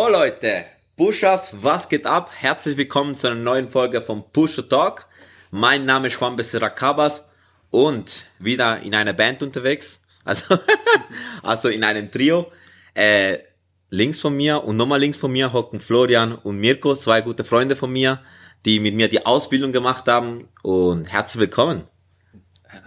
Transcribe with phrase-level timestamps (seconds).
[0.00, 0.64] So Leute,
[0.96, 2.30] Pushers, was geht ab?
[2.34, 5.06] Herzlich willkommen zu einer neuen Folge vom Pusher Talk.
[5.50, 7.28] Mein Name ist Juan Becerra Cabas
[7.68, 10.02] und wieder in einer Band unterwegs.
[10.24, 10.56] Also,
[11.42, 12.50] also in einem Trio.
[12.94, 13.40] Äh,
[13.90, 17.76] links von mir und nochmal links von mir hocken Florian und Mirko, zwei gute Freunde
[17.76, 18.22] von mir,
[18.64, 20.48] die mit mir die Ausbildung gemacht haben.
[20.62, 21.86] Und herzlich willkommen.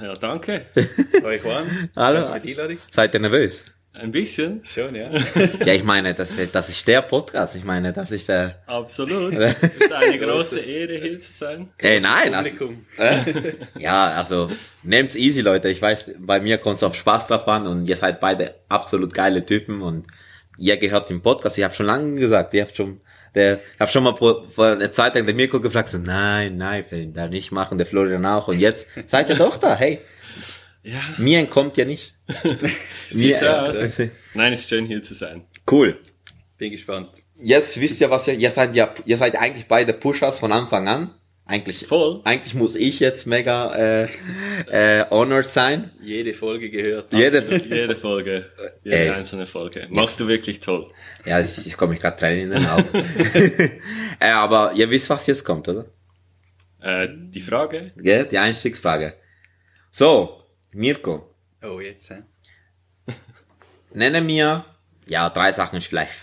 [0.01, 0.65] Ja, danke.
[0.75, 1.91] Hi Juan.
[1.95, 2.25] Hallo.
[2.91, 3.65] Seid ihr nervös?
[3.93, 4.61] Ein bisschen.
[4.65, 5.11] Schon, ja.
[5.65, 7.55] Ja, ich meine, das, das ist der Podcast.
[7.55, 8.55] Ich meine, das ist der...
[8.65, 9.33] Absolut.
[9.33, 11.69] Es ist eine große Ehre, hier zu sein.
[11.77, 14.49] Ey, nein, also, äh, ja, also
[14.81, 15.69] nehmt's easy, Leute.
[15.69, 19.45] Ich weiß, bei mir kommt's auf Spaß drauf an und ihr seid beide absolut geile
[19.45, 20.07] Typen und
[20.57, 21.59] ihr gehört im Podcast.
[21.59, 22.99] Ich habe schon lange gesagt, ihr habt schon,
[23.35, 26.57] der, ich habe schon mal vor, vor einer Zeit lang den Mirko gefragt, so nein,
[26.57, 29.75] nein, will ihn da nicht machen, der Florian auch und jetzt seid ihr doch da.
[29.75, 29.99] Hey,
[30.81, 32.12] Ja, mir entkommt ja nicht.
[33.09, 33.99] sieht so aus.
[34.33, 35.45] Nein, es ist schön, hier zu sein.
[35.69, 35.97] Cool.
[36.57, 37.11] Bin gespannt.
[37.35, 40.87] Jetzt wisst ihr, was ihr, ihr seid ja, ihr seid eigentlich beide Pushers von Anfang
[40.87, 41.13] an.
[41.45, 42.21] Eigentlich, Voll.
[42.23, 44.07] eigentlich muss ich jetzt mega äh,
[44.69, 45.91] äh, honored sein.
[46.01, 47.11] jede Folge gehört.
[47.11, 48.45] Jede, Jede Folge,
[48.83, 49.09] jede Ey.
[49.09, 49.87] einzelne Folge.
[49.89, 50.89] Machst du wirklich toll.
[51.25, 52.87] Ja, ich, ich komme mich gerade Tränen in den Augen.
[54.21, 55.85] äh, aber ihr wisst, was jetzt kommt, oder?
[56.79, 57.89] Äh, die Frage?
[57.97, 58.25] Gell?
[58.25, 59.15] Die Einstiegsfrage.
[59.91, 61.32] So, Mirko,
[61.63, 62.23] Oh, jetzt, hä?
[63.93, 64.65] nenne mir,
[65.07, 66.13] ja, drei Sachen ist vielleicht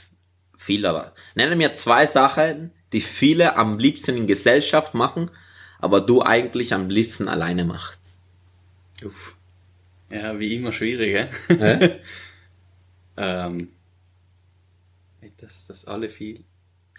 [0.58, 5.30] viel, aber nenne mir zwei Sachen, die viele am liebsten in Gesellschaft machen,
[5.78, 8.18] aber du eigentlich am liebsten alleine machst.
[9.04, 9.36] Uff.
[10.10, 11.28] Ja, wie immer schwierig, hä?
[11.54, 12.00] Hä?
[13.16, 13.70] ähm,
[15.38, 16.44] das, das alle viel.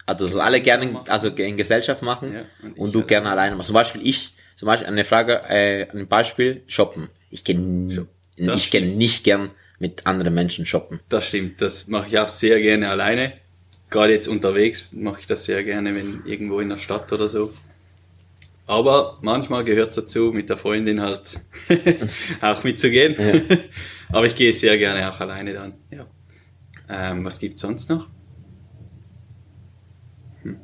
[0.06, 3.54] Also, dass alle gerne in- also in Gesellschaft machen Ja, und und, du gerne alleine
[3.54, 3.68] machst.
[3.68, 7.08] Zum Beispiel ich, zum Beispiel eine Frage, äh, ein Beispiel, shoppen.
[7.30, 7.56] Ich gehe
[8.36, 11.00] Das ich gehe nicht gern mit anderen Menschen shoppen.
[11.08, 13.34] Das stimmt, das mache ich auch sehr gerne alleine.
[13.90, 17.52] Gerade jetzt unterwegs mache ich das sehr gerne, wenn irgendwo in der Stadt oder so.
[18.66, 21.40] Aber manchmal gehört es dazu, mit der Freundin halt
[22.40, 23.16] auch mitzugehen.
[24.08, 25.74] Aber ich gehe sehr gerne auch alleine dann.
[25.90, 26.06] Ja.
[26.88, 28.08] Ähm, was gibt's sonst noch?
[30.42, 30.58] Hm.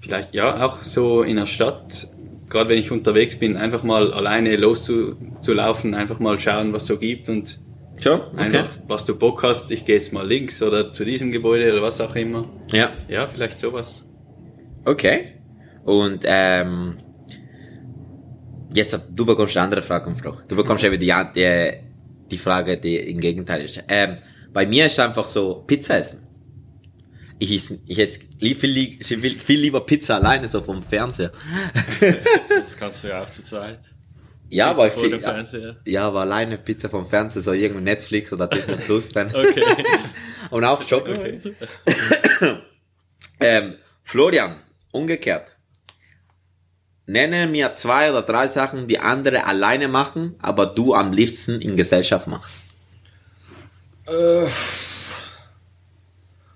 [0.00, 2.08] Vielleicht ja auch so in der Stadt.
[2.48, 7.28] Gerade wenn ich unterwegs bin, einfach mal alleine loszulaufen, einfach mal schauen, was so gibt
[7.28, 7.58] und
[8.00, 8.20] Schon?
[8.20, 8.36] Okay.
[8.36, 11.82] Einfach, was du Bock hast, ich gehe jetzt mal links oder zu diesem Gebäude oder
[11.82, 12.44] was auch immer.
[12.72, 12.90] Ja.
[13.08, 14.04] Ja, vielleicht sowas.
[14.84, 15.34] Okay.
[15.84, 16.96] Und ähm,
[18.72, 20.38] jetzt du bekommst eine andere Frage, Frau.
[20.48, 21.72] Du bekommst eben die, die,
[22.30, 23.82] die Frage, die im Gegenteil ist.
[23.88, 24.18] Ähm,
[24.52, 26.23] bei mir ist einfach so Pizza essen.
[27.38, 31.32] Ich esse, ich esse viel, li- viel lieber Pizza alleine, so vom Fernseher.
[32.48, 33.80] Das kannst du ja auch zu zweit.
[34.50, 35.76] Ja, Pizza aber vor viel, Fernseher.
[35.84, 39.28] ja, aber alleine Pizza vom Fernseher, so irgendwo Netflix oder Disney Plus dann.
[39.34, 39.62] Okay.
[40.50, 41.14] Und auch shoppen.
[43.40, 43.74] Ähm,
[44.04, 44.60] Florian,
[44.92, 45.56] umgekehrt.
[47.06, 51.76] Nenne mir zwei oder drei Sachen, die andere alleine machen, aber du am liebsten in
[51.76, 52.64] Gesellschaft machst.
[54.06, 54.46] Äh,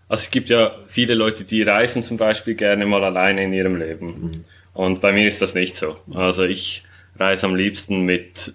[0.08, 3.76] Also es gibt ja viele Leute, die reisen zum Beispiel gerne mal alleine in ihrem
[3.76, 4.30] Leben.
[4.72, 5.96] Und bei mir ist das nicht so.
[6.12, 6.84] Also ich
[7.18, 8.52] reise am liebsten mit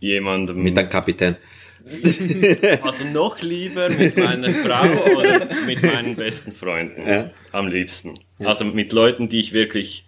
[0.00, 0.62] jemandem.
[0.62, 1.36] Mit dem Kapitän.
[2.82, 4.84] also noch lieber mit meiner Frau
[5.18, 7.08] oder mit meinen besten Freunden.
[7.08, 7.30] Ja.
[7.50, 8.14] Am liebsten.
[8.38, 10.06] Also mit Leuten, die ich wirklich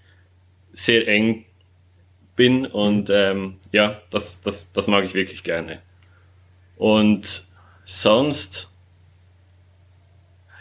[0.72, 1.44] sehr eng
[2.36, 5.80] bin und ähm, ja, das, das, das mag ich wirklich gerne.
[6.76, 7.44] Und
[7.84, 8.70] sonst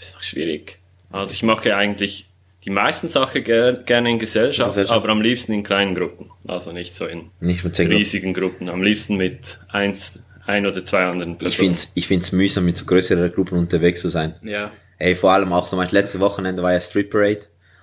[0.03, 0.77] ist doch schwierig.
[1.11, 2.27] Also ich mache eigentlich
[2.65, 4.95] die meisten Sachen ger gerne in Gesellschaft, Gesellschaft.
[4.97, 6.31] aber am liebsten in kleinen Gruppen.
[6.47, 7.87] Also nicht so in Nicht Gruppen.
[7.87, 8.69] riesigen Gruppen.
[8.69, 11.67] Am liebsten mit eins, ein oder zwei anderen Ich Personen.
[11.67, 14.35] find's, ich find's mühsam, mit so größeren Gruppen unterwegs zu sein.
[14.43, 14.71] Ja.
[14.97, 17.41] Ey, vor allem auch so mein letztes Wochenende war ja Street Parade.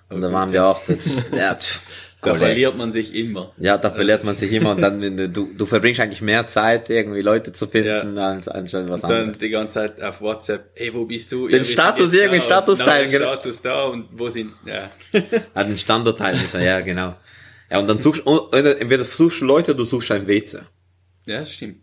[0.08, 1.80] Und da waren wir auch, das, ja, pff,
[2.22, 3.52] Da verliert man sich immer.
[3.58, 7.22] Ja, da verliert man sich immer und dann, du, du, verbringst eigentlich mehr Zeit, irgendwie
[7.22, 8.26] Leute zu finden, Ja.
[8.26, 9.38] als anstatt was Dann anderes.
[9.38, 11.48] die ganze Zeit auf WhatsApp, ey, wo bist du?
[11.48, 13.32] Den Ja, Status irgendwie, Status und dann teilen, den genau.
[13.32, 14.90] Status da und wo sind, ja.
[15.54, 17.14] Ah, den Standort teilen ja, genau.
[17.70, 20.58] Ja, und dann suchst du, entweder suchst du Leute oder du suchst ein WC.
[21.26, 21.78] ja, stimmt.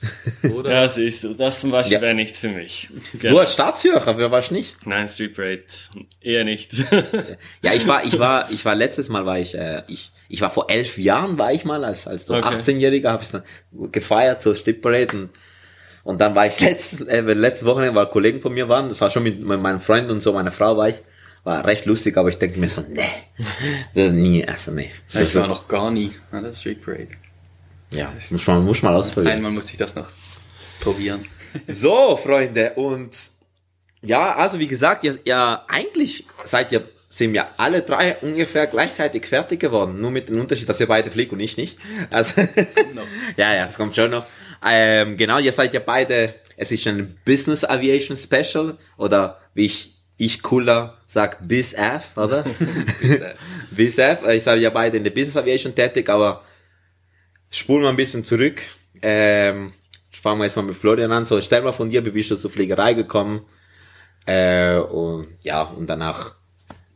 [0.54, 0.70] Oder?
[0.70, 2.00] Ja, siehst du, das zum Beispiel Ja.
[2.02, 2.88] wäre nichts für mich.
[3.20, 4.76] Du als Staatszürcher, wer warst nicht?
[4.86, 5.62] Nein, Street Parade
[6.20, 6.72] eher nicht.
[7.62, 10.50] Ja, ich war, ich war, ich war letztes Mal war ich, äh, ich, ich war
[10.50, 12.46] vor elf Jahren war ich mal als als so Okay.
[12.48, 13.42] 18-Jähriger habe ich dann
[13.90, 15.30] gefeiert so Street Parade und,
[16.04, 19.10] und dann war ich letztes äh, letztes Wochenende, weil Kollegen von mir waren, das war
[19.10, 20.96] schon mit, mit meinem Freund und so meiner Frau war ich,
[21.42, 23.02] war recht lustig, aber ich denke mir so, nee,
[23.94, 27.08] das nie, also nee, das ich war ist, noch gar nie an der Street Parade.
[27.90, 29.36] Ja, muss man muss mal ausprobieren.
[29.36, 30.08] Einmal muss ich das noch
[30.80, 31.24] probieren.
[31.66, 33.30] So, Freunde, und
[34.02, 39.24] Ja, also wie gesagt, ihr, ihr eigentlich seid ihr sind wir alle drei ungefähr gleichzeitig
[39.26, 41.78] fertig geworden, nur mit dem Unterschied, dass ihr beide fliegt und ich nicht.
[42.12, 42.40] Also
[43.36, 44.26] ja, ja, es kommt schon noch.
[44.64, 46.34] Ähm, genau, ihr seid ja beide.
[46.56, 52.44] Es ist ein Business Aviation Special oder wie ich ich cooler sag BizAv, oder?
[53.70, 54.26] BizAv.
[54.28, 56.42] Ich sage ja beide in der Business Aviation tätig, aber
[57.50, 58.62] spulen wir ein bisschen zurück.
[59.02, 59.72] Ähm,
[60.10, 61.26] fangen wir jetzt mal mit Florian an.
[61.26, 63.42] So, stell mal von dir, wie bist du zur Fliegerei gekommen?
[64.26, 66.34] Äh, und ja, und danach.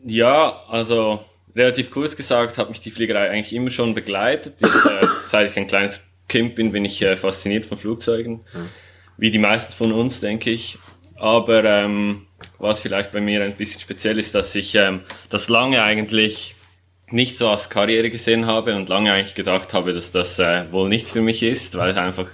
[0.05, 4.57] Ja, also relativ kurz gesagt hat mich die Fliegerei eigentlich immer schon begleitet.
[4.61, 8.41] Ich, äh, seit ich ein kleines Kind bin, bin ich äh, fasziniert von Flugzeugen.
[8.53, 8.69] Mhm.
[9.17, 10.79] Wie die meisten von uns, denke ich.
[11.17, 12.27] Aber ähm,
[12.59, 16.57] was vielleicht bei mir ein bisschen speziell ist, dass ich ähm, das lange eigentlich
[17.13, 20.89] nicht so als Karriere gesehen habe und lange eigentlich gedacht habe, dass das äh, wohl
[20.89, 22.27] nichts für mich ist, weil einfach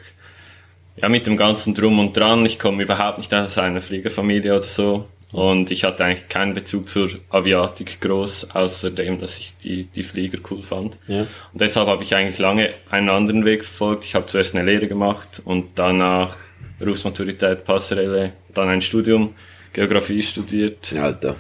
[0.97, 4.63] ja mit dem ganzen Drum und Dran, ich komme überhaupt nicht aus einer Fliegerfamilie oder
[4.63, 10.03] so und ich hatte eigentlich keinen Bezug zur Aviatik groß, außerdem, dass ich die, die
[10.03, 10.97] Flieger cool fand.
[11.07, 11.21] Ja.
[11.21, 14.07] Und deshalb habe ich eigentlich lange einen anderen Weg verfolgt.
[14.07, 16.37] Ich habe zuerst eine Lehre gemacht und danach
[16.79, 19.35] Berufsmaturität, Passerelle, dann ein Studium,
[19.75, 20.95] Geografie studiert.
[20.99, 21.37] Alter.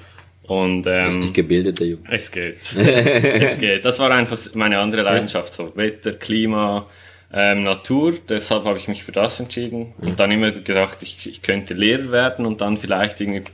[0.48, 2.02] Und, ähm, Richtig gebildeter Junge.
[2.08, 2.74] Es geht.
[2.76, 3.84] es geht.
[3.84, 6.86] Das war einfach meine andere Leidenschaft, so Wetter, Klima,
[7.32, 8.14] ähm, Natur.
[8.28, 9.92] Deshalb habe ich mich für das entschieden.
[9.98, 10.08] Mhm.
[10.08, 13.44] Und dann immer gedacht, ich, ich könnte Lehrer werden und dann vielleicht irgendwie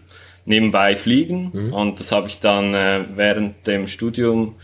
[0.45, 1.51] nebenbei fliegen.
[1.53, 1.73] Mhm.
[1.73, 4.55] Und das habe ich dann äh, während dem Studium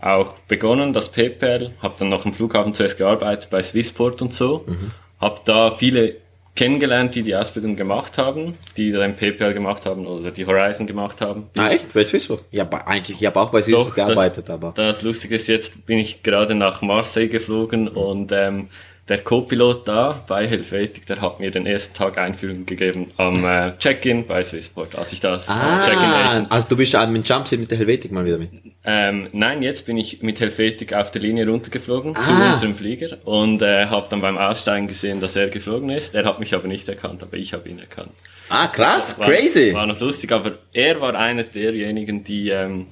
[0.00, 1.72] auch begonnen, das PayPal.
[1.80, 4.66] Habe dann noch am Flughafen zuerst gearbeitet bei Swissport und so.
[4.66, 4.90] Mhm.
[5.18, 6.16] Habe da viele
[6.54, 11.20] kennengelernt, die die Ausbildung gemacht haben, die dann PayPal gemacht haben oder die Horizon gemacht
[11.20, 11.48] haben.
[11.56, 11.92] Ah, echt?
[11.94, 12.42] Bei Swissword?
[12.50, 14.72] Ja, eigentlich, ich habe auch bei Swissword gearbeitet, das, aber.
[14.74, 18.68] Das Lustige ist, jetzt bin ich gerade nach Marseille geflogen und ähm,
[19.10, 23.76] der Co-Pilot da bei Helvetic, der hat mir den ersten Tag Einführung gegeben am äh,
[23.76, 26.52] Check-in bei Swissport, als ich das ah, als Check-in Agent.
[26.52, 28.50] Also du bist ja mit Jumpsuit mit der Helvetic mal wieder mit?
[28.84, 32.22] Ähm, nein, jetzt bin ich mit Helvetic auf der Linie runtergeflogen ah.
[32.22, 36.14] zu unserem Flieger und äh, habe dann beim Aussteigen gesehen, dass er geflogen ist.
[36.14, 38.12] Er hat mich aber nicht erkannt, aber ich habe ihn erkannt.
[38.48, 39.74] Ah, krass, war, crazy.
[39.74, 42.86] War noch lustig, aber er war einer derjenigen, die ähm,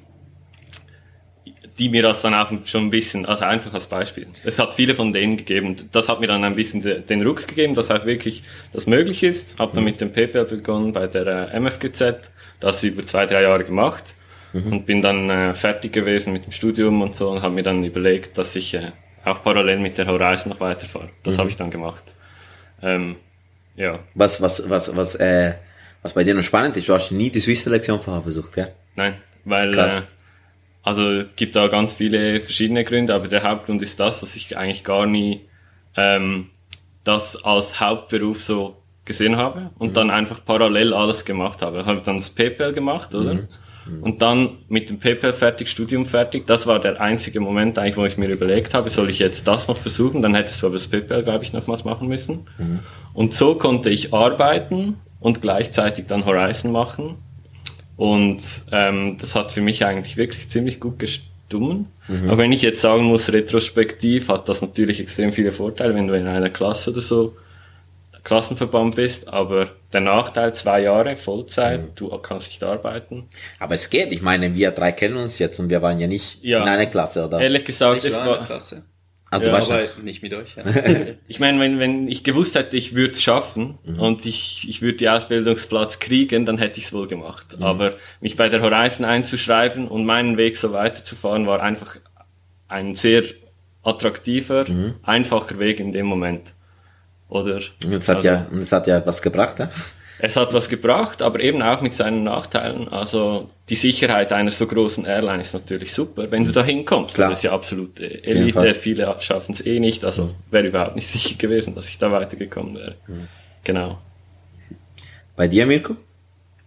[1.78, 4.26] die mir das dann auch schon ein bisschen, also einfach als Beispiel.
[4.44, 5.76] Es hat viele von denen gegeben.
[5.92, 8.42] Das hat mir dann ein bisschen den Ruck gegeben, dass auch wirklich
[8.72, 9.58] das möglich ist.
[9.60, 13.64] Habe dann mit dem PPL begonnen bei der äh, MFGZ, das über zwei, drei Jahre
[13.64, 14.14] gemacht
[14.52, 14.72] mhm.
[14.72, 17.84] und bin dann äh, fertig gewesen mit dem Studium und so und habe mir dann
[17.84, 18.90] überlegt, dass ich äh,
[19.25, 21.10] auch parallel mit der Horizon noch weiterfahre.
[21.22, 21.38] Das mhm.
[21.38, 22.02] habe ich dann gemacht.
[22.82, 23.16] Ähm,
[23.76, 24.00] ja.
[24.14, 25.54] Was, was, was, was, äh,
[26.02, 28.72] was bei dir noch spannend ist, du hast nie die Swiss-Selektion vorher versucht, gell?
[28.96, 29.14] Nein,
[29.44, 30.02] weil Krass.
[30.82, 34.84] Also gibt da ganz viele verschiedene Gründe, aber der Hauptgrund ist das, dass ich eigentlich
[34.84, 35.42] gar nie
[35.96, 36.50] ähm,
[37.04, 39.94] das als Hauptberuf so gesehen habe und mhm.
[39.94, 41.80] dann einfach parallel alles gemacht habe.
[41.80, 43.34] Ich habe dann das PayPal gemacht, oder?
[43.34, 43.48] Mhm.
[43.88, 44.02] Mhm.
[44.02, 46.46] Und dann mit dem PayPal fertig, Studium fertig.
[46.46, 49.69] Das war der einzige Moment eigentlich, wo ich mir überlegt habe, soll ich jetzt das
[49.69, 50.22] noch versuchen?
[50.22, 52.46] Dann hättest du aber das PayPal, glaube ich, nochmals machen müssen.
[52.58, 52.80] Mhm.
[53.14, 57.16] Und so konnte ich arbeiten und gleichzeitig dann Horizon machen
[57.99, 58.40] und
[58.71, 61.88] ähm, das hat für mich eigentlich wirklich ziemlich gut gestummen.
[62.07, 62.31] Mhm.
[62.31, 66.14] Aber wenn ich jetzt sagen muss, retrospektiv hat das natürlich extrem viele Vorteile, wenn du
[66.14, 67.37] in einer Klasse oder so
[68.23, 71.95] Klassenverband bist, aber der Nachteil, zwei Jahre Vollzeit, mhm.
[71.97, 73.28] du kannst nicht arbeiten.
[73.59, 76.45] Aber es geht, ich meine, wir drei kennen uns jetzt und wir waren ja nicht
[76.45, 76.62] ja.
[76.62, 77.40] in einer Klasse, oder?
[77.40, 78.83] Ehrlich gesagt, ich es war, Klasse.
[79.30, 80.56] Ah, du ja, aber nicht mit euch.
[80.56, 80.64] Ja.
[81.28, 84.00] ich meine, wenn, wenn ich gewusst hätte, ich würde es schaffen mhm.
[84.00, 87.58] und ich, ich würde die Ausbildungsplatz kriegen, dann hätte ich es wohl gemacht.
[87.58, 87.62] Mhm.
[87.62, 91.97] Aber mich bei der Horizon einzuschreiben und meinen Weg so weiterzufahren, war einfach
[92.68, 93.25] ein sehr
[93.82, 94.94] attraktiver, mhm.
[95.02, 96.54] einfacher Weg in dem Moment.
[97.28, 97.61] Oder?
[97.85, 99.70] Und es hat also, ja, es hat ja was gebracht, ja?
[100.20, 102.88] Es hat was gebracht, aber eben auch mit seinen Nachteilen.
[102.88, 107.14] Also die Sicherheit einer so großen Airline ist natürlich super, wenn du da hinkommst.
[107.14, 107.28] Klar.
[107.28, 110.04] Das ist ja absolut Elite, viele schaffen es eh nicht.
[110.04, 112.94] Also wäre überhaupt nicht sicher gewesen, dass ich da weitergekommen wäre.
[113.06, 113.28] Mhm.
[113.62, 113.98] Genau.
[115.37, 115.96] Bei dir, Mirko?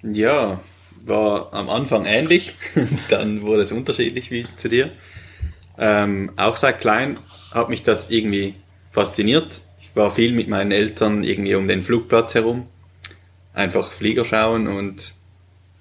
[0.01, 0.62] Ja,
[1.03, 2.55] war am Anfang ähnlich,
[3.10, 4.89] dann wurde es unterschiedlich wie zu dir.
[5.77, 7.17] Ähm, auch seit klein
[7.51, 8.55] hat mich das irgendwie
[8.91, 9.62] fasziniert.
[9.79, 12.67] Ich war viel mit meinen Eltern irgendwie um den Flugplatz herum
[13.53, 15.13] einfach Flieger schauen und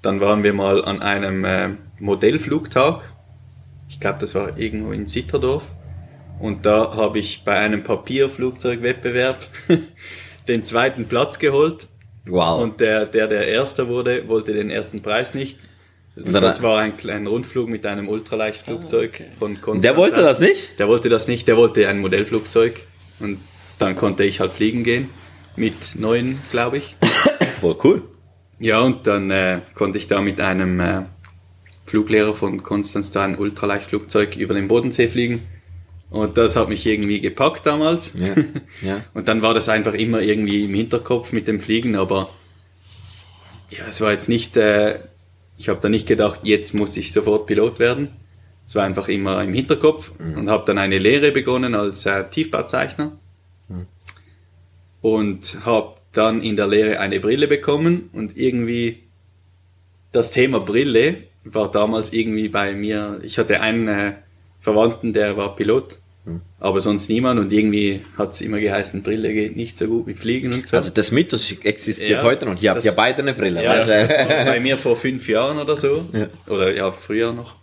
[0.03, 3.03] dann waren wir mal an einem äh, Modellflugtag.
[3.89, 5.73] Ich glaube, das war irgendwo in Zitterdorf.
[6.39, 9.37] Und da habe ich bei einem Papierflugzeugwettbewerb
[10.49, 11.87] den zweiten Platz geholt.
[12.27, 12.63] Wow.
[12.63, 15.59] Und der, der, der Erster wurde, wollte den ersten Preis nicht.
[16.17, 19.37] Das war ein kleiner Rundflug mit einem Ultraleichtflugzeug ah, okay.
[19.39, 19.83] von Konstanz.
[19.83, 20.79] Der wollte das nicht?
[20.79, 22.81] Der wollte das nicht, der wollte ein Modellflugzeug.
[23.21, 23.39] Und
[23.79, 25.09] dann konnte ich halt fliegen gehen.
[25.57, 26.97] Mit neun, glaube ich.
[27.61, 28.03] Voll cool.
[28.59, 31.03] Ja, und dann äh, konnte ich da mit einem äh,
[31.87, 35.43] Fluglehrer von Konstanz da ein Ultraleichtflugzeug über den Bodensee fliegen.
[36.09, 38.15] Und das hat mich irgendwie gepackt damals.
[38.15, 38.35] Ja,
[38.83, 39.05] ja.
[39.15, 42.31] Und dann war das einfach immer irgendwie im Hinterkopf mit dem Fliegen, aber
[43.69, 44.99] ja, es war jetzt nicht, äh,
[45.57, 48.09] ich habe da nicht gedacht, jetzt muss ich sofort Pilot werden.
[48.67, 53.13] Es war einfach immer im Hinterkopf und habe dann eine Lehre begonnen als äh, Tiefbauzeichner
[55.01, 59.05] und habe dann in der Lehre eine Brille bekommen und irgendwie
[60.13, 64.13] das Thema Brille war damals irgendwie bei mir, ich hatte einen äh,
[64.61, 65.99] Verwandten, der war Pilot,
[66.59, 70.19] aber sonst niemand und irgendwie hat es immer geheißen, Brille geht nicht so gut mit
[70.19, 70.77] Fliegen und so.
[70.77, 72.61] Also das Mythos existiert Ja, heute noch.
[72.61, 73.65] Ihr habt ja beide eine Brille.
[73.65, 76.07] Ja, das war bei mir vor fünf Jahren oder so.
[76.13, 76.29] Ja.
[76.47, 77.57] Oder ja, früher noch.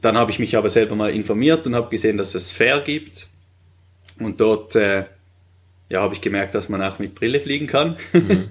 [0.00, 3.26] Dann habe ich mich aber selber mal informiert und habe gesehen, dass es Fair gibt.
[4.20, 5.04] Und dort äh,
[5.88, 7.96] ja, habe ich gemerkt, dass man auch mit Brille fliegen kann.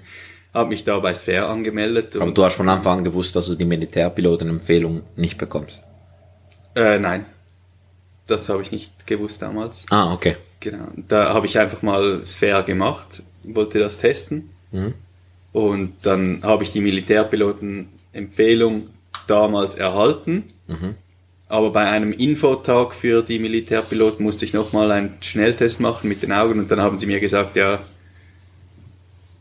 [0.54, 2.16] habe mich da bei Sphere angemeldet.
[2.16, 5.82] Aber du hast von Anfang an gewusst, dass du die Militärpilotenempfehlung nicht bekommst.
[6.76, 7.26] äh, nein,
[8.26, 9.84] das habe ich nicht gewusst damals.
[9.90, 10.36] Ah, okay.
[10.60, 10.86] Genau.
[10.96, 14.50] Da habe ich einfach mal Sphere gemacht, wollte das testen.
[14.72, 14.94] Mhm.
[15.52, 18.88] Und dann habe ich die Militärpilotenempfehlung
[19.26, 20.44] damals erhalten.
[20.66, 20.94] Mhm.
[21.54, 26.32] Aber bei einem Infotag für die Militärpiloten musste ich nochmal einen Schnelltest machen mit den
[26.32, 27.78] Augen und dann haben sie mir gesagt, ja,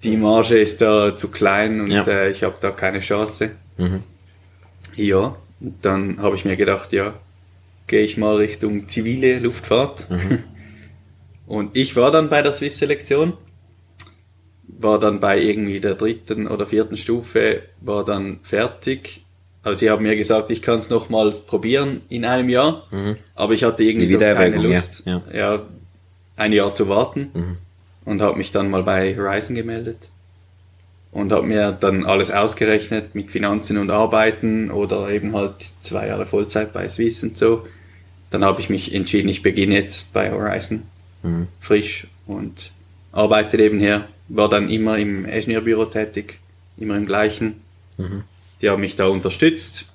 [0.04, 2.04] die Marge ist da zu klein und Ja.
[2.04, 3.50] äh, ich habe da keine Chance.
[3.80, 4.04] Mhm.
[4.96, 7.16] Ja, und dann habe ich mir gedacht, ja,
[7.88, 10.08] gehe ich mal Richtung zivile Luftfahrt.
[11.48, 13.34] Und ich war dann bei der Swiss-Selektion,
[14.68, 19.26] war dann bei irgendwie der dritten oder vierten Stufe, war dann fertig.
[19.64, 22.86] Also sie haben mir gesagt, ich kann es nochmal probieren in einem Jahr,
[23.36, 25.22] aber ich hatte irgendwie so keine Wiedererwägung, ja, Lust, ja.
[25.34, 25.62] ja,
[26.36, 27.58] ein Jahr zu warten
[28.06, 30.10] und habe mich dann mal bei Horizon gemeldet
[31.14, 36.26] und habe mir dann alles ausgerechnet mit Finanzen und Arbeiten oder eben halt zwei Jahre
[36.26, 37.66] Vollzeit bei Swiss und so.
[38.32, 40.84] Dann habe ich mich entschieden, ich beginne jetzt bei Horizon
[41.62, 42.72] frisch und
[43.12, 44.08] arbeite nebenher.
[44.28, 46.40] War dann immer im Ingenieurbüro tätig,
[46.78, 47.62] immer im gleichen.
[48.64, 49.86] Die haben mich da unterstützt,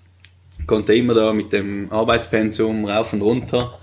[0.66, 3.78] konnte immer da mit dem Arbeitspensum rauf und runter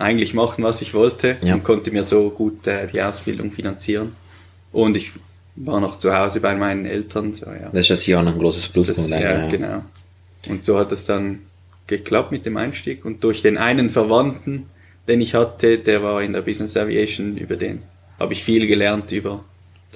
[0.00, 1.54] eigentlich machen, was ich wollte Ja.
[1.54, 4.12] und konnte mir so gut äh, die Ausbildung finanzieren.
[4.72, 5.12] Und ich
[5.54, 7.32] war noch zu Hause bei meinen Eltern.
[7.32, 7.68] So, ja.
[7.70, 9.08] Das ist jetzt hier auch noch ein großes Pluspunkt.
[9.10, 9.48] ja, ja.
[9.48, 9.82] genau.
[10.48, 11.38] Und so hat es dann
[11.86, 13.04] geklappt mit dem Einstieg.
[13.04, 14.66] Und durch den einen Verwandten,
[15.06, 17.82] den ich hatte, der war in der Business Aviation, über den
[18.18, 19.44] habe ich viel gelernt über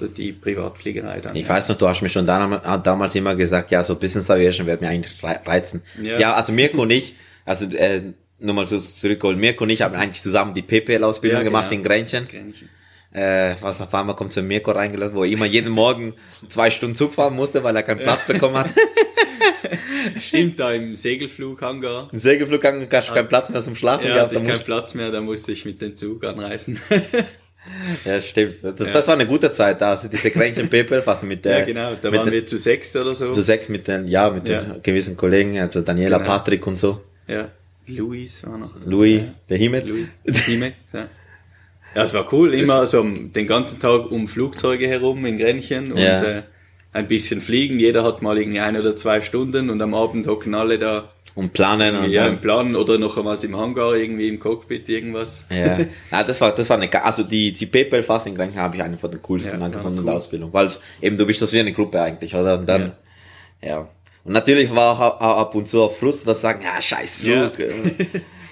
[0.01, 1.35] die Privatfliegerei dann.
[1.35, 1.53] Ich ja.
[1.53, 4.81] weiß noch, du hast mir schon damals, damals immer gesagt, ja, so Business Aviation wird
[4.81, 5.81] mir eigentlich rei- reizen.
[6.01, 6.33] Ja, Ja.
[6.33, 8.01] also Mirko und ich, also äh,
[8.39, 11.81] nur mal so zurückholen, Mirko und ich haben eigentlich zusammen die PPL-Ausbildung Ja, gemacht genau.
[11.81, 12.27] in Grenchen.
[12.27, 12.69] Grenchen.
[13.11, 16.15] Äh, was auf einmal kommt zu Mirko reingelassen, wo er immer jeden Morgen
[16.49, 18.73] zwei Stunden Zug fahren musste, weil er keinen Platz bekommen hat.
[20.19, 22.09] Stimmt, da im Segelflughangar.
[22.11, 24.31] Im Segelflug hast du keinen Platz mehr zum Schlafen Ja, gehabt.
[24.31, 26.79] hatte da ich keinen Platz mehr, da musste ich mit dem Zug anreisen.
[28.05, 28.57] Ja, stimmt.
[28.61, 28.93] Das, Ja.
[28.93, 29.91] das war eine gute Zeit da.
[29.91, 32.95] Also diese Grenchen PPL, also mit der, ja, genau, da waren den, wir zu sechs
[32.95, 33.31] oder so.
[33.31, 34.61] zu sechs mit den, ja, mit Ja.
[34.61, 36.29] den gewissen Kollegen, also Daniela, Genau.
[36.29, 37.01] Patrick und so.
[37.27, 37.49] Ja,
[37.87, 38.71] Luis war noch.
[38.85, 39.31] Louis, ja.
[39.49, 39.83] der Himmel.
[39.87, 40.07] Louis,
[40.45, 41.07] Time, ja.
[41.95, 45.99] Ja, es war cool, immer so den ganzen Tag um Flugzeuge herum in Grenchen und
[45.99, 46.41] äh,
[46.91, 47.79] ein bisschen fliegen.
[47.79, 51.51] Jeder hat mal irgendwie ein oder zwei Stunden und am Abend hocken alle da Und
[51.53, 55.45] planen und ja, dann- im Plan oder noch einmal im Hangar irgendwie im Cockpit irgendwas.
[55.49, 55.79] Ja,
[56.11, 58.97] ja das war, das war eine, also die, die PayPal Fasting Grenchen habe ich eine
[58.97, 60.05] von den coolsten Ja, angefunden in cool.
[60.05, 60.69] der Ausbildung, weil
[61.01, 62.59] eben du bist das wie eine Gruppe eigentlich, oder?
[62.59, 62.91] Und dann,
[63.61, 63.87] ja.
[64.23, 67.17] Und natürlich war auch auch ab und zu auch Frust, dass sie sagen, ja, scheiß
[67.17, 67.57] Flug.
[67.59, 67.65] Ja.
[67.65, 68.05] äh,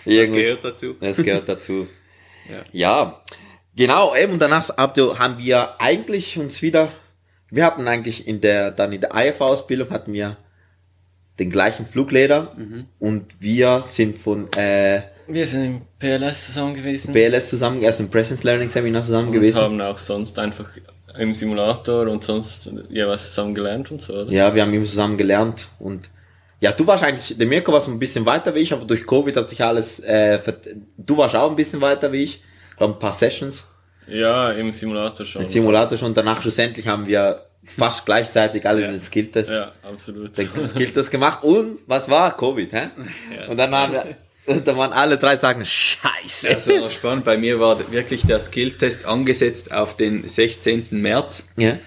[0.20, 0.96] Das gehört dazu.
[1.00, 1.88] Das gehört dazu.
[2.50, 2.64] Ja.
[2.72, 3.22] ja.
[3.76, 6.92] Genau, eben, und danach haben wir eigentlich uns wieder,
[7.52, 10.38] wir hatten eigentlich in der, dann in der IFA-Ausbildung hatten wir
[11.40, 12.86] den gleichen Fluglehrer Mhm.
[13.00, 18.10] und wir sind von äh, Wir sind im PLS zusammen gewesen BLS zusammen, erst im
[18.10, 19.58] Presence Learning Seminar zusammen und gewesen.
[19.60, 20.66] haben auch sonst einfach
[21.18, 24.32] im Simulator und sonst jeweils zusammen gelernt und so, oder?
[24.32, 26.10] Ja, wir haben immer zusammen gelernt und
[26.60, 29.06] ja, du warst eigentlich, der Mirko war so ein bisschen weiter wie ich, aber durch
[29.08, 30.40] Covid hat sich alles, äh,
[30.98, 32.44] du warst auch ein bisschen weiter wie ich,
[32.78, 33.68] glaube ein paar Sessions,
[34.08, 35.42] Ja, im Simulator schon.
[35.42, 40.38] im Simulator schon, danach schlussendlich haben wir fast gleichzeitig alle den Skilltest, Ja, absolut.
[40.38, 42.36] den Skilltest gemacht und was war?
[42.36, 42.90] Covid, hä?
[43.50, 44.06] Und dann waren wir,
[44.48, 46.50] und dann waren alle drei Tage Scheiße.
[46.50, 47.26] Das war spannend.
[47.26, 50.88] Bei mir war wirklich der Skilltest angesetzt auf den 16.
[50.92, 51.50] März.
[51.58, 51.78] Ja.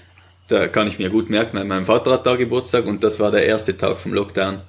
[0.49, 3.31] Da kann ich mir gut merken, weil mein Vater hat da Geburtstag und das war
[3.31, 4.61] der erste Tag vom Lockdown.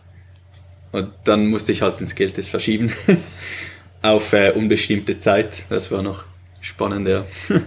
[0.92, 2.92] Und dann musste ich halt den Skilltest verschieben
[4.02, 5.64] auf äh, unbestimmte Zeit.
[5.70, 6.24] Das war noch
[6.62, 7.26] spannend, ja.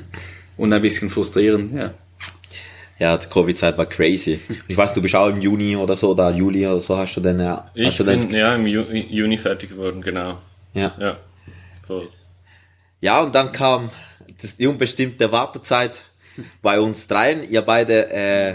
[0.57, 1.95] Und ein bisschen frustrierend, ja.
[2.99, 4.40] Ja, die Covid-Zeit war crazy.
[4.49, 7.14] Und ich weiß, du bist auch im Juni oder so, oder Juli oder so, hast
[7.14, 10.38] du denn, ja, Ich hast du bin ja im Ju Juni fertig geworden, genau.
[10.75, 10.93] ja.
[10.99, 11.17] Ja,
[11.87, 12.09] voll.
[13.00, 13.90] Ja, und dann kam
[14.43, 16.02] das, die unbestimmte Wartezeit
[16.62, 17.49] bei uns dreien.
[17.49, 18.55] Ihr beide, äh,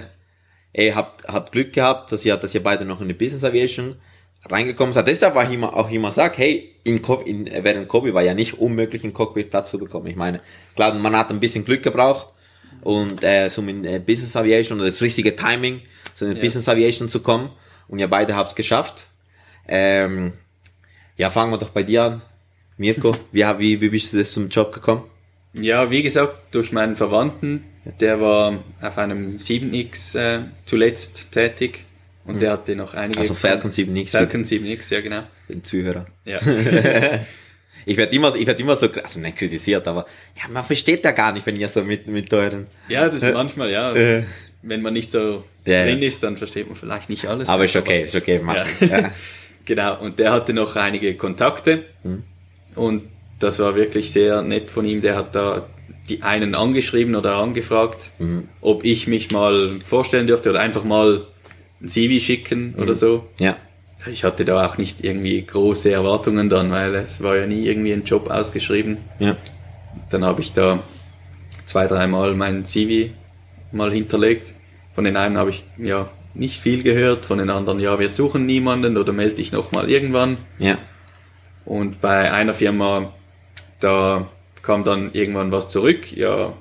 [0.73, 3.95] ihr habt, habt Glück gehabt, dass ihr, dass ihr beide noch in die Business Aviation
[4.45, 5.07] reingekommen seid.
[5.07, 8.59] Deshalb war ich immer, auch immer sag, hey, in, in, während Covid war ja nicht
[8.59, 10.07] unmöglich, einen Cockpit Platz zu bekommen.
[10.07, 10.41] Ich meine,
[10.75, 12.32] klar, man hat ein bisschen Glück gebraucht
[12.83, 15.81] und äh, so in äh, Business Aviation oder das richtige Timing,
[16.15, 17.49] so in Business Aviation zu kommen.
[17.87, 19.07] Und ihr beide habt es geschafft.
[19.67, 20.33] Ähm,
[21.17, 22.21] ja, fangen wir doch bei dir an.
[22.77, 25.03] Mirko, wie, wie, wie bist du das zum Job gekommen?
[25.53, 27.63] Ja, wie gesagt, durch meinen Verwandten,
[27.99, 31.85] der war auf einem 7X äh, zuletzt tätig
[32.25, 33.19] und der hatte noch einige...
[33.19, 35.23] Also Falcon 7X für Falcon 7X, ja genau.
[35.47, 36.07] den Zuhörer.
[36.25, 36.39] Ja.
[37.85, 40.05] Ich werde immer, ich werd immer so, also nicht kritisiert, aber
[40.37, 42.67] ja, man versteht ja gar nicht, wenn ihr so mit, mit euren.
[42.89, 43.93] ja, das ist manchmal, ja.
[43.93, 44.23] Äh.
[44.61, 47.49] Wenn man nicht so Ja, drin ist, dann versteht man vielleicht nicht alles.
[47.49, 48.65] Aber ist okay, ist okay, Mann.
[48.79, 49.11] Ja.
[49.65, 52.23] Genau, und der hatte noch einige Kontakte Mhm.
[52.75, 53.03] und
[53.39, 54.99] das war wirklich sehr nett von ihm.
[55.01, 55.67] Der hat da
[56.09, 58.49] die einen angeschrieben oder angefragt, Mhm.
[58.59, 61.25] ob ich mich mal vorstellen dürfte oder einfach mal
[61.81, 62.83] ein CV schicken Mhm.
[62.83, 63.27] oder so.
[63.39, 63.55] ja.
[64.11, 67.93] Ich hatte da auch nicht irgendwie große Erwartungen dann, weil es war ja nie irgendwie
[67.93, 68.97] ein Job ausgeschrieben.
[69.19, 69.37] Ja.
[70.09, 70.79] Dann habe ich da
[71.65, 73.11] zwei, dreimal mein CV
[73.71, 74.47] mal hinterlegt.
[74.93, 78.45] Von den einen habe ich ja nicht viel gehört, von den anderen ja, wir suchen
[78.45, 80.37] niemanden oder melde dich nochmal irgendwann.
[80.59, 80.77] Ja.
[81.65, 83.13] Und bei einer Firma,
[83.79, 84.27] da
[84.61, 86.53] kam dann irgendwann was zurück, ja,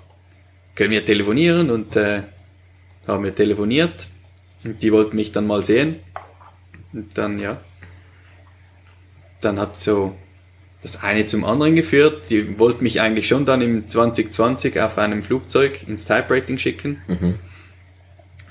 [0.75, 2.23] können wir telefonieren und äh,
[3.07, 4.09] haben wir telefoniert
[4.65, 5.97] und die wollten mich dann mal sehen.
[6.93, 7.61] Und dann, ja,
[9.41, 10.15] dann hat so
[10.83, 12.29] das eine zum anderen geführt.
[12.31, 17.39] Die wollten mich eigentlich schon dann im 2020 auf einem Flugzeug ins Type Rating schicken.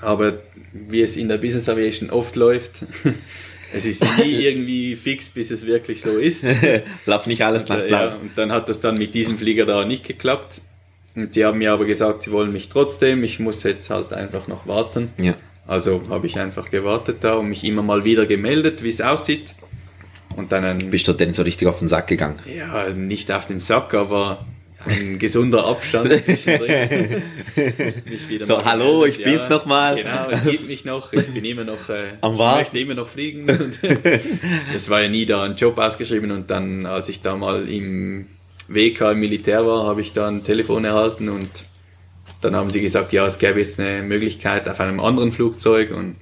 [0.00, 0.38] Aber
[0.72, 2.84] wie es in der Business Aviation oft läuft,
[3.72, 6.44] es ist nie irgendwie fix, bis es wirklich so ist.
[7.06, 8.20] Lauf nicht alles nach Ja, Plan.
[8.20, 10.62] und dann hat das dann mit diesem Flieger da nicht geklappt.
[11.14, 13.22] Und die haben mir aber gesagt, sie wollen mich trotzdem.
[13.22, 15.10] Ich muss jetzt halt einfach noch warten.
[15.18, 15.34] Ja.
[15.66, 19.54] Also habe ich einfach gewartet da und mich immer mal wieder gemeldet, wie es aussieht.
[20.36, 22.36] Und dann ein, Bist du denn so richtig auf den Sack gegangen?
[22.46, 24.44] ja, nicht auf den Sack, aber
[24.86, 26.10] ein gesunder Abstand
[28.40, 29.96] So, hallo, ich bin's noch mal.
[29.96, 33.08] Genau, es gibt mich noch, ich bin immer noch, äh, Am ich möchte immer noch
[33.08, 33.46] fliegen.
[34.74, 38.26] Es war ja nie da ein Job ausgeschrieben und dann, als ich da mal im
[38.68, 41.48] WK im Militär war, habe ich da ein Telefon erhalten und
[42.44, 46.16] dann haben sie gesagt, ja, es gäbe jetzt eine Möglichkeit auf einem anderen Flugzeug und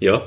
[0.00, 0.22] ja,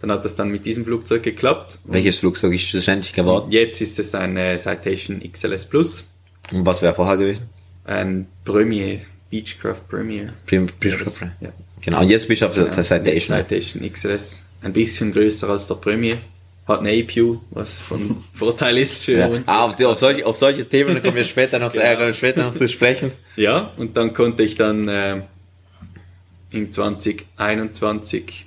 [0.00, 1.78] dann hat das dann mit diesem Flugzeug geklappt.
[1.84, 3.50] Welches Flugzeug ist schlussendlich geworden?
[3.50, 6.08] Jetzt ist es ein Citation XLS Plus,
[6.50, 7.42] Und was wäre vorher gewesen?
[7.84, 10.32] ein Premier, Beechcraft Premier.
[10.46, 10.98] Prim, Prim,
[11.40, 11.48] Ja.
[11.80, 13.38] Genau, und jetzt bist du auf der Ja, Citation.
[13.38, 14.42] Citation XLS.
[14.62, 16.18] Ein bisschen größer als der Premier.
[16.66, 19.26] Hat eine APU, was von Vorteil ist für Ja.
[19.26, 19.48] uns.
[19.48, 21.84] Ah, auf, die, auf, solche, auf solche Themen kommen wir später noch, Genau.
[21.84, 23.10] äh, später noch zu sprechen.
[23.36, 25.22] Ja, und dann konnte ich dann ähm,
[26.50, 28.46] im 2021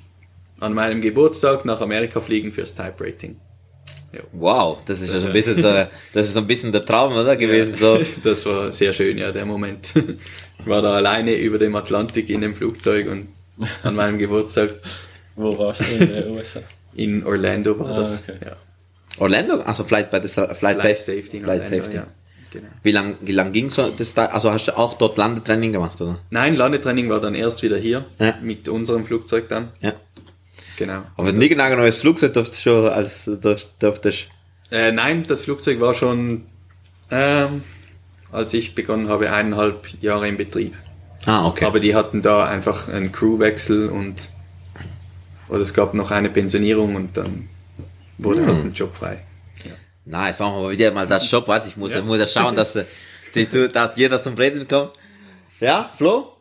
[0.59, 3.35] an meinem Geburtstag nach Amerika fliegen fürs Type Rating.
[4.31, 5.67] Wow, das ist ja so ein bisschen, so,
[6.13, 7.35] das ist so ein bisschen der Traum, oder?
[7.35, 7.99] Gewesen, so.
[8.23, 9.91] Das war sehr schön, ja, der Moment.
[10.59, 13.27] Ich war da alleine über dem Atlantik in dem Flugzeug und
[13.83, 14.75] an meinem Geburtstag
[15.35, 16.61] Wo warst du in den USA?
[16.95, 18.23] In Orlando war Ah, das.
[18.27, 18.37] okay.
[18.45, 18.55] Ja.
[19.17, 21.39] Orlando, also Flight bei der Flight, Flight Safe- Safety.
[21.41, 21.95] Flight Orlando, Safety.
[21.97, 22.03] Ja,
[22.51, 22.67] genau.
[22.83, 24.25] Wie lang, wie lang ging so das da?
[24.25, 26.19] Also hast du auch dort Landetraining gemacht, oder?
[26.31, 28.35] Nein, Landetraining war dann erst wieder hier Ja.
[28.41, 29.69] mit unserem Flugzeug dann.
[29.81, 29.93] Ja.
[30.77, 31.03] Genau.
[31.15, 34.27] Aber ein genau neues Flugzeug durftest du schon, als durft- durftest.
[34.71, 36.43] Äh, nein, das Flugzeug war schon,
[37.11, 37.63] ähm,
[38.31, 40.73] als ich begonnen habe, eineinhalb Jahre in Betrieb.
[41.25, 41.65] Ah, okay.
[41.65, 44.27] Aber die hatten da einfach einen Crewwechsel und
[45.49, 47.47] oder es gab noch eine Pensionierung und dann
[48.17, 48.47] wurde Hm.
[48.47, 49.19] halt ein Job frei.
[50.07, 51.99] Na, jetzt machen wir wieder mal das Shop, was ich muss, Ja.
[51.99, 52.85] ich muss ja schauen, dass, äh,
[53.33, 54.91] die, dass jeder zum Reden kommt.
[55.59, 56.31] Ja, Flo?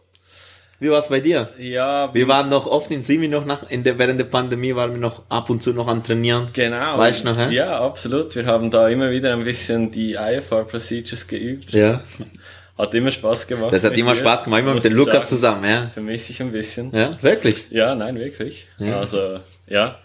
[0.80, 1.48] Wie war's bei dir?
[1.58, 4.90] Ja, Wir waren noch oft im Simi noch nach, in der, während der Pandemie waren
[4.92, 6.48] wir noch ab und zu noch am Trainieren.
[6.52, 6.98] genau.
[6.98, 7.54] Weißt du noch, hä?
[7.54, 8.34] Ja, absolut.
[8.34, 11.70] Wir haben da immer wieder ein bisschen die IFR Procedures geübt.
[11.72, 12.02] Ja.
[12.76, 13.72] Hat immer Spaß gemacht.
[13.72, 15.26] Das hat immer dir, Spaß gemacht, immer mit dem Lukas sagen.
[15.26, 15.88] zusammen, ja.
[15.88, 16.90] Vermisse ich ein bisschen.
[16.92, 17.66] Ja, wirklich.
[17.70, 18.66] Ja, nein, wirklich.
[18.80, 19.98] Also, ja.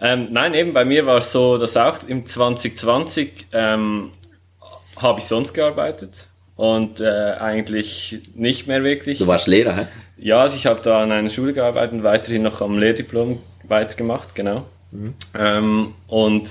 [0.00, 4.10] Ähm, nein, eben bei mir war es so, dass auch im 2020 ähm,
[5.00, 9.18] habe ich sonst gearbeitet und äh, eigentlich nicht mehr wirklich.
[9.18, 9.86] Du warst Lehrer, hä?
[10.16, 14.34] Ja, also ich habe da an einer Schule gearbeitet und weiterhin noch am Lehrdiplom weitergemacht,
[14.34, 14.64] genau.
[15.36, 16.48] Ähm, und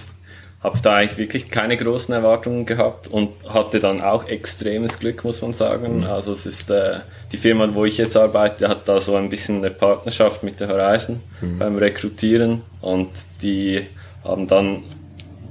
[0.64, 5.42] habe da eigentlich wirklich keine großen Erwartungen gehabt und hatte dann auch extremes Glück, muss
[5.42, 6.00] man sagen.
[6.00, 6.04] Mhm.
[6.06, 7.02] Also es ist äh,
[7.34, 10.70] die Firma, wo ich jetzt arbeite, hat da so ein bisschen eine Partnerschaft mit der
[10.70, 11.60] Horizon mhm.
[11.60, 13.10] beim Rekrutieren und
[13.42, 13.86] die
[14.24, 14.84] haben dann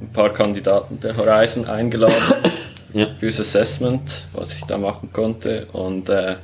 [0.01, 2.15] ein paar Kandidaten der Horizon eingeladen
[2.95, 3.09] ja.
[3.15, 6.37] fürs Assessment, was ich da machen konnte und äh,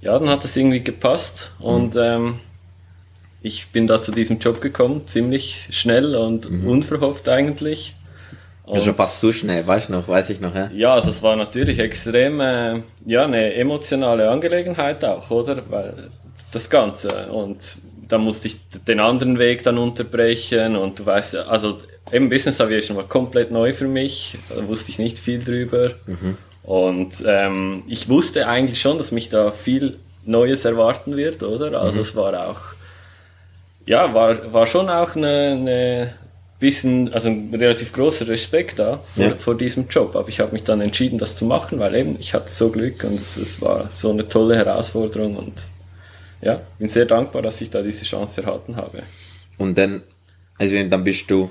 [0.00, 2.40] ja, dann hat es irgendwie gepasst und ähm,
[3.44, 6.66] ich bin da zu diesem Job gekommen, ziemlich schnell und mhm.
[6.66, 7.94] unverhofft eigentlich.
[8.64, 10.70] Und schon fast zu schnell, weißt du noch, weiß ich noch, ja?
[10.74, 15.62] Ja, also es war natürlich extrem, äh, ja, eine emotionale Angelegenheit auch, oder?
[15.68, 15.92] Weil
[16.52, 17.76] das Ganze und
[18.08, 18.56] da musste ich
[18.88, 21.80] den anderen Weg dann unterbrechen und du weißt, also
[22.10, 26.38] eben Business Aviation war komplett neu für mich, da wusste ich nicht viel drüber mhm.
[26.62, 31.78] und ähm, ich wusste eigentlich schon, dass mich da viel Neues erwarten wird, oder?
[31.78, 32.00] Also mhm.
[32.00, 32.73] es war auch
[33.86, 36.14] ja, war, war schon auch eine, eine
[36.58, 39.34] bisschen, also ein relativ großer Respekt da vor, ja.
[39.34, 40.16] vor diesem Job.
[40.16, 43.04] Aber ich habe mich dann entschieden, das zu machen, weil eben ich hatte so Glück
[43.04, 45.66] und es, es war so eine tolle Herausforderung und
[46.40, 49.02] ja, bin sehr dankbar, dass ich da diese Chance erhalten habe.
[49.58, 50.02] Und dann,
[50.58, 51.50] also dann bist du,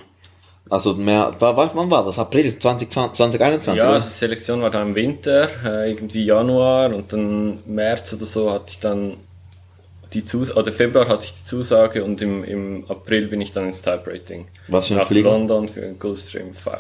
[0.70, 2.20] also mehr, war, wann war das?
[2.20, 3.84] April 2020, 2021?
[3.84, 8.26] Ja, also die Selektion war dann im Winter, äh, irgendwie Januar und dann März oder
[8.26, 9.18] so hatte ich dann
[10.14, 13.66] die Zusage, oder Februar hatte ich die Zusage und im, im April bin ich dann
[13.66, 14.48] ins Type Rating.
[14.68, 15.32] Was für ein Nach Flieger?
[15.32, 16.78] London für ein Gulfstream 5.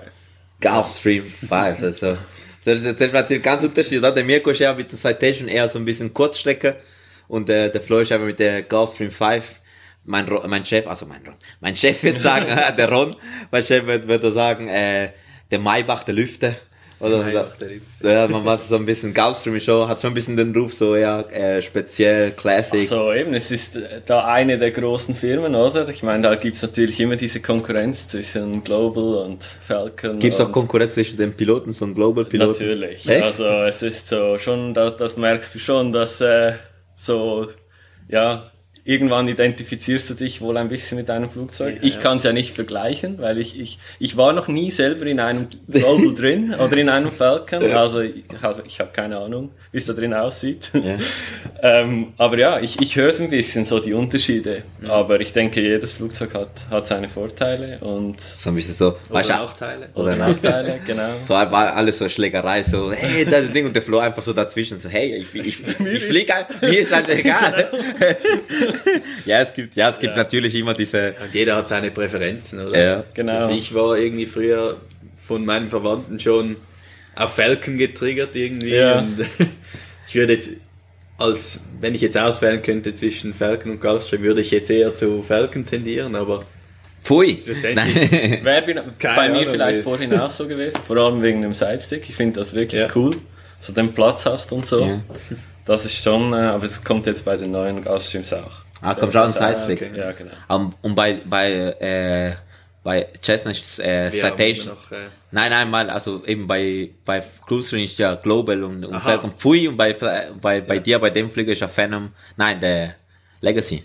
[0.62, 2.18] Gulfstream 5, also.
[2.66, 4.14] Das, das, ist natürlich ganz unterschiedlich, oder?
[4.14, 6.78] Der Mirko ist ja mit der Citation eher so ein bisschen Kurzstrecke
[7.28, 9.56] und der, der Flo ist aber mit der Gulfstream 5
[10.06, 13.16] mein, mein Chef, also mein Ron, mein Chef wird sagen, der Ron,
[13.52, 15.10] mein Chef wird, wird sagen, äh,
[15.52, 16.16] der Maybach der
[17.10, 17.82] Lüfte.
[18.02, 20.74] Oder, ja, man war so ein bisschen Gulfstream Show, hat schon ein bisschen den Ruf
[20.74, 22.80] so, ja, äh, speziell, Classic.
[22.80, 25.88] Also eben, es ist da eine der großen Firmen, oder?
[25.90, 30.20] Ich meine, da gibt es natürlich immer diese Konkurrenz zwischen Global und Falcon.
[30.20, 32.52] Gibt es auch Konkurrenz zwischen den Piloten, so Global-Piloten?
[32.52, 33.08] Natürlich.
[33.08, 33.24] Echt?
[33.24, 36.54] Also es ist so schon, das, das merkst du schon, dass äh,
[36.96, 37.48] so,
[38.08, 38.52] ja,
[38.86, 41.78] irgendwann identifizierst du dich wohl ein bisschen mit einem Flugzeug.
[41.78, 42.02] Ja, ich ja.
[42.02, 45.48] kann es ja nicht vergleichen, weil ich, ich, ich war noch nie selber in einem
[45.70, 47.62] Global drin oder in einem Falcon.
[47.62, 47.82] Ja.
[47.82, 50.70] Also ich habe ich hab keine Ahnung, wie es da drin aussieht.
[51.62, 54.64] ähm, aber ja, ich, ich höre es ein bisschen, so die Unterschiede.
[54.86, 59.26] Aber ich denke, jedes Flugzeug hat, hat seine Vorteile und so ein bisschen so oder
[59.26, 59.90] Nachteile.
[59.94, 61.04] Oder Nachteile, genau.
[61.28, 64.78] So war alles so Schlägerei, so hey, das Ding und der Flo einfach so dazwischen,
[64.78, 67.70] so hey, ich, ich, ich, ich fliege, mir ist halt egal.
[69.26, 70.24] Ja, es gibt, ja, es gibt ja.
[70.24, 71.16] natürlich immer diese.
[71.24, 72.84] Und jeder hat seine Präferenzen, oder?
[72.84, 73.34] Ja, genau.
[73.34, 74.78] Also ich war irgendwie früher
[75.16, 76.58] von meinen Verwandten schon
[77.16, 78.76] auf Falcon getriggert irgendwie.
[78.76, 79.00] Ja.
[79.00, 79.20] Und
[80.08, 80.52] ich würde jetzt,
[81.18, 85.24] als wenn ich jetzt auswählen könnte zwischen Falcon und Gulfstream, würde ich jetzt eher zu
[85.24, 86.46] Falcon tendieren, aber.
[87.04, 87.38] Pfui!
[87.48, 92.10] Wäre bei mir vielleicht vorhin auch so gewesen, vor allem wegen dem Sidestick.
[92.10, 92.88] Ich finde das wirklich ja.
[92.96, 93.16] cool,
[93.60, 94.86] so den Platz hast und so.
[94.86, 95.02] Ja.
[95.66, 98.64] Das ist schon, äh, aber es kommt jetzt bei den neuen Gulfstreams auch.
[98.82, 99.82] Ah, kommt schon ein Sidestick.
[99.82, 99.98] Okay.
[99.98, 100.34] Ja, genau.
[100.50, 102.34] Um, und bei, bei, äh,
[102.84, 104.68] bei Cessna ist äh, Citation.
[104.68, 109.00] Noch, äh, nein, nein, mal, also eben bei, bei Cruise ist ja Global und, und
[109.00, 110.80] Falcon Pfui und bei, bei, bei ja.
[110.82, 112.96] dir, bei dem Flieger ist ja Phantom, nein, der
[113.40, 113.84] Legacy.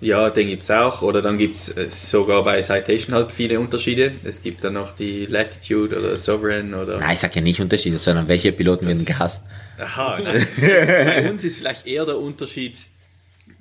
[0.00, 1.02] Ja, den gibt's auch.
[1.02, 4.12] Oder dann gibt's äh, sogar bei Citation halt viele Unterschiede.
[4.24, 6.98] Es gibt dann noch die Latitude oder Sovereign oder.
[6.98, 9.42] Nein, ich sag ja nicht Unterschiede, sondern welche Piloten werden gehasst.
[9.78, 10.46] Aha, nein.
[10.58, 12.78] bei uns ist vielleicht eher der Unterschied,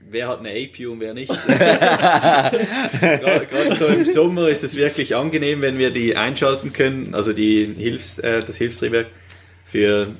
[0.09, 1.29] wer hat eine APU und wer nicht.
[1.47, 2.65] Gerade
[3.75, 8.17] so im Sommer ist es wirklich angenehm, wenn wir die einschalten können, also die Hilfs,
[8.19, 9.07] äh, das Hilfstriebwerk
[9.65, 10.15] für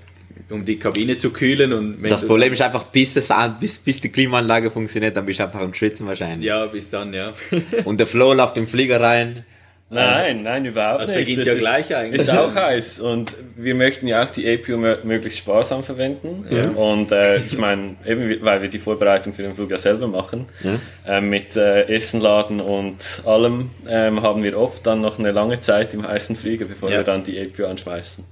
[0.49, 1.73] um die Kabine zu kühlen.
[1.73, 5.39] Und das Problem ist einfach, bis, das an, bis, bis die Klimaanlage funktioniert, dann bist
[5.39, 6.47] du einfach am Schwitzen wahrscheinlich.
[6.47, 7.33] Ja, bis dann, ja.
[7.85, 9.45] und der Flo läuft im Flieger rein,
[9.91, 11.19] Nein, nein, überhaupt das nicht.
[11.19, 12.21] Beginnt das ja gleich eigentlich.
[12.21, 16.45] Ist auch heiß und wir möchten ja auch die APU möglichst sparsam verwenden.
[16.49, 16.69] Ja.
[16.69, 20.45] Und äh, ich meine, eben weil wir die Vorbereitung für den Flug ja selber machen,
[20.63, 21.17] ja.
[21.17, 25.93] äh, mit äh, Essenladen und allem ähm, haben wir oft dann noch eine lange Zeit
[25.95, 26.97] im heißen Flieger, bevor ja.
[26.97, 28.23] wir dann die APU anschmeißen.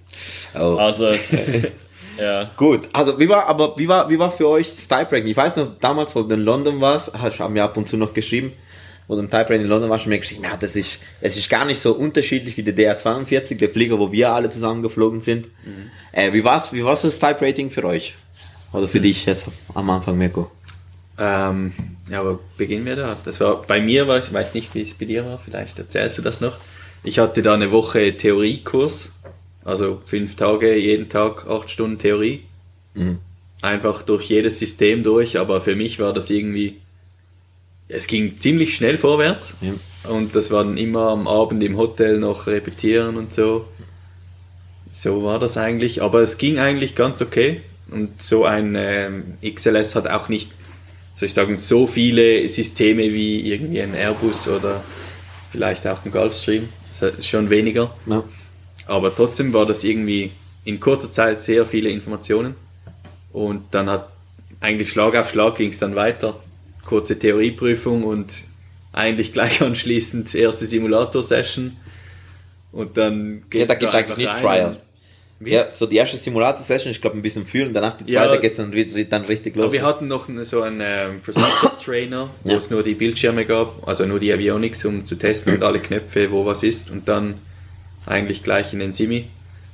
[0.54, 0.76] Oh.
[0.78, 1.32] Also es,
[2.20, 2.52] ja.
[2.58, 5.30] Gut, also wie war, aber wie war, wie war für euch Style Breaking?
[5.30, 8.14] Ich weiß noch, damals, wo du in London warst, haben wir ab und zu noch
[8.14, 8.54] geschrieben,
[9.08, 11.38] wo du im Type Rain in London warst, und mir geschrieben, ja, das ist, es
[11.38, 15.22] ist gar nicht so unterschiedlich wie der DR42, der Flieger, wo wir alle zusammen geflogen
[15.22, 15.46] sind.
[15.66, 15.92] Mhm.
[16.12, 18.16] Äh, wie war's, wie war's das Type Rating für euch?
[18.74, 19.04] Oder für mhm.
[19.04, 20.52] dich jetzt am Anfang, Mirko?
[21.18, 21.74] Ähm,
[22.10, 23.18] ja, aber beginnen wir da.
[23.24, 26.18] Das war, bei mir war, ich weiß nicht, wie es bei dir war, vielleicht erzählst
[26.18, 26.58] du das noch.
[27.04, 29.22] Ich hatte da eine Woche Theoriekurs,
[29.68, 32.42] also fünf Tage, jeden Tag acht Stunden Theorie.
[32.96, 33.20] Mhm.
[33.62, 36.78] Einfach durch jedes System durch, aber für mich war das irgendwie
[37.90, 39.56] es ging ziemlich schnell vorwärts.
[39.62, 39.74] Ja.
[40.12, 43.66] Und das war dann immer am Abend im Hotel noch repetieren und so.
[44.94, 46.02] So war das eigentlich.
[46.02, 47.62] Aber es ging eigentlich ganz okay.
[47.90, 50.52] Und so ein ähm, XLS hat auch nicht,
[51.16, 54.84] soll ich sagen, so viele Systeme wie irgendwie ein Airbus oder
[55.52, 56.68] vielleicht auch ein Gulfstream.
[57.22, 57.96] Schon weniger.
[58.08, 58.24] Ja.
[58.88, 60.32] Aber trotzdem war das irgendwie
[60.66, 62.56] in kurzer Zeit sehr viele Informationen.
[63.34, 64.10] Und dann hat
[64.60, 66.40] eigentlich Schlag auf Schlag ging es dann weiter.
[66.86, 68.44] Kurze Theorieprüfung und
[68.94, 71.76] eigentlich gleich anschließend erste Simulator-Session.
[72.72, 74.78] Und dann Ja, da gibt es eigentlich nicht Trial.
[75.40, 75.52] Wie?
[75.52, 78.24] Ja, so die erste Simulator-Session, ich glaube ein bisschen fühlen, danach die Ja.
[78.24, 78.72] zweite geht's dann,
[79.10, 79.66] dann richtig los.
[79.66, 82.56] Aber wir hatten noch so einen ähm, Procedure-Trainer, wo Ja.
[82.58, 86.32] es nur die Bildschirme gab, also nur die Avionics, um zu testen und alle Knöpfe,
[86.32, 86.90] wo was ist.
[86.90, 87.36] Und dann
[88.08, 89.26] eigentlich gleich in den Simi.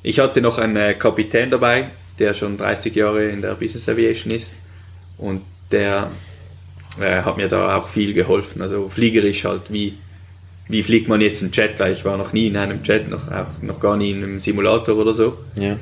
[0.02, 1.86] Ich hatte noch einen äh, Kapitän dabei,
[2.20, 4.56] der schon 30 Jahre in der Business Aviation ist.
[5.18, 5.42] Und
[5.72, 6.12] der
[7.00, 8.62] äh, hat mir da auch viel geholfen.
[8.62, 9.94] Also fliegerisch halt, wie,
[10.68, 11.80] wie fliegt man jetzt einen Jet?
[11.80, 14.40] Weil ich war noch nie in einem Jet, noch, auch noch gar nie in einem
[14.40, 15.38] Simulator oder so.
[15.56, 15.78] ja.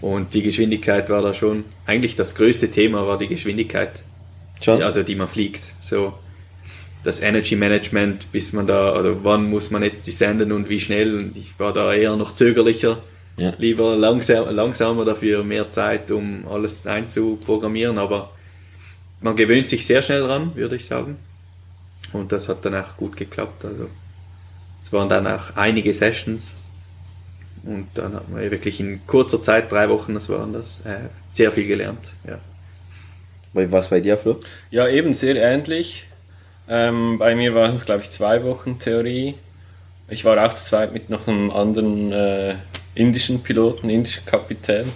[0.00, 4.02] Und die Geschwindigkeit war da schon, eigentlich das größte Thema war die Geschwindigkeit,
[4.60, 4.82] Schon?
[4.82, 5.62] also die man fliegt.
[5.80, 6.12] So
[7.04, 10.80] das Energy Management, bis man da, also wann muss man jetzt die senden und wie
[10.80, 11.16] schnell.
[11.16, 12.98] Und ich war da eher noch zögerlicher,
[13.36, 13.52] Ja.
[13.58, 17.98] lieber langsam, langsamer dafür, mehr Zeit, um alles einzuprogrammieren.
[17.98, 18.30] Aber
[19.20, 21.16] man gewöhnt sich sehr schnell dran, würde ich sagen.
[22.12, 23.64] Und das hat dann auch gut geklappt.
[23.64, 23.88] Also
[24.82, 26.54] es waren dann auch einige Sessions
[27.64, 31.50] und dann hat man wirklich in kurzer Zeit, drei Wochen, das waren das, äh, sehr
[31.52, 32.12] viel gelernt.
[32.26, 32.38] Ja.
[33.54, 34.40] Was bei dir, Flo?
[34.70, 36.06] Ja, eben sehr ähnlich.
[36.68, 39.34] Ähm, bei mir waren es, glaube ich, zwei Wochen Theorie.
[40.08, 42.54] Ich war auch zu zweit mit noch einem anderen äh,
[42.94, 44.90] indischen Piloten, indischen Kapitän.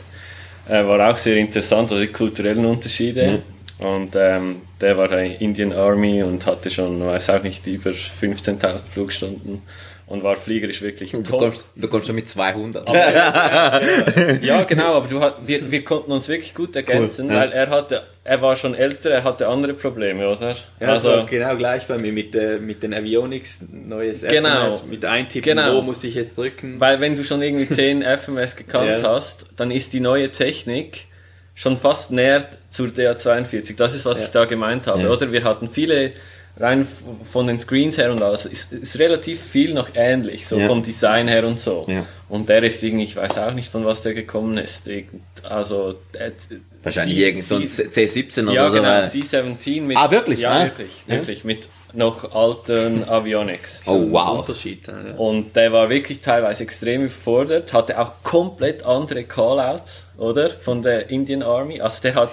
[0.68, 3.42] Äh, war auch sehr interessant, also die kulturellen Unterschiede.
[3.78, 8.78] Und ähm, der war bei Indian Army und hatte schon, weiß auch nicht, über 15.000
[8.78, 9.62] Flugstunden
[10.09, 11.38] und war fliegerisch wirklich Du top.
[11.40, 12.88] kommst, du kommst schon mit 200.
[14.42, 17.40] Ja, genau, aber du hat, wir, wir konnten uns wirklich gut ergänzen, Cool, ja.
[17.40, 20.51] weil er hatte, er war schon älter, er hatte andere Probleme, oder?
[20.81, 24.66] Ja, das war genau gleich bei mir mit, äh, mit den Avionics, neues Genau.
[24.68, 25.77] FMS, mit Eintippen, Genau.
[25.77, 26.81] wo muss ich jetzt drücken.
[26.81, 29.11] Weil wenn du schon irgendwie 10 FMS gekannt Ja.
[29.11, 31.05] hast, dann ist die neue Technik
[31.55, 33.77] schon fast näher zur DA42.
[33.77, 34.27] Das ist, was Ja.
[34.27, 35.11] ich da gemeint habe, Ja.
[35.11, 35.33] oder?
[35.33, 36.12] Wir hatten viele,
[36.61, 36.87] rein
[37.31, 40.66] von den Screens her und alles, ist, ist relativ viel noch ähnlich, so Ja.
[40.66, 41.85] vom Design her und so.
[41.88, 42.05] Ja.
[42.29, 44.87] Und der ist irgendwie, ich weiß auch nicht, von was der gekommen ist.
[44.88, 46.31] Irgend- Also, äh,
[46.83, 48.75] Wahrscheinlich irgend so ein Sie- C17 oder Ja, so.
[48.75, 49.97] genau, weil- C17 mit.
[49.97, 50.40] Ah, wirklich?
[50.40, 50.64] Ja, Ah.
[50.64, 51.14] wirklich, Ja.
[51.14, 51.44] wirklich.
[51.44, 53.81] Mit noch alten Avionics.
[53.87, 54.40] Oh, wow.
[54.40, 54.87] Unterschied.
[54.88, 55.14] Ja.
[55.16, 60.51] Und der war wirklich teilweise extrem überfordert, hatte auch komplett andere Callouts, oder?
[60.51, 61.81] Von der Indian Army.
[61.81, 62.31] Also der hat,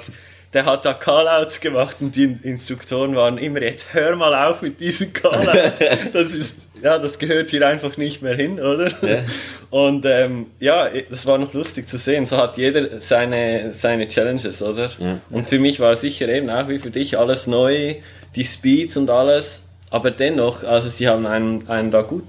[0.55, 4.79] der hat da Callouts gemacht und die Instruktoren waren immer jetzt, hör mal auf mit
[4.79, 5.73] diesen Callouts.
[6.13, 8.89] Das ist, ja, das gehört hier einfach nicht mehr hin, oder?
[9.69, 12.25] Und ähm, ja, das war noch lustig zu sehen.
[12.25, 14.91] So hat jeder seine, seine Challenges, oder?
[14.97, 15.19] Ja.
[15.29, 17.95] Und für mich war sicher eben auch wie für dich alles neu,
[18.37, 19.63] die Speeds und alles.
[19.89, 22.23] Aber dennoch, also sie haben einen, einen da gut,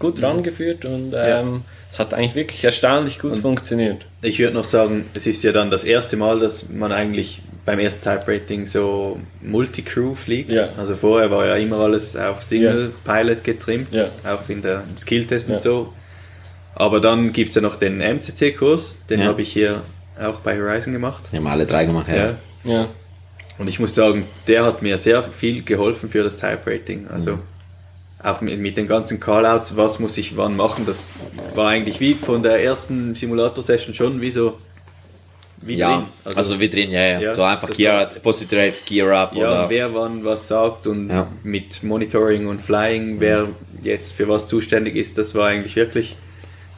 [0.00, 4.04] gut rangeführt und ähm, es hat eigentlich wirklich erstaunlich gut funktioniert.
[4.20, 7.80] Ich würde noch sagen, es ist ja dann das erste Mal, dass man eigentlich beim
[7.80, 10.50] ersten Type Rating so Multicrew fliegt.
[10.50, 10.70] Ja.
[10.78, 14.06] Also vorher war ja immer alles auf Single Pilot getrimmt, Ja.
[14.24, 15.56] auch in der im Skilltest Ja.
[15.56, 15.92] und so.
[16.74, 19.26] Aber dann gibt es ja noch den MCC-Kurs, den Ja.
[19.26, 19.82] habe ich hier
[20.18, 21.24] auch bei Horizon gemacht.
[21.30, 22.16] Die haben alle drei gemacht, ja.
[22.16, 22.34] Ja.
[22.64, 22.88] Ja.
[23.58, 27.06] Und ich muss sagen, der hat mir sehr viel geholfen für das Type Rating.
[27.12, 27.38] Also Mhm.
[28.22, 31.10] auch mit, mit den ganzen Callouts, was muss ich wann machen, das
[31.54, 34.56] war eigentlich wie von der ersten Simulator-Session schon wie so
[35.60, 36.36] wie Ja, drin.
[36.36, 37.20] also, wie drin, ja, ja.
[37.20, 39.70] Ja, so einfach Gear, war- Positive Gear Up ja, oder.
[39.70, 41.26] wer wann was sagt und Ja.
[41.42, 43.48] mit Monitoring und Flying, wer
[43.82, 46.16] jetzt für was zuständig ist, das war eigentlich wirklich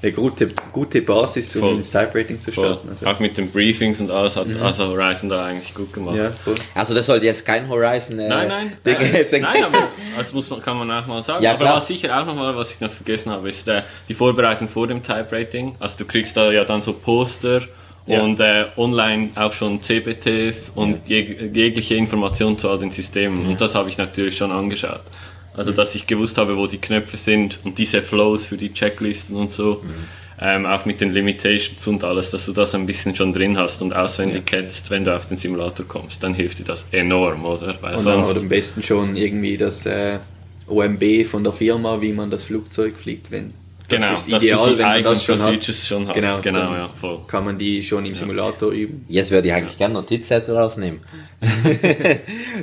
[0.03, 1.75] eine gute, gute Basis, um Voll.
[1.75, 2.89] ins Type Rating zu starten.
[2.89, 6.17] Also, Auch mit den Briefings und alles hat also Horizon da eigentlich gut gemacht.
[6.17, 6.31] ja.
[6.75, 8.19] Also, das sollte jetzt kein Horizon.
[8.19, 11.45] Äh, Nein, nein, Ding nein, nein, aber das muss man, kann man auch mal sagen.
[11.45, 11.77] Ja, aber klar.
[11.77, 15.03] was sicher auch nochmal, was ich noch vergessen habe, ist äh, die Vorbereitung vor dem
[15.03, 15.75] Type Rating.
[15.79, 17.61] Also du kriegst da ja dann so Poster
[18.07, 18.23] Ja.
[18.23, 23.47] und äh, online auch schon CBTs und jeg jegliche Information zu all den Systemen.
[23.47, 25.03] Und das habe ich natürlich schon angeschaut.
[25.55, 29.37] Also dass ich gewusst habe, wo die Knöpfe sind und diese Flows für die Checklisten
[29.37, 29.83] und so.
[30.43, 33.83] Ähm, auch mit den Limitations und alles, dass du das ein bisschen schon drin hast
[33.83, 37.77] und auswendig kennst, wenn du auf den Simulator kommst, dann hilft dir das enorm, oder?
[37.83, 40.19] Weil Und sonst, am besten schon irgendwie das äh,
[40.67, 43.53] OMB von der Firma, wie man das Flugzeug fliegt, wenn
[43.91, 45.45] Genau, ist dass ideal, du die wenn man eigenen das schon hat.
[45.47, 46.15] Procedures schon hast.
[46.15, 47.19] Genau, Genau, dann ja, voll.
[47.27, 49.05] kann man die schon im Simulator üben.
[49.09, 51.01] Jetzt würde ich eigentlich gerne Notizzettel rausnehmen.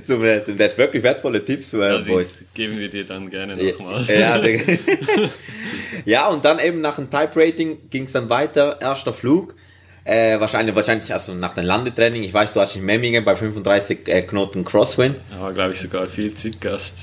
[0.07, 2.37] so, das sind wirklich wertvolle Tipps, Ja, Boys.
[2.53, 4.03] geben wir dir dann gerne Ja, nochmal.
[4.05, 4.41] ja,
[6.05, 8.79] ja, und dann eben nach dem Type Rating ging es dann weiter.
[8.81, 9.55] Erster Flug.
[10.03, 12.23] Äh, wahrscheinlich, wahrscheinlich, also nach dem Landetraining.
[12.23, 15.17] Ich weiß, du hast in Memmingen bei 35 äh, Knoten Crosswind.
[15.31, 16.95] Da war, glaube ich, sogar 40 Gast.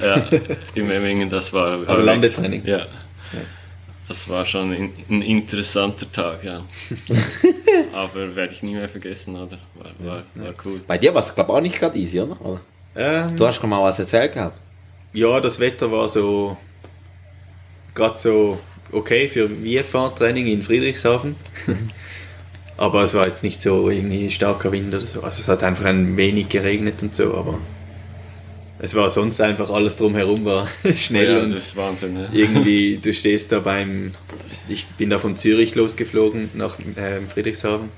[0.00, 0.24] Ja,
[0.74, 1.80] im Emmingen, das war.
[1.88, 2.62] Also Landetraining.
[2.64, 2.86] Ja.
[4.06, 4.72] Das war schon
[5.08, 6.58] ein, interessanter Tag, ja.
[7.92, 9.58] Aber werde ich nie mehr vergessen, oder?
[9.74, 10.80] War, war, war cool.
[10.86, 12.38] Bei dir war es, glaube ich, auch nicht gerade easy, oder?
[12.40, 12.60] oder?
[12.96, 14.56] Ähm, Du hast schon mal was erzählt gehabt.
[15.14, 16.56] ja, das Wetter war so
[17.94, 18.58] gerade so
[18.92, 21.36] okay für VFA-Training in Friedrichshafen.
[22.76, 25.22] aber es war jetzt nicht so irgendwie starker Wind oder so.
[25.22, 27.58] Also es hat einfach ein wenig geregnet und so, aber
[28.84, 32.28] es war sonst einfach alles drumherum war schnell ja, und Wahnsinn, ne?
[32.32, 34.12] irgendwie, du stehst da beim,
[34.68, 37.88] ich bin da von Zürich losgeflogen nach ähm, Friedrichshafen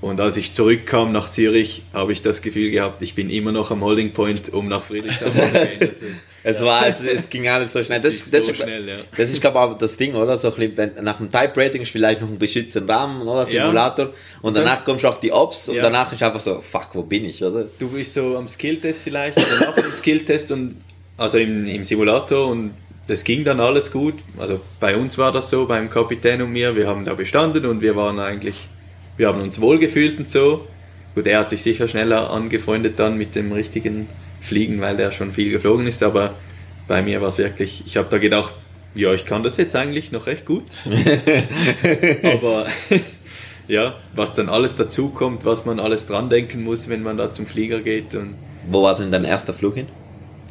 [0.00, 3.72] und als ich zurückkam nach Zürich, habe ich das Gefühl gehabt, ich bin immer noch
[3.72, 6.20] am Holding Point, um nach Friedrichshafen zu gehen.
[6.48, 8.00] Es war, es, es ging alles so schnell.
[8.00, 8.96] das Das, ist das, so ist- schnell, ja.
[9.16, 10.38] Das ist, glaube ich, auch das Ding, oder?
[10.38, 13.40] So ein bisschen, nach dem Type Rating ist vielleicht noch ein beschützter Rahmen, oder?
[13.50, 13.64] Ja.
[13.64, 14.10] Simulator.
[14.42, 15.82] Und danach kommst du auf die Ops und Ja.
[15.82, 17.66] danach ist einfach so, fuck, wo bin ich, oder?
[17.78, 20.76] Du bist so am Skilltest vielleicht, oder nach dem Skilltest und
[21.18, 22.72] also im, im Simulator und
[23.08, 24.14] das ging dann alles gut.
[24.38, 27.80] Also bei uns war das so, beim Kapitän und mir, wir haben da bestanden und
[27.80, 28.68] wir waren eigentlich,
[29.16, 30.66] wir haben uns wohlgefühlt und so.
[31.16, 34.06] Gut, er hat sich sicher schneller angefreundet dann mit dem richtigen
[34.46, 36.34] Fliegen, weil der schon viel geflogen ist, aber
[36.88, 38.54] bei mir war es wirklich, ich habe da gedacht,
[38.94, 40.62] ja, ich kann das jetzt eigentlich noch recht gut.
[42.22, 42.66] aber
[43.68, 47.46] ja, was dann alles dazukommt, was man alles dran denken muss, wenn man da zum
[47.46, 48.34] Flieger geht und
[48.68, 49.86] Wo war denn dein erster Flug hin?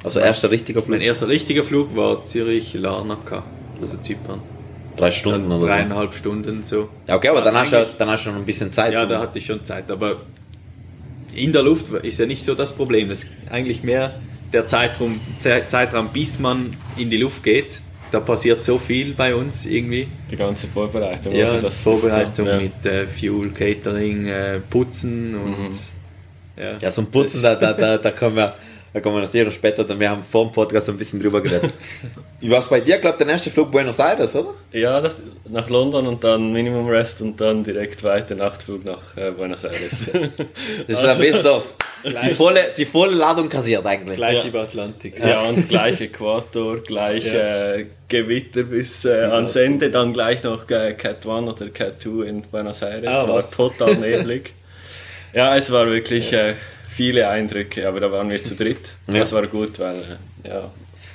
[0.04, 0.90] Also erster richtiger Flug?
[0.92, 3.44] mein erster richtiger Flug war Zürich-Larnaca,
[3.82, 4.42] also Zypern.
[4.98, 5.68] Drei Stunden Dann oder so.
[5.68, 6.90] dreieinhalb Stunden so.
[7.08, 8.94] Ja, okay, aber dann hast, du, dann hast du noch ein bisschen Zeit.
[8.94, 10.18] Ja, da hatte ich schon Zeit, aber
[11.36, 13.10] in der Luft ist ja nicht so das Problem.
[13.10, 14.16] Das ist eigentlich mehr
[14.54, 17.82] der Zeitraum, Ze- Zeitraum, bis man in die Luft geht.
[18.12, 20.08] Da passiert so viel bei uns irgendwie.
[20.32, 21.34] Die ganze Vorbereitung.
[21.36, 22.58] Ja, also das Vorbereitung ist so, ja.
[22.60, 25.74] mit äh, Fuel, Catering, äh, Putzen und Mhm.
[26.58, 26.78] ja.
[26.80, 28.54] ja, zum Putzen, da, da, da, da kommen wir,
[28.96, 31.42] da kommen wir noch sehr später, denn wir haben vor dem Podcast ein bisschen drüber
[31.42, 31.74] geredet.
[32.40, 32.96] Wie war es bei dir?
[32.96, 34.52] Ich glaube, der erste Flug Buenos Aires, oder?
[34.72, 35.04] Ja,
[35.50, 40.06] nach London und dann Minimum Rest und dann direkt weiter Nachtflug nach äh, Buenos Aires.
[40.88, 41.64] Das ist ein bisschen so,
[42.06, 44.16] die volle, die volle Ladung kassiert eigentlich.
[44.16, 44.46] Gleich Ja.
[44.50, 45.20] über Atlantik.
[45.20, 47.74] ja, und gleich Äquator, gleich Ja.
[47.74, 52.28] äh, Gewitter bis äh, ans Ende, dann gleich noch äh, Cat 1 oder Cat 2
[52.28, 53.10] in Buenos Aires.
[53.10, 53.52] Ah, war was?
[53.52, 54.54] total neblig.
[55.34, 56.54] ja, es war wirklich äh,
[56.96, 58.96] viele Eindrücke, aber da waren wir zu dritt.
[59.08, 59.20] Ja.
[59.20, 59.96] Das war gut, weil
[60.44, 60.70] ja,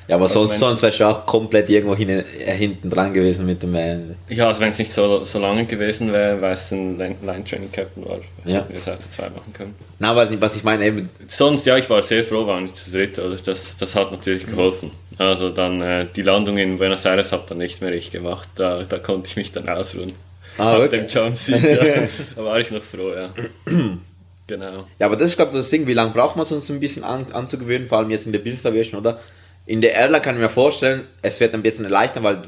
[0.09, 3.47] Ja, aber sonst, wenn- sonst wärst du auch komplett irgendwo hin, äh, hinten dran gewesen
[3.47, 3.75] mit dem.
[3.77, 7.14] Äh, Ja, also wenn es nicht so, so lange gewesen wäre, weil es ein Line
[7.23, 8.59] Line Training Captain war, Ja.
[8.59, 9.75] hätten wir es auch zu zweit machen können.
[10.01, 12.90] na, aber was ich meine, eben, Sonst, ja, ich war sehr froh, waren wir zu
[12.90, 14.90] dritt, also das, das hat natürlich geholfen.
[15.19, 18.83] Also dann äh, die Landung in Buenos Aires habe dann nicht mehr ich gemacht, da,
[18.88, 20.12] da konnte ich mich dann ausruhen.
[20.59, 22.03] Ah, Auf dem Jumpseat, ja.
[22.37, 23.33] da war ich noch froh, ja.
[24.57, 24.87] genau.
[24.99, 26.81] Ja, aber das ist, glaube ich, das Ding, wie lange braucht man es uns ein
[26.81, 29.19] bisschen an, anzugewöhnen, vor allem jetzt in der Business Aviation, oder?
[29.67, 32.43] In der Airline kann ich mir vorstellen, es wird ein bisschen erleichtern, weil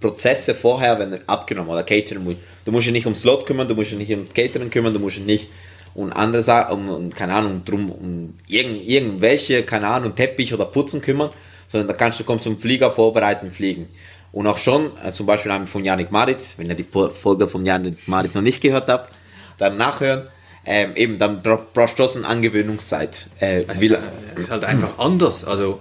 [0.00, 2.36] Prozesse vorher werden abgenommen, oder Catering.
[2.64, 5.00] Du musst dich nicht um Slot kümmern, du musst dich nicht um Catering kümmern, du
[5.00, 5.48] musst dich nicht
[5.94, 11.00] um andere Sachen, um, keine Ahnung, drum, um irgend, irgendwelche, keine Ahnung, Teppich oder Putzen
[11.00, 11.30] kümmern,
[11.66, 13.88] sondern da kannst du, kommst zum Flieger vorbereiten, fliegen.
[14.30, 17.64] Und auch schon, äh, zum Beispiel haben von Janik Maritz, wenn ihr die Folge von
[17.64, 19.12] Janik Maritz noch nicht gehört habt,
[19.58, 20.24] dann nachhören.
[20.70, 23.20] Ähm, eben, dann bra- brauchst du trotzdem Angewöhnungszeit.
[23.40, 23.96] Äh, Es, äh,
[24.36, 25.42] es ist halt einfach anders.
[25.44, 25.80] Also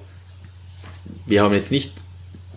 [1.25, 1.91] wir haben jetzt nicht,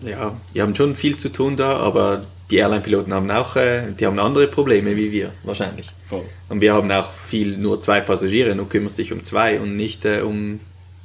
[0.05, 4.05] ja, wir haben schon viel zu tun da, aber die Airline-Piloten haben auch, äh, die
[4.05, 5.89] haben andere Probleme wie wir wahrscheinlich.
[6.07, 6.23] Voll.
[6.47, 10.05] Und wir haben auch viel, nur zwei Passagiere, du kümmerst dich um zwei und nicht
[10.05, 10.59] äh, um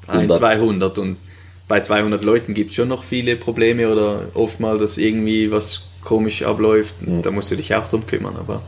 [0.07, 0.37] ein, 100.
[0.39, 0.99] 200.
[0.99, 1.17] Und
[1.67, 5.83] bei 200 Leuten gibt es schon noch viele Probleme oder oft mal, dass irgendwie was
[6.05, 6.95] komisch abläuft.
[7.05, 8.37] Und Da musst du dich auch drum kümmern.
[8.39, 8.63] Aber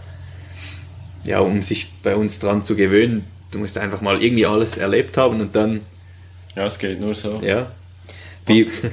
[1.28, 5.16] ja, um sich bei uns dran zu gewöhnen, du musst einfach mal irgendwie alles erlebt
[5.16, 5.82] haben und dann,
[6.56, 7.40] Ja, es geht nur so.
[7.44, 7.66] ja,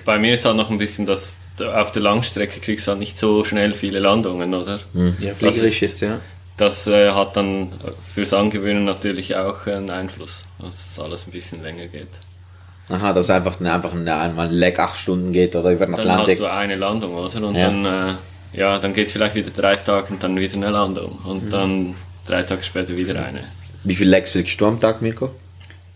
[0.06, 1.38] Bei mir ist halt noch ein bisschen, dass
[1.74, 4.80] auf der Langstrecke kriegst du halt nicht so schnell viele Landungen, oder?
[5.20, 6.20] ja Das fliegerisch jetzt, ja.
[6.58, 7.72] Das äh, hat dann
[8.14, 12.08] fürs Angewöhnen natürlich auch einen Einfluss, dass es alles ein bisschen länger geht.
[12.90, 15.96] aha, dass einfach, eine, einfach eine, einmal ein Leg acht Stunden geht oder über den
[15.96, 16.36] Dann Atlantik.
[16.36, 17.44] hast du eine Landung, oder?
[17.48, 17.70] Und Ja.
[17.70, 18.14] dann, äh,
[18.58, 21.20] ja, dann geht es vielleicht wieder drei Tage und dann wieder eine Landung.
[21.26, 21.96] Und dann
[22.28, 23.44] drei Tage später wieder eine.
[23.84, 25.32] Wie viele Legs fliegst du am Tag, Mirko?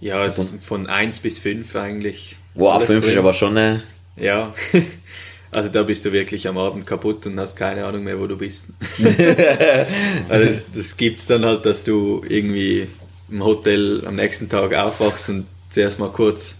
[0.01, 2.37] Ja, es von 1 bis 5 eigentlich.
[2.53, 3.19] Wow, Alles fünf ist drin.
[3.19, 3.79] aber schon, äh,
[4.17, 4.53] Ja.
[5.51, 8.37] Also da bist du wirklich am Abend kaputt und hast keine Ahnung mehr, wo du
[8.37, 8.67] bist.
[10.29, 12.87] also das, das gibt es dann halt, dass du irgendwie
[13.31, 16.53] im Hotel am nächsten Tag aufwachst und zuerst mal kurz,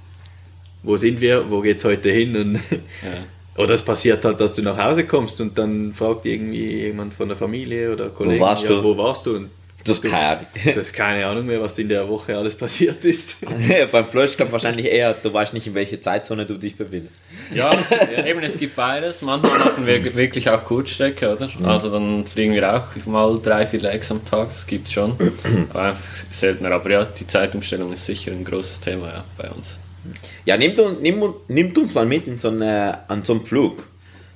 [0.82, 2.36] wo sind wir, wo geht's heute hin?
[2.36, 2.56] Und
[3.04, 3.62] Ja.
[3.64, 7.28] oder es passiert halt, dass du nach Hause kommst und dann fragt irgendwie jemand von
[7.28, 8.84] der Familie oder Kollegen, warst ja, du?
[8.84, 9.36] wo warst du?
[9.36, 9.50] Und
[9.84, 10.46] Das ist keine Ahnung.
[10.64, 13.38] du hast keine Ahnung mehr, was in der Woche alles passiert ist.
[13.92, 17.16] Beim kommt wahrscheinlich eher, du weißt nicht, in welche Zeitzone du dich befindest.
[17.54, 17.72] Ja,
[18.26, 19.22] eben es gibt beides.
[19.22, 21.50] Manchmal machen wir wirklich auch Kurzstrecke, oder?
[21.64, 25.16] Also dann fliegen wir auch mal drei, vier Legs am Tag, das gibt's schon.
[25.70, 26.72] Aber einfach seltener.
[26.72, 29.78] Aber ja, die Zeitumstellung ist sicher ein großes Thema ja, bei uns.
[30.46, 33.84] Ja, nimmt, uns- nimm, nimmt uns mal mit in so eine, an so einen Flug.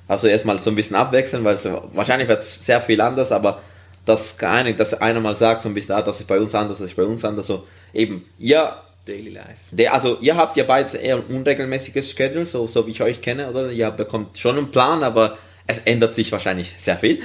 [0.06, 3.62] Also erstmal so ein bisschen abwechseln, weil es, wahrscheinlich wird es sehr viel anders, aber
[4.04, 6.78] das keine, dass einer mal sagt, so ein bisschen, ah, das ist bei uns anders,
[6.78, 7.46] das ist bei uns anders.
[7.46, 8.76] So eben, ihr,
[9.06, 9.48] Daily Life.
[9.70, 13.20] der, also ihr habt ja beides eher ein unregelmäßiges Schedule, so, so wie ich euch
[13.20, 13.70] kenne, oder?
[13.70, 15.36] Ihr bekommt schon einen Plan, aber
[15.66, 17.20] es ändert sich wahrscheinlich sehr viel.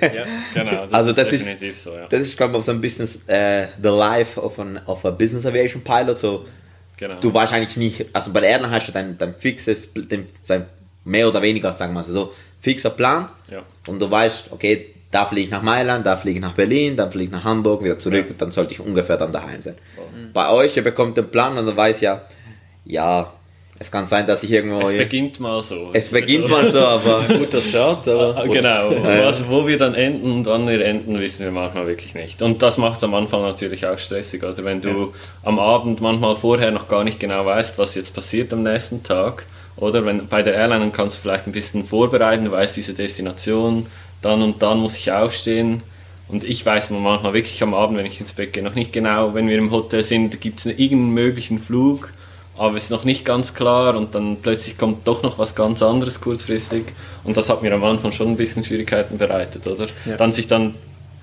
[0.00, 0.24] Ja,
[0.54, 0.86] genau.
[0.86, 2.06] Das Also ist das ist- definitiv so, ja.
[2.08, 5.46] Das ist, glaube ich, so ein bisschen äh, the life of, an, of a Business
[5.46, 6.18] Aviation Pilot.
[6.18, 6.46] So,
[6.98, 7.16] Genau.
[7.20, 10.64] du wahrscheinlich nicht, also bei der Airline hast du dein, dein fixes, dein, dein
[11.04, 13.28] mehr oder weniger, sagen wir mal so, fixer Plan.
[13.50, 13.62] Ja.
[13.86, 17.10] Und du weißt, okay, da fliege ich nach Mailand, da fliege ich nach Berlin, dann
[17.10, 19.76] fliege ich nach Hamburg, wieder zurück und dann sollte ich ungefähr dann daheim sein.
[20.32, 22.22] Bei euch, ihr bekommt den Plan und dann weiß ja,
[22.84, 23.32] ja,
[23.78, 24.80] es kann sein, dass ich irgendwo.
[24.80, 25.90] es ja, beginnt mal so.
[25.92, 27.24] es beginnt mal so, aber.
[27.28, 31.44] Guter Start, aber Ah, Genau, was, wo wir dann enden und wann wir enden, wissen
[31.44, 32.40] wir manchmal wirklich nicht.
[32.40, 36.36] Und das macht es am Anfang natürlich auch stressig, oder wenn du am Abend manchmal
[36.36, 39.44] vorher noch gar nicht genau weißt, was jetzt passiert am nächsten Tag.
[39.76, 42.94] Oder wenn bei der Airline dann kannst du vielleicht ein bisschen vorbereiten, du weißt diese
[42.94, 43.86] Destination,
[44.26, 45.82] dann und dann muss ich aufstehen.
[46.28, 49.34] Und ich weiß manchmal wirklich am Abend, wenn ich ins Bett gehe, noch nicht genau,
[49.34, 52.12] wenn wir im Hotel sind, gibt es irgendeinen möglichen Flug,
[52.58, 55.82] aber es ist noch nicht ganz klar und dann plötzlich kommt doch noch was ganz
[55.82, 56.86] anderes kurzfristig
[57.22, 59.86] und das hat mir am Anfang schon ein bisschen Schwierigkeiten bereitet, oder?
[60.18, 60.74] Dann sich dann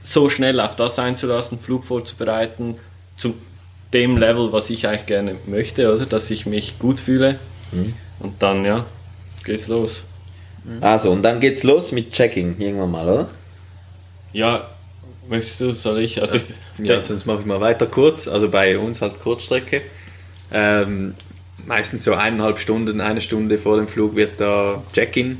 [0.04, 2.76] so schnell auf das einzulassen, Flug vorzubereiten,
[3.18, 3.34] zu
[3.91, 6.06] dem Level, was ich eigentlich gerne möchte, oder?
[6.06, 7.39] Dass ich mich gut fühle
[8.20, 8.86] und dann, ja,
[9.43, 10.04] geht's los.
[10.82, 13.30] Also, und dann geht's los mit Checking, irgendwann mal, oder?
[14.32, 14.70] Ja,
[15.28, 16.20] möchtest du, soll ich?
[16.20, 16.43] Also, ich,
[16.78, 18.28] Ja, sonst mache ich mal weiter kurz.
[18.28, 19.82] Also bei uns halt Kurzstrecke.
[20.51, 21.16] Ähm,
[21.66, 25.39] meistens so eineinhalb Stunden, eine Stunde vor dem Flug wird da Check-in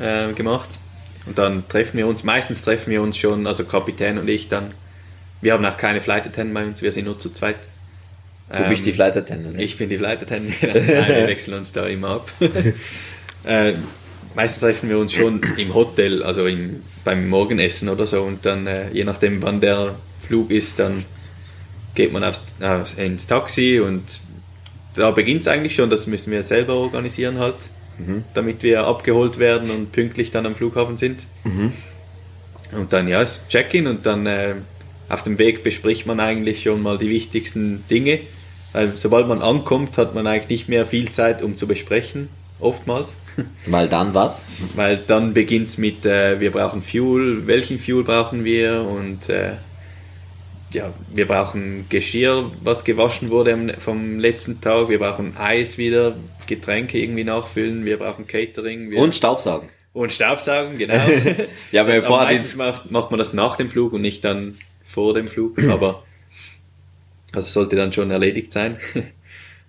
[0.00, 0.78] äh, gemacht.
[1.26, 4.72] Und dann treffen wir uns, meistens treffen wir uns schon, also Kapitän und ich dann.
[5.40, 7.56] Wir haben auch keine Flight Attendant bei uns, wir sind nur zu zweit.
[8.50, 9.56] Du bist die Flight Attendant.
[9.56, 9.62] ne?
[9.62, 10.74] Ich bin die Flight Attendant, genau.
[10.74, 12.30] Nein, wir wechseln uns da immer ab.
[13.44, 13.72] äh,
[14.34, 18.22] meistens treffen wir uns schon im Hotel, also im, beim Morgenessen oder so.
[18.22, 21.04] Und dann, äh, je nachdem wann der Flug ist, dann
[21.94, 23.80] geht man aufs, aufs, ins Taxi.
[23.80, 24.20] Und
[24.94, 27.56] da beginnt es eigentlich schon, das müssen wir selber organisieren halt,
[28.34, 31.20] damit wir abgeholt werden und pünktlich dann am Flughafen sind.
[32.76, 34.54] Und dann ja, ist Check-in und dann äh,
[35.08, 38.20] auf dem Weg bespricht man eigentlich schon mal die wichtigsten Dinge.
[38.72, 42.28] Weil sobald man ankommt, hat man eigentlich nicht mehr viel Zeit, um zu besprechen,
[42.60, 43.16] oftmals.
[43.66, 44.44] Weil dann was?
[44.74, 49.52] Weil dann beginnt es mit, äh, wir brauchen Fuel, welchen Fuel brauchen wir und äh,
[50.72, 56.98] ja, wir brauchen Geschirr, was gewaschen wurde vom letzten Tag, wir brauchen Eis wieder, Getränke
[56.98, 58.90] irgendwie nachfüllen, wir brauchen Catering.
[58.90, 59.68] Wir Und Staubsaugen.
[59.92, 60.94] und Staubsaugen, genau.
[61.72, 64.56] Ja, das, aber die- meistens macht, macht man das nach dem Flug und nicht dann
[64.84, 66.02] vor dem Flug, aber
[67.32, 68.78] das sollte dann schon erledigt sein.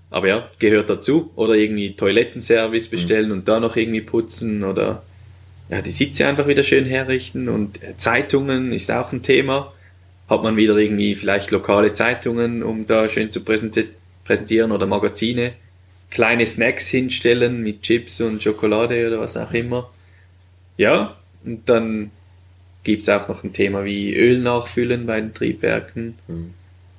[0.10, 1.32] Aber ja, gehört dazu.
[1.36, 5.04] Oder irgendwie Toilettenservice bestellen und da noch irgendwie putzen oder
[5.70, 9.74] ja, die Sitze einfach wieder schön herrichten und äh, Zeitungen ist auch ein Thema.
[10.30, 13.88] Hat man wieder irgendwie vielleicht lokale Zeitungen, um da schön zu präsenti-
[14.26, 15.54] präsentieren oder Magazine.
[16.12, 19.90] Kleine Snacks hinstellen mit Chips und Schokolade oder was auch immer.
[20.78, 22.12] Ja, und dann
[22.84, 26.16] gibt's auch noch ein Thema wie Öl nachfüllen bei den Triebwerken.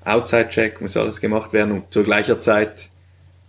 [0.04, 2.88] Outside-Check muss alles gemacht werden und zur gleicher Zeit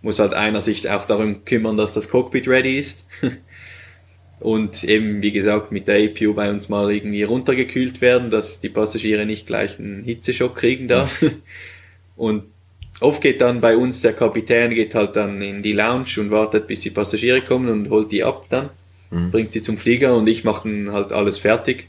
[0.02, 3.06] muss halt einer sich auch darum kümmern, dass das Cockpit ready ist.
[4.40, 8.68] Und eben, wie gesagt, mit der APU bei uns mal irgendwie runtergekühlt werden, dass die
[8.68, 11.08] Passagiere nicht gleich einen Hitzeschock kriegen da.
[12.16, 12.44] Und
[13.00, 16.66] oft geht dann bei uns der Kapitän geht halt dann in die Lounge und wartet,
[16.66, 18.70] bis die Passagiere kommen und holt die ab dann,
[19.30, 21.88] bringt sie zum Flieger und ich mache dann halt alles fertig,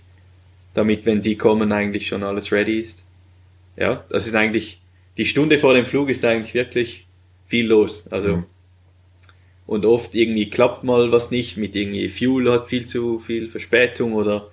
[0.75, 3.05] damit, wenn sie kommen, eigentlich schon alles ready ist.
[3.75, 4.81] Ja, das ist eigentlich,
[5.17, 7.07] die Stunde vor dem Flug ist eigentlich wirklich
[7.49, 8.05] viel los.
[8.09, 8.43] Also,
[9.67, 14.13] und oft irgendwie klappt mal was nicht mit irgendwie Fuel hat viel zu viel Verspätung
[14.13, 14.49] oder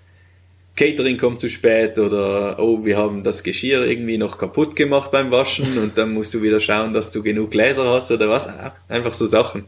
[0.77, 5.31] Catering kommt zu spät oder oh, wir haben das Geschirr irgendwie noch kaputt gemacht beim
[5.31, 8.49] Waschen und dann musst du wieder schauen, dass du genug Gläser hast oder was.
[8.89, 9.65] Einfach so Sachen.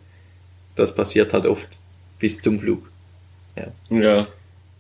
[0.77, 1.69] Das passiert halt oft.
[2.19, 2.91] bis zum Flug.
[3.91, 4.27] Ja,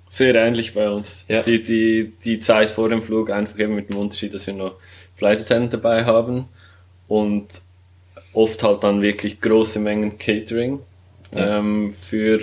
[0.09, 1.24] sehr ähnlich bei uns.
[1.28, 1.42] Ja.
[1.42, 4.76] Die, die, die Zeit vor dem Flug einfach eben mit dem Unterschied, dass wir noch
[5.16, 6.44] Flight Attendant dabei haben
[7.09, 7.62] und
[8.32, 10.80] oft halt dann wirklich große Mengen Catering
[11.32, 12.40] ähm, für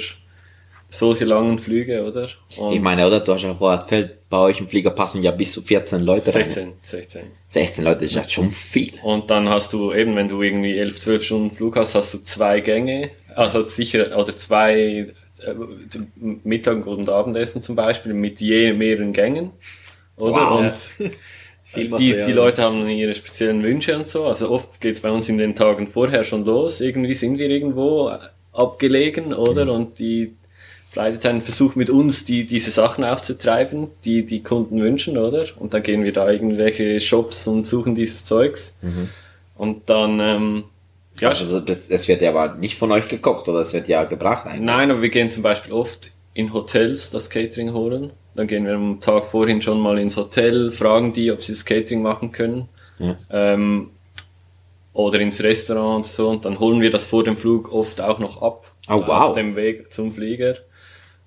[0.89, 2.29] solche langen Flüge, oder?
[2.57, 3.19] Und Ich meine, oder?
[3.19, 6.33] Du hast ja vorher erzählt, bei euch im Flieger passen ja bis zu 14 Leute
[6.33, 6.45] rein.
[6.45, 7.21] 16, 16.
[7.47, 8.93] 16 Leute ist ja schon viel.
[9.03, 12.19] Und dann hast du eben, wenn du irgendwie 11, 12 Stunden Flug hast, hast du
[12.19, 15.53] zwei Gänge, also sicher, oder zwei äh,
[16.15, 19.51] Mittag- und Abendessen zum Beispiel mit je mehreren Gängen.
[20.17, 20.49] Oder?
[20.49, 20.59] Wow.
[20.59, 21.11] Und
[21.75, 24.25] Viel die, die Leute haben dann ihre speziellen Wünsche und so.
[24.25, 26.81] Also oft geht's bei uns in den Tagen vorher schon los.
[26.81, 28.11] Irgendwie sind wir irgendwo
[28.53, 29.71] abgelegen, oder?
[29.71, 30.33] Und die
[30.89, 35.45] Flight Attendant versucht mit uns die, diese Sachen aufzutreiben, die die Kunden wünschen, oder?
[35.59, 38.77] Und dann gehen wir da irgendwelche Shops und suchen dieses Zeugs.
[39.57, 40.63] Und dann, ähm,
[41.19, 43.59] ja, Also das, das wird ja aber nicht von euch gekocht, oder?
[43.59, 44.61] Es wird ja gebracht eigentlich.
[44.61, 48.11] Nein, aber wir gehen zum Beispiel oft in Hotels das Catering holen.
[48.35, 51.63] Dann gehen wir am Tag vorhin schon mal ins Hotel, fragen die, ob sie das
[51.63, 52.67] Catering machen können.
[52.99, 53.17] Ja.
[53.29, 53.91] Ähm,
[54.93, 56.29] oder ins Restaurant und so.
[56.29, 58.71] Und dann holen wir das vor dem Flug oft auch noch ab.
[58.87, 59.29] Oh, wow.
[59.29, 60.55] Auf dem Weg zum Flieger.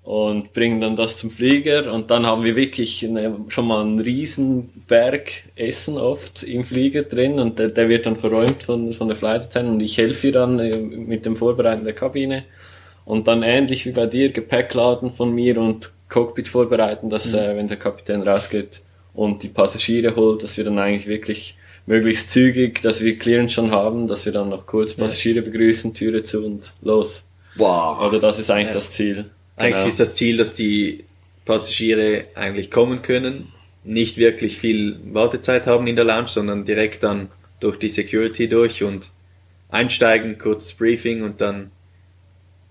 [0.03, 1.93] Und bringen dann das zum Flieger.
[1.93, 7.03] Und dann haben wir wirklich eine, schon mal einen riesen Berg Essen oft im Flieger
[7.03, 7.39] drin.
[7.39, 9.75] Und der, der wird dann verräumt von, von der Flight Attendant.
[9.75, 12.45] Und ich helfe ihr dann äh, mit dem Vorbereiten der Kabine.
[13.05, 17.57] Und dann ähnlich wie bei dir, Gepäck laden von mir und Cockpit vorbereiten, dass äh,
[17.57, 18.83] wenn der Kapitän rausgeht
[19.15, 21.57] und die Passagiere holt, dass wir dann eigentlich wirklich
[21.87, 26.23] möglichst zügig, dass wir Clearance schon haben, dass wir dann noch kurz Passagiere begrüßen, Türe
[26.23, 27.25] zu und los.
[27.57, 28.01] Wow.
[28.01, 29.31] Oder das ist eigentlich das Ziel.
[29.57, 29.89] Eigentlich Genau.
[29.89, 31.05] ist das Ziel, dass die
[31.45, 33.53] Passagiere eigentlich kommen können,
[33.85, 37.29] nicht wirklich viel Wartezeit haben in der Lounge, sondern direkt dann
[37.59, 39.11] durch die Security durch und
[39.71, 41.71] einsteigen, kurz Briefing und dann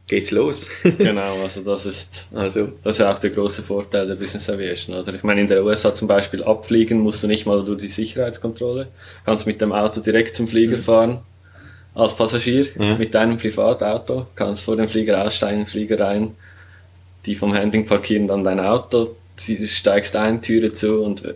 [0.07, 0.67] geht's los.
[0.97, 4.95] Genau, also das ist, also, das ist ja auch der große Vorteil der Business Aviation,
[4.95, 5.13] oder?
[5.13, 8.87] Ich meine, in der USA zum Beispiel abfliegen musst du nicht mal durch die Sicherheitskontrolle.
[9.25, 11.19] Kannst mit dem Auto direkt zum Flieger fahren.
[11.93, 12.67] Als Passagier
[12.99, 16.35] mit deinem Privatauto, kannst vor dem Flieger aussteigen, Flieger rein,
[17.25, 21.35] die vom Handling parkieren dann dein Auto, sie- steigst ein, Türe zu und Und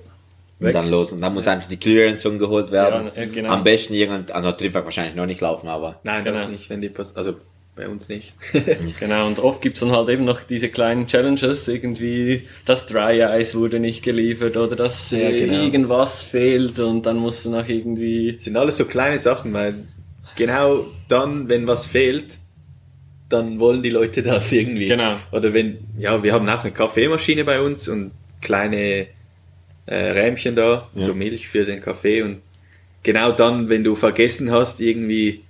[0.60, 0.74] weg.
[0.74, 1.12] dann los.
[1.14, 3.10] Und dann muss einfach die Clearance schon geholt werden.
[3.16, 3.50] Ja, genau.
[3.50, 6.00] Am besten irgendein, an der Triebwerk wahrscheinlich noch nicht laufen, aber.
[6.04, 6.40] nein, Genau.
[6.40, 7.34] das nicht, wenn die also
[7.82, 8.36] bei uns nicht.
[9.00, 13.58] Genau, und oft gibt's dann halt eben noch diese kleinen Challenges, irgendwie das Dry Ice
[13.58, 15.64] wurde nicht geliefert oder das Ja, äh, genau.
[15.64, 18.38] irgendwas fehlt und dann musst du noch irgendwie...
[18.40, 19.88] sind alles so kleine Sachen, weil
[20.36, 22.40] genau dann, wenn was fehlt,
[23.30, 24.88] dann wollen die Leute das irgendwie.
[24.88, 25.18] Genau.
[25.32, 28.12] Oder wenn, ja, wir haben auch eine Kaffeemaschine bei uns und
[28.42, 29.08] kleine
[29.88, 32.42] äh, Rähmchen da, so Milch für den Kaffee und
[33.02, 35.42] genau dann, wenn du vergessen hast, irgendwie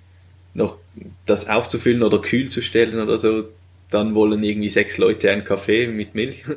[0.53, 0.77] noch
[1.25, 3.45] das aufzufüllen oder kühl zu stellen oder so,
[3.89, 6.43] dann wollen irgendwie sechs Leute einen Kaffee mit Milch.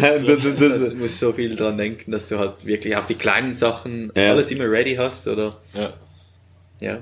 [0.00, 4.30] Du musst so viel dran denken, dass du halt wirklich auch die kleinen Sachen Ja.
[4.30, 5.56] alles immer ready hast, oder?
[5.74, 5.92] Ja.
[6.80, 6.98] Ja.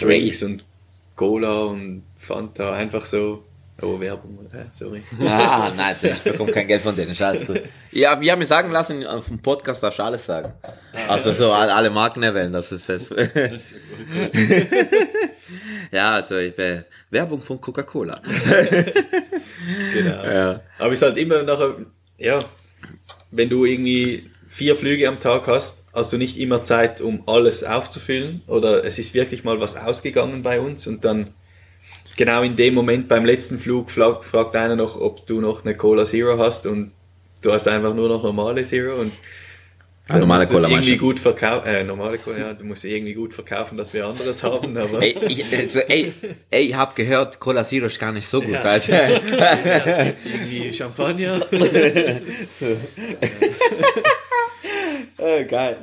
[0.00, 0.64] Drinks und
[1.16, 3.44] Cola und Fanta, einfach so.
[3.80, 4.38] Oh, Werbung,
[4.72, 5.02] sorry.
[5.20, 7.62] Ah, nein, ich bekomme kein Geld von denen, ist alles gut.
[7.90, 10.52] Ja, wir haben mir sagen lassen, auf dem Podcast darfst du alles sagen.
[11.08, 13.08] Also so alle alle Marken erwähnen, das ist das.
[13.08, 14.88] Das ist ja gut.
[15.92, 18.20] Ja, also ich bin Werbung von Coca-Cola.
[19.92, 20.24] Genau.
[20.24, 20.60] Ja.
[20.78, 21.76] Aber es ist halt immer nachher,
[22.18, 22.38] ja,
[23.30, 27.62] wenn du irgendwie vier Flüge am Tag hast, hast du nicht immer Zeit, um alles
[27.62, 28.42] aufzufüllen.
[28.48, 31.30] Oder es ist wirklich mal was ausgegangen bei uns und dann
[32.16, 35.74] genau in dem Moment beim letzten Flug fragt, fragt einer noch, ob du noch eine
[35.74, 36.92] Cola Zero hast und
[37.42, 39.12] du hast einfach nur noch normale Zero und
[40.08, 43.78] Ah, normale Cola irgendwie gut verkaufen, äh, normale Cola, ja, du musst irgendwie gut verkaufen,
[43.78, 46.12] dass wir anderes haben, aber Ey, ich, also, ey,
[46.50, 48.50] ey, ich hab gehört, Cola Zero ist gar nicht so gut.
[48.50, 48.62] Ja.
[48.62, 51.40] Also, es gibt irgendwie Champagner.
[55.18, 55.76] äh, geil.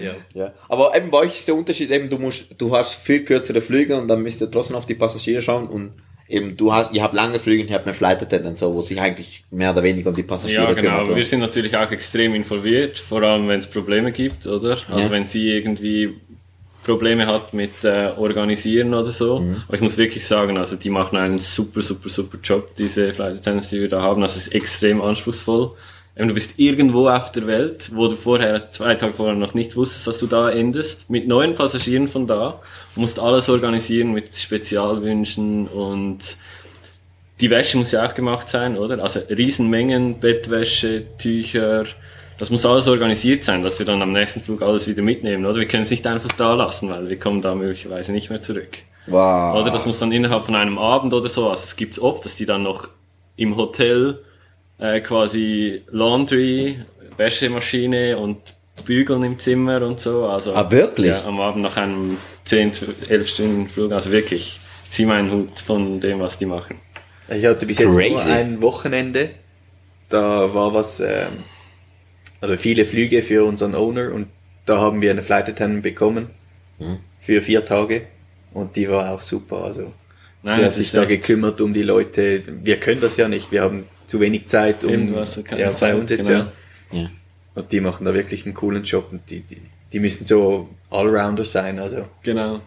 [0.00, 0.14] Ja.
[0.34, 0.52] Ja.
[0.68, 3.96] Aber eben bei euch ist der Unterschied eben, du musst, du hast viel kürzere Flüge
[3.96, 5.92] und dann müsst ihr trotzdem auf die Passagiere schauen und
[6.28, 8.80] eben du hast, ihr habt lange Flüge und ihr habt eine Flight Attendant, so, wo
[8.80, 11.02] sich eigentlich mehr oder weniger um die Passagiere Ja, genau.
[11.02, 11.16] kümmert.
[11.16, 14.78] Wir sind natürlich auch extrem involviert, vor allem wenn es Probleme gibt, oder?
[14.88, 15.10] Also Ja.
[15.10, 16.14] wenn sie irgendwie
[16.84, 19.36] Probleme hat mit äh, Organisieren oder so.
[19.66, 23.36] Aber ich muss wirklich sagen, also die machen einen super, super, super Job, diese Flight
[23.38, 24.20] Attendants, die wir da haben.
[24.20, 25.70] Das ist extrem anspruchsvoll.
[26.16, 29.74] Eben, du bist irgendwo auf der Welt, wo du vorher, zwei Tage vorher noch nicht
[29.74, 32.60] wusstest, dass du da endest, mit neuen Passagieren von da,
[32.94, 36.36] musst alles organisieren mit Spezialwünschen und
[37.40, 39.02] die Wäsche muss ja auch gemacht sein, oder?
[39.02, 41.86] Also Riesenmengen, Bettwäsche, Tücher,
[42.38, 45.58] das muss alles organisiert sein, dass wir dann am nächsten Flug alles wieder mitnehmen, oder?
[45.58, 48.78] Wir können es nicht einfach da lassen, weil wir kommen da möglicherweise nicht mehr zurück.
[49.06, 49.60] Wow.
[49.60, 52.36] Oder das muss dann innerhalb von einem Abend oder so, also es gibt's oft, dass
[52.36, 52.88] die dann noch
[53.36, 54.20] im Hotel
[54.78, 56.78] äh, quasi Laundry,
[57.16, 58.38] Wäschemaschine und
[58.84, 60.26] Bügeln im Zimmer und so.
[60.26, 61.06] Also, Ah, wirklich?
[61.08, 62.72] Ja, am Abend nach einem 10,
[63.08, 63.92] 11 Stunden Flug.
[63.92, 66.76] Also wirklich, ich ziehe meinen Hut von dem, was die machen.
[67.28, 68.10] Ich hatte bis jetzt Crazy.
[68.28, 69.30] nur ein Wochenende.
[70.08, 71.44] Da war was, ähm,
[72.40, 74.26] also viele Flüge für unseren Owner und
[74.66, 76.28] da haben wir eine Flight Attendant bekommen
[76.78, 76.98] Mhm.
[77.20, 78.02] für vier Tage
[78.52, 79.64] und die war auch super.
[79.64, 79.92] Also
[80.42, 82.42] Nein, die hat es sich ist da gekümmert um die Leute.
[82.62, 85.94] Wir können das ja nicht, wir haben zu wenig Zeit um Irgendwas, keine ja, bei
[85.94, 86.46] uns jetzt genau.
[86.92, 87.00] ja.
[87.00, 87.10] Ja.
[87.54, 89.58] Und die machen da wirklich einen coolen Job und die, die,
[89.92, 91.78] die müssen so Allrounder sein.
[91.78, 92.60] Also Genau.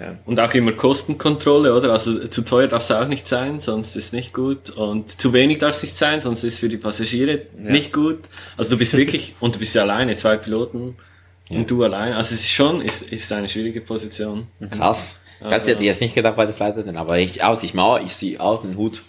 [0.00, 0.16] Ja.
[0.26, 1.92] Und auch immer Kostenkontrolle, oder?
[1.92, 4.70] Also zu teuer darf es auch nicht sein, sonst ist nicht gut.
[4.70, 8.20] Und zu wenig darf es nicht sein, sonst ist für die Passagiere nicht gut.
[8.56, 10.96] Also du bist wirklich, und du bist ja alleine, zwei Piloten
[11.50, 12.12] und du allein.
[12.12, 14.46] Also es ist schon, ist, ist eine schwierige Position.
[14.70, 15.18] Krass.
[15.40, 17.74] Das Also- hätte ich jetzt nicht gedacht bei der Flight Attendant, aber ich, aus, ich
[17.74, 19.02] mal, ich sehe auch den Hut,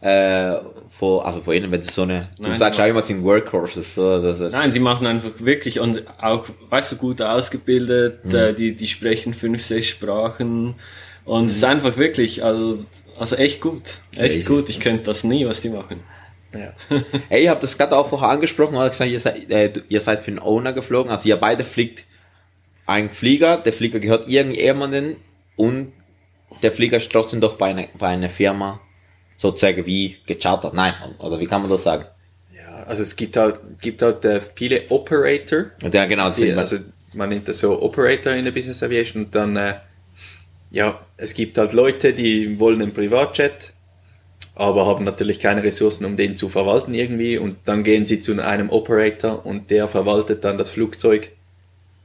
[0.00, 0.56] äh,
[0.90, 3.94] vor, also vor ihnen, wenn du so eine, du Nein, sagst auch immer, sind Workhorses,
[3.94, 8.54] so, das ist, Nein, sie machen einfach wirklich und auch, weißt du, gut ausgebildet, äh,
[8.54, 10.74] die, die sprechen fünf, sechs Sprachen
[11.24, 12.78] und es ist einfach wirklich, also,
[13.18, 14.00] also echt gut.
[14.16, 14.46] Echt Crazy.
[14.46, 14.68] gut.
[14.68, 16.00] Ich könnte das nie, was die machen.
[16.52, 16.72] ja.
[17.28, 20.20] Hey, ihr habt das gerade auch vorher angesprochen, oder gesagt, ihr seid, äh, ihr seid
[20.20, 22.04] für den Owner geflogen, also ihr beide fliegt
[22.86, 25.16] ein Flieger, der Flieger gehört irgendjemandem
[25.56, 25.92] und
[26.62, 28.80] der Flieger ist trotzdem doch bei einer, bei einer Firma
[29.36, 30.74] sozusagen wie gechartert.
[30.74, 32.04] Nein, oder wie kann man das sagen?
[32.54, 36.78] ja, also es gibt halt, gibt halt äh, viele Operator, Ja, genau, Die, also
[37.14, 39.74] man nennt das so Operator in der Business Aviation und dann, äh,
[40.70, 43.72] ja, es gibt halt Leute, die wollen einen Privatjet,
[44.54, 47.38] aber haben natürlich keine Ressourcen, um den zu verwalten irgendwie.
[47.38, 51.30] Und dann gehen sie zu einem Operator und der verwaltet dann das Flugzeug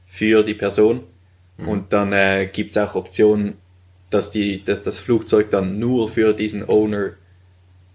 [0.06, 1.00] für die Person.
[1.58, 3.54] Und dann äh, gibt es auch Optionen,
[4.10, 7.12] dass, die, dass das Flugzeug dann nur für diesen Owner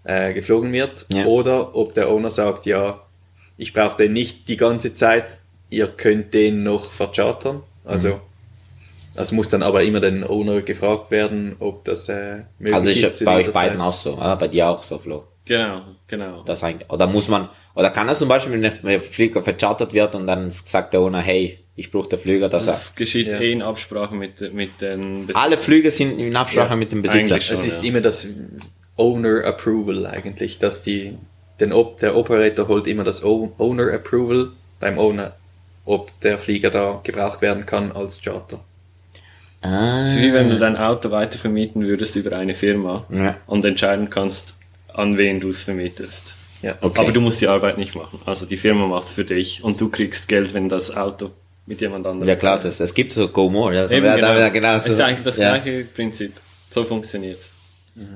[0.04, 1.24] äh, geflogen wird Ja.
[1.26, 3.00] oder ob der Owner sagt, ja,
[3.56, 5.38] ich brauche den nicht die ganze Zeit,
[5.70, 7.62] ihr könnt den noch verchartern.
[7.84, 8.20] Also
[9.14, 13.02] das muss dann aber immer den Owner gefragt werden, ob das äh, möglich Also ist.
[13.02, 13.86] ist zu bei euch beiden Zeit.
[13.86, 14.36] auch so, oder?
[14.36, 15.24] bei dir auch so, Flo.
[15.44, 16.42] Genau, genau.
[16.44, 20.14] Das eigentlich, oder muss man, oder kann das zum Beispiel, wenn der- Flieger verchartert wird
[20.14, 23.40] und dann sagt der Owner, hey, ich brauche den Flieger, dass er, Das geschieht Ja.
[23.40, 27.00] eh in Absprache mit, mit den Bes- alle Flüge sind in Absprache Ja, mit dem
[27.02, 27.36] Besitzer.
[27.36, 27.88] Es ist ja.
[27.88, 28.26] immer das
[28.98, 31.16] Owner Approval eigentlich, dass die,
[31.60, 34.48] den, Op- der Operator holt immer das O- Owner Approval
[34.80, 35.32] beim Owner,
[35.86, 38.60] ob der Flieger da gebraucht werden kann als Charter.
[39.62, 40.04] Ah.
[40.04, 43.36] Es ist wie wenn du dein Auto weitervermieten würdest über eine Firma Ja.
[43.46, 44.54] und entscheiden kannst,
[44.92, 46.34] an wen du es vermietest.
[46.62, 46.74] Ja.
[46.80, 47.00] Okay.
[47.00, 48.20] Aber du musst die Arbeit nicht machen.
[48.26, 51.30] Also die Firma macht es für dich und du kriegst Geld, wenn das Auto
[51.66, 53.74] mit jemand anderem Ja klar, das, es gibt so Go More.
[53.74, 54.32] Ja, Eben, ja, genau.
[54.34, 55.56] ja, genau Es ist eigentlich das ja.
[55.56, 56.32] gleiche Prinzip.
[56.70, 57.38] So funktioniert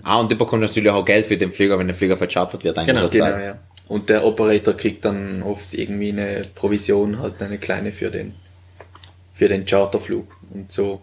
[0.03, 2.79] Ah, und du bekommst natürlich auch Geld für den Flieger, wenn der Flieger verchartert wird.
[2.79, 3.09] eigentlich Genau.
[3.09, 3.59] Genau, ja.
[3.89, 8.35] Und der Operator kriegt dann oft irgendwie eine Provision, halt eine kleine für den,
[9.35, 10.27] für den Charterflug.
[10.53, 11.03] Und so.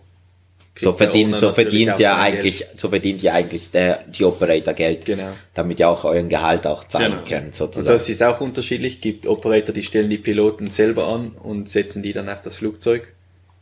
[0.81, 2.79] So verdient, so verdient ja eigentlich, Geld.
[2.79, 5.03] so verdient ja eigentlich der, die Operator Geld.
[5.03, 5.31] Genau.
[5.53, 7.23] Damit ihr auch euren Gehalt auch zahlen Genau.
[7.27, 7.87] könnt, Und sozusagen.
[7.89, 9.01] das ist auch unterschiedlich.
[9.01, 13.09] Gibt Operator, die stellen die Piloten selber an und setzen die dann auf das Flugzeug.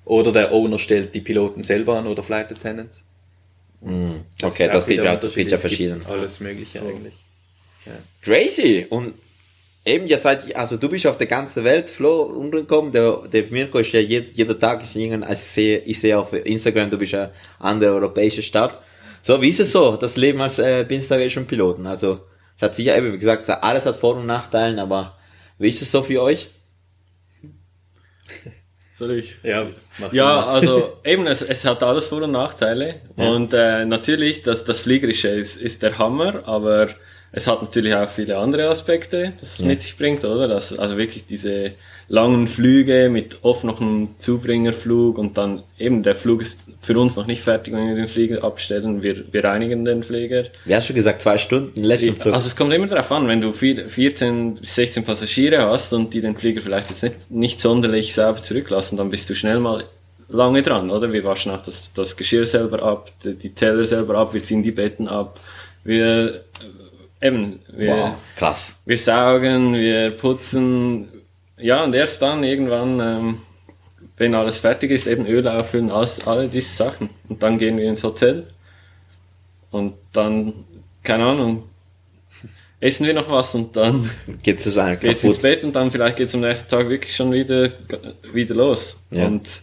[0.05, 3.03] Oder der Owner stellt die Piloten selber an oder Flight Attendants.
[3.81, 6.05] Mm, Das okay, das wieder ja, das gibt ja verschieden.
[6.07, 7.13] Alles Mögliche eigentlich.
[8.21, 8.85] Crazy!
[8.89, 9.13] Und
[9.85, 12.91] eben, ihr seid, also du bist auf der ganzen Welt, Flo, umgekommen.
[12.91, 16.17] Der, der Mirko ist ja jed, jeder Tag ist irgendein, also ich sehe, ich sehe
[16.17, 18.79] auf Instagram, du bist ja an der europäischen Stadt.
[19.23, 21.87] So, wie ist es so, das Leben als äh, Business Piloten?
[21.87, 22.19] Also,
[22.55, 25.17] es hat sicher eben, wie gesagt, alles hat Vor- und Nachteile, aber
[25.57, 26.47] wie ist es so für euch?
[28.97, 29.35] Soll ich?
[29.43, 29.67] Ja,
[30.11, 32.95] Ja, also eben, es, es hat alles Vor- und Nachteile.
[33.15, 36.89] Und äh, natürlich, das, das Fliegerische ist, ist der Hammer, aber
[37.31, 40.47] es hat natürlich auch viele andere Aspekte, das es mit sich bringt, oder?
[40.47, 41.71] Das, also wirklich diese
[42.09, 47.17] langen Flüge mit oft noch einem Zubringerflug und dann eben der Flug ist für uns
[47.17, 49.03] noch nicht fertig, wenn wir den Flieger abstellen.
[49.03, 50.45] Wir, wir reinigen den Flieger.
[50.63, 52.33] Wie hast du gesagt, zwei Stunden Lächelflug?
[52.33, 56.13] Also es kommt immer darauf an, wenn du vier- 14 bis 16 Passagiere hast und
[56.13, 59.83] die den Flieger vielleicht jetzt nicht, nicht sonderlich sauber zurücklassen, dann bist du schnell mal
[60.29, 61.11] lange dran, oder?
[61.11, 64.63] Wir waschen auch das, das Geschirr selber ab, die, die Teller selber ab, wir ziehen
[64.63, 65.39] die Betten ab,
[65.83, 66.41] wir
[67.21, 68.81] eben, wir, wow, krass.
[68.85, 71.09] wir saugen, wir putzen,
[71.57, 73.37] ja und erst dann irgendwann, ähm,
[74.17, 77.87] wenn alles fertig ist, eben Öl auffüllen, alles, alle diese Sachen und dann gehen wir
[77.87, 78.47] ins Hotel
[79.71, 80.53] und dann,
[81.03, 81.63] keine Ahnung,
[82.79, 84.09] essen wir noch was und dann
[85.01, 85.39] Geht's es ins?
[85.39, 87.71] Bett und dann vielleicht geht's am nächsten Tag wirklich schon wieder,
[88.33, 88.97] wieder los.
[89.09, 89.25] Ja.
[89.25, 89.61] Und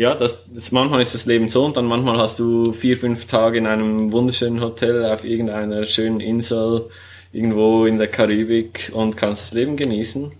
[0.00, 3.26] ja, das, das, manchmal ist das Leben so und dann manchmal hast du vier, fünf
[3.26, 6.88] Tage in einem wunderschönen Hotel auf irgendeiner schönen Insel
[7.34, 10.30] irgendwo in der Karibik und kannst das Leben genießen.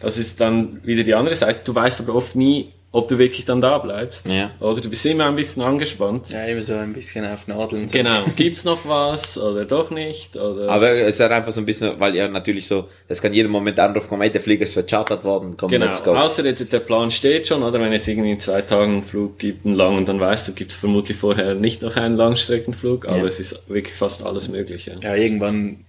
[0.00, 1.62] Das ist dann wieder die andere Seite.
[1.64, 4.28] Du weißt aber oft nie, ob du wirklich dann da bleibst.
[4.30, 4.52] Ja.
[4.60, 6.30] Oder du bist immer ein bisschen angespannt.
[6.30, 7.88] Ja, immer so ein bisschen auf Nadeln.
[7.88, 7.98] So.
[7.98, 8.22] Genau.
[8.36, 10.36] Gibt's noch was oder doch nicht?
[10.36, 13.34] Oder Aber es ist halt einfach so ein bisschen, weil ihr natürlich so, es kann
[13.34, 16.14] jeden Moment Anruf kommen, hey, der Flieger ist verchartert worden, komm, Genau, let's go.
[16.14, 19.40] außer der, der Plan steht schon, oder wenn jetzt irgendwie in zwei Tagen einen Flug
[19.40, 23.24] gibt, einen langen, dann weißt du, gibt's vermutlich vorher nicht noch einen Langstreckenflug, aber Ja.
[23.24, 24.96] es ist wirklich fast alles Mögliche.
[25.02, 25.84] Ja, irgendwann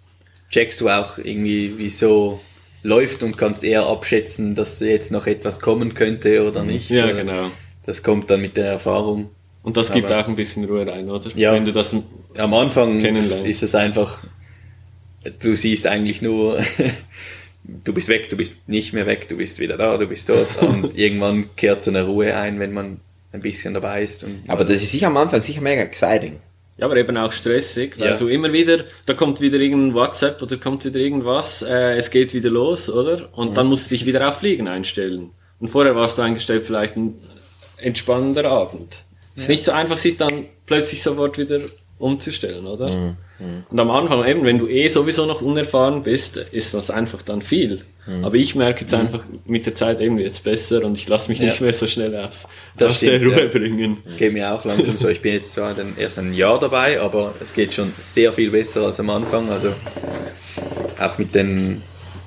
[0.50, 2.40] checkst du auch irgendwie, wie so
[2.86, 6.90] läuft und kannst eher abschätzen, dass jetzt noch etwas kommen könnte oder nicht.
[6.90, 7.50] Ja, Äh, genau.
[7.86, 9.30] Das kommt dann mit der Erfahrung.
[9.64, 11.30] Und das gibt Aber- auch ein bisschen Ruhe rein, oder?
[11.36, 11.54] Ja.
[11.54, 11.96] Wenn du das,
[12.38, 13.00] Am Anfang
[13.46, 14.24] ist es einfach,
[15.42, 16.60] du siehst eigentlich nur,
[17.64, 20.56] du bist weg, du bist nicht mehr weg, du bist wieder da, du bist dort
[20.62, 23.00] und irgendwann kehrt so eine Ruhe ein, wenn man
[23.32, 24.24] ein bisschen dabei ist.
[24.24, 26.38] Und Aber das ist sicher am Anfang sicher mega exciting.
[26.78, 28.18] Ja, aber eben auch stressig, weil Ja.
[28.18, 32.34] du immer wieder, da kommt wieder irgendein WhatsApp oder kommt wieder irgendwas, äh, es geht
[32.34, 33.30] wieder los, oder?
[33.34, 35.32] Und dann musst du dich wieder auf Fliegen einstellen.
[35.60, 37.16] Und vorher warst du eingestellt, vielleicht ein
[37.78, 39.04] entspannender Abend.
[39.36, 41.60] Es ist nicht so einfach, sich dann plötzlich sofort wieder
[41.98, 43.16] umzustellen, oder?
[43.70, 47.42] Und am Anfang eben, wenn du eh sowieso noch unerfahren bist, ist das einfach dann
[47.42, 47.84] viel.
[48.22, 51.40] Aber ich merke jetzt einfach mit der Zeit eben jetzt besser und ich lasse mich
[51.40, 51.46] Ja.
[51.48, 52.48] nicht mehr so schnell aus,
[52.78, 53.48] Das aus der stimmt, Ruhe ja.
[53.48, 53.98] bringen.
[54.18, 55.10] geht mir auch langsam so.
[55.10, 58.84] Ich bin jetzt zwar erst ein Jahr dabei, aber es geht schon sehr viel besser
[58.84, 59.50] als am Anfang.
[59.50, 59.70] Also
[61.00, 61.82] auch mit den,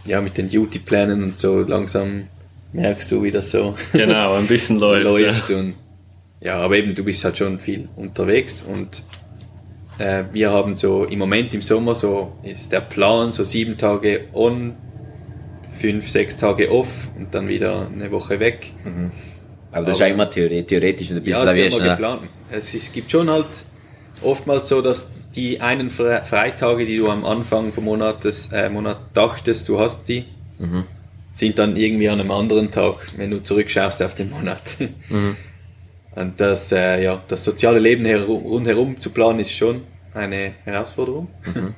[0.05, 2.25] ja, mit den Duty-Plänen und so langsam
[2.73, 5.05] merkst du, wie das so Genau, ein bisschen läuft.
[5.05, 5.11] ja.
[5.29, 5.51] läuft.
[5.51, 5.75] Und,
[6.41, 9.03] ja, aber eben, du bist halt schon viel unterwegs und
[9.99, 14.23] äh, wir haben so im Moment im Sommer so ist der Plan so sieben Tage
[14.33, 14.75] on,
[15.79, 18.73] fünf, sechs Tage off und dann wieder eine Woche weg.
[19.73, 21.91] Aber das ist ja Aber- immer theore- theoretisch und ein bisschen Ja, mal ne?
[21.91, 22.23] geplant.
[22.51, 23.47] Es ist, gibt schon halt
[24.23, 28.69] oftmals so, dass die einen Fre Freitage, die du am Anfang vom Monat, des, äh,
[28.71, 30.25] Monat dachtest, du hast die,
[30.59, 30.85] Mhm.
[31.33, 34.63] sind dann irgendwie an einem anderen Tag, wenn du zurückschaust auf den Monat.
[35.09, 35.37] Mhm.
[36.17, 39.83] Und das, äh, ja, das soziale Leben herum, rundherum zu planen, ist schon
[40.15, 41.29] eine Herausforderung.
[41.45, 41.75] Mhm.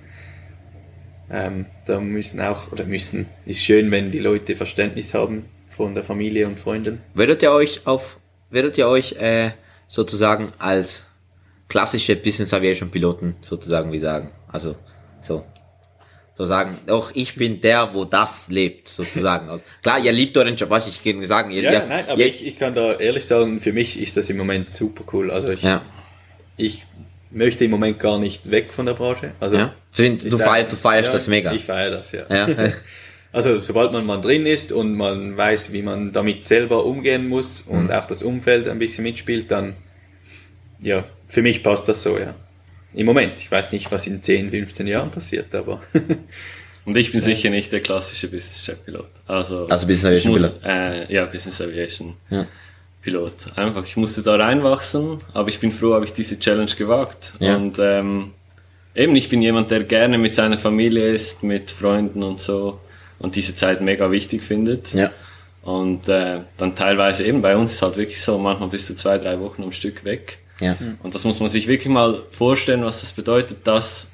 [1.30, 6.04] Ähm, da müssen auch, oder müssen, ist schön, wenn die Leute Verständnis haben von der
[6.04, 7.00] Familie und Freunden.
[7.14, 8.18] Würdet ihr euch auf,
[8.50, 9.52] würdet ihr euch äh,
[9.88, 11.08] sozusagen als
[11.68, 14.30] klassische Business Aviation Piloten sozusagen wie sagen?
[14.48, 14.76] Also
[15.20, 15.44] so
[16.40, 19.60] so sagen, doch ich bin der, wo das lebt sozusagen.
[19.82, 21.50] Klar, ihr liebt euren Job, was ich gerne sagen.
[21.50, 24.16] Ihr, Ja, ihr, nein, aber ihr, ich, ich kann da ehrlich sagen, für mich ist
[24.16, 25.30] das im Moment super cool.
[25.30, 25.82] Also ich, ja,
[26.56, 26.86] ich
[27.30, 29.32] möchte im Moment gar nicht weg von der Branche.
[29.40, 29.74] Also ja.
[29.96, 31.52] Du, feierst, du feierst ja, das mega.
[31.52, 32.24] Ich feiere das, ja.
[32.28, 32.48] ja.
[33.32, 37.60] Also sobald man mal drin ist und man weiß, wie man damit selber umgehen muss
[37.62, 37.90] und Mhm.
[37.92, 39.74] auch das Umfeld ein bisschen mitspielt, dann
[40.80, 42.34] ja, für mich passt das so, ja.
[42.92, 43.34] Im Moment.
[43.38, 45.80] Ich weiß nicht, was in 10, 15 Jahren passiert, aber
[46.86, 49.06] Und ich bin sicher nicht der klassische Business Jet Pilot.
[49.28, 52.46] Also, Also Business Aviation muss, äh, ja, Business Aviation Ja.
[53.02, 53.56] Pilot.
[53.56, 57.34] Einfach, ich musste da reinwachsen, aber ich bin froh, habe ich diese Challenge gewagt.
[57.38, 57.56] Ja.
[57.56, 58.32] Und ähm,
[58.94, 62.80] eben, ich bin jemand, der gerne mit seiner Familie ist, mit Freunden und so
[63.18, 64.92] und diese Zeit mega wichtig findet.
[64.92, 65.10] ja.
[65.62, 69.18] Und äh, dann teilweise eben bei uns ist halt wirklich so, manchmal bist du zwei,
[69.18, 70.38] drei Wochen am Stück weg.
[70.58, 70.76] Ja.
[71.02, 74.08] Und das muss man sich wirklich mal vorstellen, was das bedeutet, das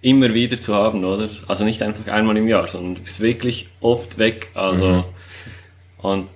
[0.00, 1.28] immer wieder zu haben, oder?
[1.48, 4.48] Also nicht einfach einmal im Jahr, sondern du bist wirklich oft weg.
[4.54, 5.04] Also
[5.98, 6.28] und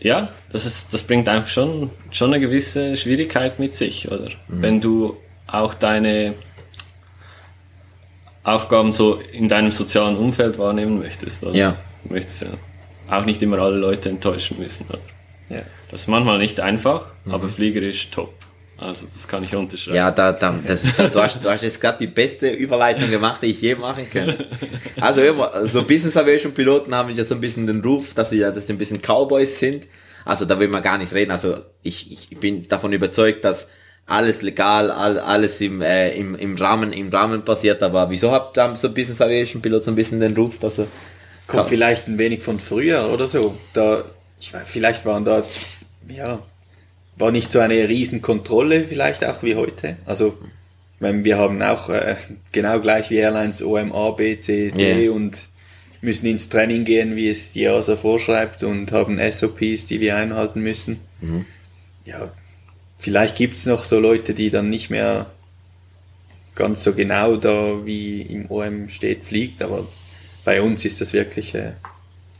[0.00, 4.30] ja, das ist, das bringt einfach schon, schon eine gewisse Schwierigkeit mit sich, oder?
[4.48, 6.34] Wenn du auch deine
[8.42, 11.54] Aufgaben so in deinem sozialen Umfeld wahrnehmen möchtest, oder?
[11.54, 11.76] Ja.
[12.04, 12.48] Du möchtest ja
[13.10, 15.00] auch nicht immer alle Leute enttäuschen müssen, oder?
[15.50, 15.62] ja.
[15.90, 18.32] Das ist manchmal nicht einfach, aber fliegerisch top.
[18.80, 19.96] Also das kann ich unterschreiben.
[19.96, 23.42] Ja, da, da, das ist, du, hast, du hast jetzt gerade die beste Überleitung gemacht,
[23.42, 24.46] die ich je machen könnte.
[25.00, 28.38] Also immer, so Business Aviation Piloten haben ja so ein bisschen den Ruf, dass sie
[28.38, 29.86] ja, dass sie ein bisschen Cowboys sind.
[30.24, 31.30] Also da will man gar nicht reden.
[31.30, 33.68] Also ich, ich bin davon überzeugt, dass
[34.06, 37.82] alles legal, all, alles im, äh, im, im Rahmen, im Rahmen passiert.
[37.82, 40.86] Aber wieso habt haben so Business Aviation Piloten so ein bisschen den Ruf, dass er
[41.50, 43.56] Kommt vielleicht ein wenig von früher oder so.
[43.72, 44.04] Da,
[44.38, 45.42] ich weiß, vielleicht waren da,
[46.08, 46.38] ja,
[47.20, 49.96] war nicht so eine riesen Kontrolle vielleicht auch wie heute.
[50.06, 50.38] Also,
[50.96, 52.16] ich meine, wir haben auch äh,
[52.52, 55.10] genau gleich wie Airlines OMA, B, C, D Ja.
[55.12, 55.46] und
[56.02, 60.60] müssen ins Training gehen, wie es die EASA vorschreibt und haben SOPs, die wir einhalten
[60.62, 60.98] müssen.
[62.06, 62.30] Ja,
[62.98, 65.26] vielleicht gibt es noch so Leute, die dann nicht mehr
[66.54, 69.86] ganz so genau da, wie im OM steht, fliegt, aber
[70.44, 71.72] bei uns ist das wirklich äh,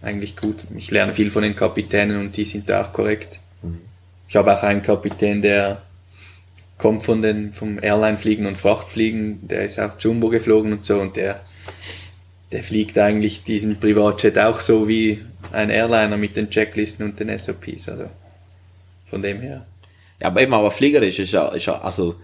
[0.03, 0.57] eigentlich gut.
[0.77, 3.41] Ich lerne viel von den Kapitänen und die sind da auch korrekt.
[4.31, 5.83] Ich habe auch einen Kapitän, der
[6.79, 11.17] kommt von den, vom Airline-Fliegen und Frachtfliegen, der ist auch Jumbo geflogen und so und
[11.17, 11.41] der,
[12.53, 15.21] der fliegt eigentlich diesen Privatjet auch so wie
[15.51, 17.89] ein Airliner mit den Checklisten und den SOPs.
[17.89, 18.05] Also
[19.07, 19.67] von dem her.
[20.23, 22.15] Ja, aber eben, aber fliegerisch ist ja, ist ja also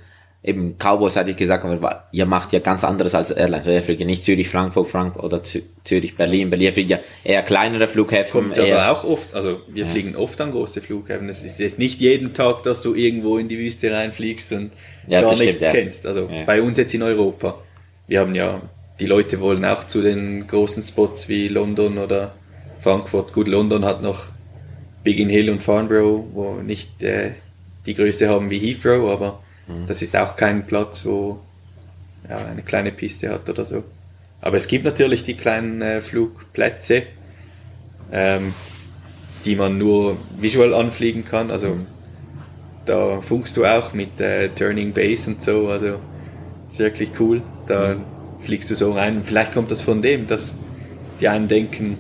[0.46, 3.66] eben Cowboys hatte ich gesagt, aber ihr macht ja ganz anderes als Airlines.
[3.66, 6.50] Ihr fliegt ja nicht Zürich, Frankfurt, Frankfurt oder Zürich, Berlin.
[6.50, 8.30] Berlin fliegt ja eher kleinere Flughäfen.
[8.30, 9.90] Kommt eher, aber auch oft, also wir ja.
[9.90, 11.28] fliegen oft an große Flughäfen.
[11.28, 14.70] Es ist jetzt nicht jeden Tag, dass du irgendwo in die Wüste reinfliegst und
[15.08, 16.06] ja, gar nichts stimmt, kennst.
[16.06, 17.56] Also bei uns jetzt in Europa.
[18.06, 18.62] Wir haben ja,
[19.00, 22.34] die Leute wollen auch zu den großen Spots wie London oder
[22.78, 23.32] Frankfurt.
[23.32, 24.26] Gut, London hat noch
[25.02, 27.32] Biggin Hill und Farnborough, wo nicht äh,
[27.84, 29.86] die Größe haben wie Heathrow, aber mhm.
[29.86, 31.40] das ist auch kein Platz, wo
[32.28, 33.84] ja, eine kleine Piste hat oder so.
[34.40, 37.04] Aber es gibt natürlich die kleinen äh, Flugplätze,
[38.12, 38.54] ähm,
[39.44, 41.50] die man nur visual anfliegen kann.
[41.50, 41.86] Also mhm.
[42.84, 45.68] da funkst du auch mit äh, Turning Base und so.
[45.68, 45.98] Also
[46.68, 47.42] ist wirklich cool.
[47.66, 48.02] Da mhm.
[48.40, 49.22] fliegst du so rein.
[49.24, 50.54] Vielleicht kommt das von dem, dass
[51.20, 51.98] die einen denken,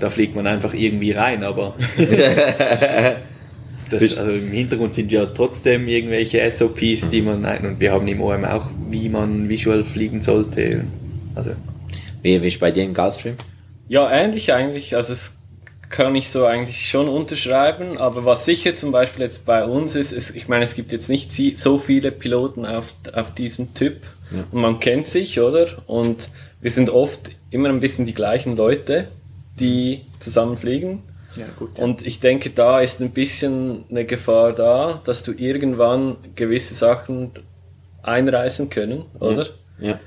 [0.00, 1.74] da fliegt man einfach irgendwie rein, aber
[3.90, 8.20] Das, also im Hintergrund sind ja trotzdem irgendwelche SOPs, die man, und wir haben im
[8.20, 10.84] OM auch, wie man visual fliegen sollte.
[11.34, 11.50] Also.
[12.22, 13.36] Wie, wie ist bei dir im Gulfstream?
[13.88, 14.94] Ja, ähnlich eigentlich.
[14.94, 15.34] Also es
[15.88, 20.12] kann ich so eigentlich schon unterschreiben, aber was sicher zum Beispiel jetzt bei uns ist,
[20.12, 23.96] ist ich meine, es gibt jetzt nicht so viele Piloten auf, auf diesem Typ
[24.30, 24.44] ja.
[24.52, 25.66] und man kennt sich, oder?
[25.88, 26.28] Und
[26.60, 29.08] wir sind oft immer ein bisschen die gleichen Leute,
[29.58, 31.02] die zusammen fliegen
[31.36, 31.84] ja, gut, ja.
[31.84, 37.32] Und ich denke, da ist ein bisschen eine Gefahr da, dass du irgendwann gewisse Sachen
[38.02, 39.46] einreißen können, oder?
[39.78, 39.90] Ja.
[39.90, 40.00] ja.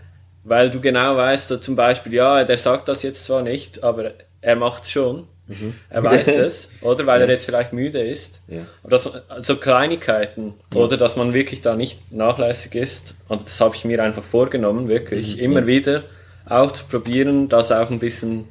[0.44, 4.12] Weil du genau weißt, zum Beispiel, ja, der sagt das jetzt zwar nicht, aber
[4.42, 5.28] er macht es schon.
[5.48, 5.74] Mhm.
[5.90, 7.06] Er weiß es, oder?
[7.06, 7.28] Weil ja.
[7.28, 8.42] er jetzt vielleicht müde ist.
[8.48, 8.66] Ja.
[8.82, 10.80] Aber das, also Kleinigkeiten, ja.
[10.80, 13.16] oder dass man wirklich da nicht nachlässig ist.
[13.30, 15.44] Und das habe ich mir einfach vorgenommen, wirklich mhm.
[15.44, 16.04] immer wieder
[16.46, 18.50] auch zu probieren, das auch ein bisschen,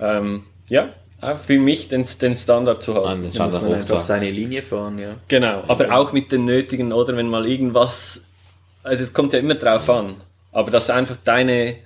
[0.00, 0.90] ähm, ja,
[1.22, 3.22] auch für mich den, den Standard zu haben.
[3.32, 5.14] Da muss man einfach seine Linie fahren, ja.
[5.28, 8.24] Genau, aber auch mit den nötigen, oder wenn mal irgendwas,
[8.82, 10.16] also es kommt ja immer drauf an,
[10.50, 11.76] aber dass du einfach deine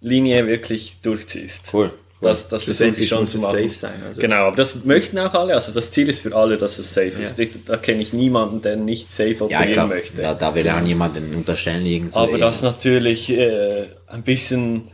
[0.00, 1.72] Linie wirklich durchziehst.
[1.72, 1.92] Cool.
[2.20, 3.62] Das, das versuche ich schon zu machen.
[3.62, 4.20] Safe sein, also.
[4.20, 5.54] Genau, aber das möchten auch alle.
[5.54, 7.18] Also das Ziel ist für alle, dass es safe ja.
[7.18, 7.36] ist.
[7.66, 10.22] Da kenne ich niemanden, der nicht safe operieren ja, glaub, möchte.
[10.22, 11.84] Da, da will ja auch niemanden unterstellen.
[11.84, 14.92] Irgendwie aber das natürlich äh, ein bisschen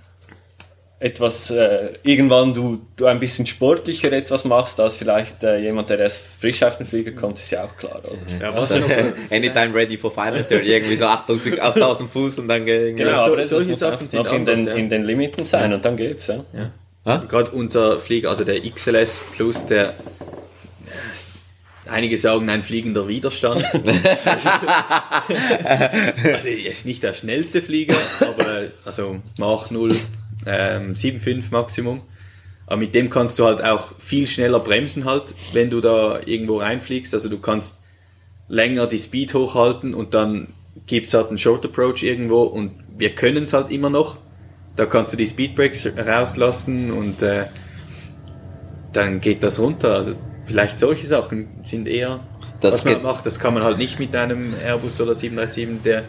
[1.01, 6.01] etwas, äh, irgendwann du, du ein bisschen sportlicher etwas machst, als vielleicht äh, jemand, der
[6.01, 8.17] erst frisch auf den Flieger kommt, ist ja auch klar, oder?
[8.41, 8.89] Ja, was noch,
[9.31, 13.33] Anytime ready for final third, irgendwie so 8000, 8000 Fuß und dann geht Genau, so,
[13.33, 14.75] aber solche Sachen sind noch in, den, ja.
[14.75, 15.77] in den Limiten sein ja.
[15.77, 16.45] und dann geht's, ja.
[16.53, 17.17] ja.
[17.29, 19.95] Gerade unser Flieger, also der XLS Plus, der
[21.87, 23.65] Einige sagen ein fliegender Widerstand.
[26.35, 29.97] also er ist nicht der schnellste Flieger, aber also Mach 0
[30.49, 32.03] ähm, 7,5 Maximum.
[32.67, 36.59] Aber mit dem kannst du halt auch viel schneller bremsen halt, wenn du da irgendwo
[36.59, 37.15] reinfliegst.
[37.15, 37.81] Also du kannst
[38.49, 40.49] länger die Speed hochhalten und dann
[40.87, 44.19] gibt es halt einen Short Approach irgendwo und wir können es halt immer noch.
[44.77, 47.47] Da kannst du die Speedbrakes rauslassen und äh,
[48.93, 49.95] dann geht das runter.
[49.95, 50.13] Also
[50.45, 52.21] vielleicht solche Sachen sind eher,
[52.61, 53.27] das was man macht.
[53.27, 56.05] Das kann man halt nicht mit einem Airbus oder 737, der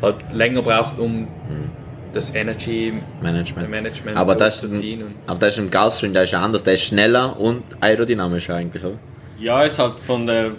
[0.00, 1.87] halt länger braucht, um mhm
[2.18, 2.92] das Energy
[3.22, 5.04] Management, Management aber das zu ziehen.
[5.26, 8.98] aber das ist im Gulfstream, der ist anders, der ist schneller und aerodynamischer eigentlich, oder?
[9.38, 10.50] Ja, ist halt von der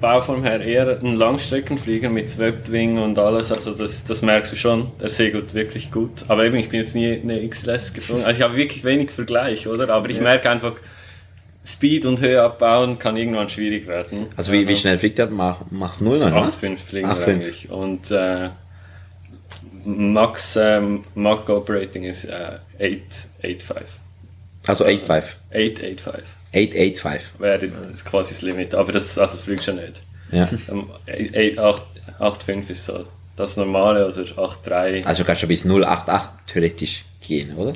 [0.00, 4.56] Bauform her eher ein Langstreckenflieger mit Swept Wing und alles, also das, das merkst du
[4.56, 6.24] schon, der segelt wirklich gut.
[6.28, 9.68] Aber eben, ich bin jetzt nie eine XLS geflogen, also ich habe wirklich wenig Vergleich,
[9.68, 9.90] oder?
[9.90, 10.22] Aber ich ja.
[10.22, 10.72] merke einfach,
[11.66, 14.26] Speed und Höhe abbauen kann irgendwann schwierig werden.
[14.34, 15.26] Also wie, wie schnell fliegt der?
[15.26, 17.70] Mach, mach 0 8,5 fliegen 8, eigentlich.
[17.70, 18.48] Und äh,
[19.84, 23.98] Max ähm, Mach Operating ist äh, 885.
[24.66, 25.22] Also 8,5?
[25.50, 26.24] 885.
[26.52, 27.22] 885.
[27.38, 30.02] Wäre das quasi das Limit, aber das also fliegt schon nicht.
[30.32, 30.48] Ja.
[31.06, 33.04] 8,5 ähm, ist so
[33.36, 35.04] das normale oder 8,3.
[35.04, 37.72] Also kannst du bis 0,88 theoretisch gehen, oder?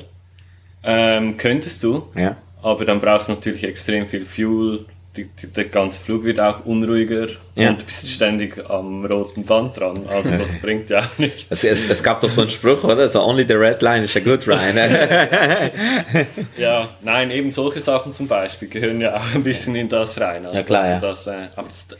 [0.83, 2.07] Ähm, könntest du.
[2.15, 2.37] Ja.
[2.61, 4.85] Aber dann brauchst du natürlich extrem viel Fuel,
[5.17, 7.69] die, die, der ganze Flug wird auch unruhiger ja.
[7.69, 10.03] und du bist ständig am roten Band dran.
[10.07, 11.45] Also das bringt ja auch nichts.
[11.49, 13.07] Es, es, es, gab doch so einen Spruch, oder?
[13.09, 14.75] So only the red line is a good line.
[16.57, 20.45] ja, nein, eben solche Sachen zum Beispiel gehören ja auch ein bisschen in das rein.
[20.45, 20.99] Also, ja, klar, ja.
[20.99, 21.47] Das, äh,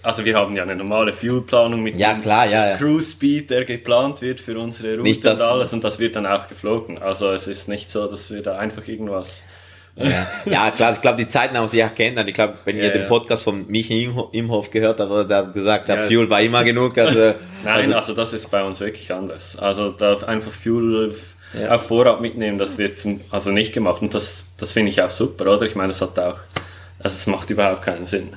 [0.01, 2.75] also wir haben ja eine normale Fuelplanung mit ja, klar, ja.
[2.75, 6.47] Cruise Speed, der geplant wird für unsere Route und alles und das wird dann auch
[6.47, 6.97] geflogen.
[6.97, 9.43] Also es ist nicht so, dass wir da einfach irgendwas
[9.97, 12.27] Ja, ja klar, ich glaube, die Zeiten haben sich auch geändert.
[12.27, 13.05] Ich glaube, wenn Ja, ihr den.
[13.07, 16.07] Podcast von Michi Imho- Imhoff gehört habt, der hat gesagt, der Ja.
[16.07, 16.97] Fuel war immer genug.
[16.97, 17.33] Also,
[17.63, 19.57] Nein, also, das ist bei uns wirklich anders.
[19.57, 21.15] Also da einfach Fuel
[21.57, 21.71] Ja.
[21.75, 24.01] auf Vorrat mitnehmen, das wird zum, also nicht gemacht.
[24.01, 25.61] Und das, das finde ich auch super, oder?
[25.65, 26.39] Ich meine, das hat auch,
[26.99, 28.29] also es macht überhaupt keinen Sinn.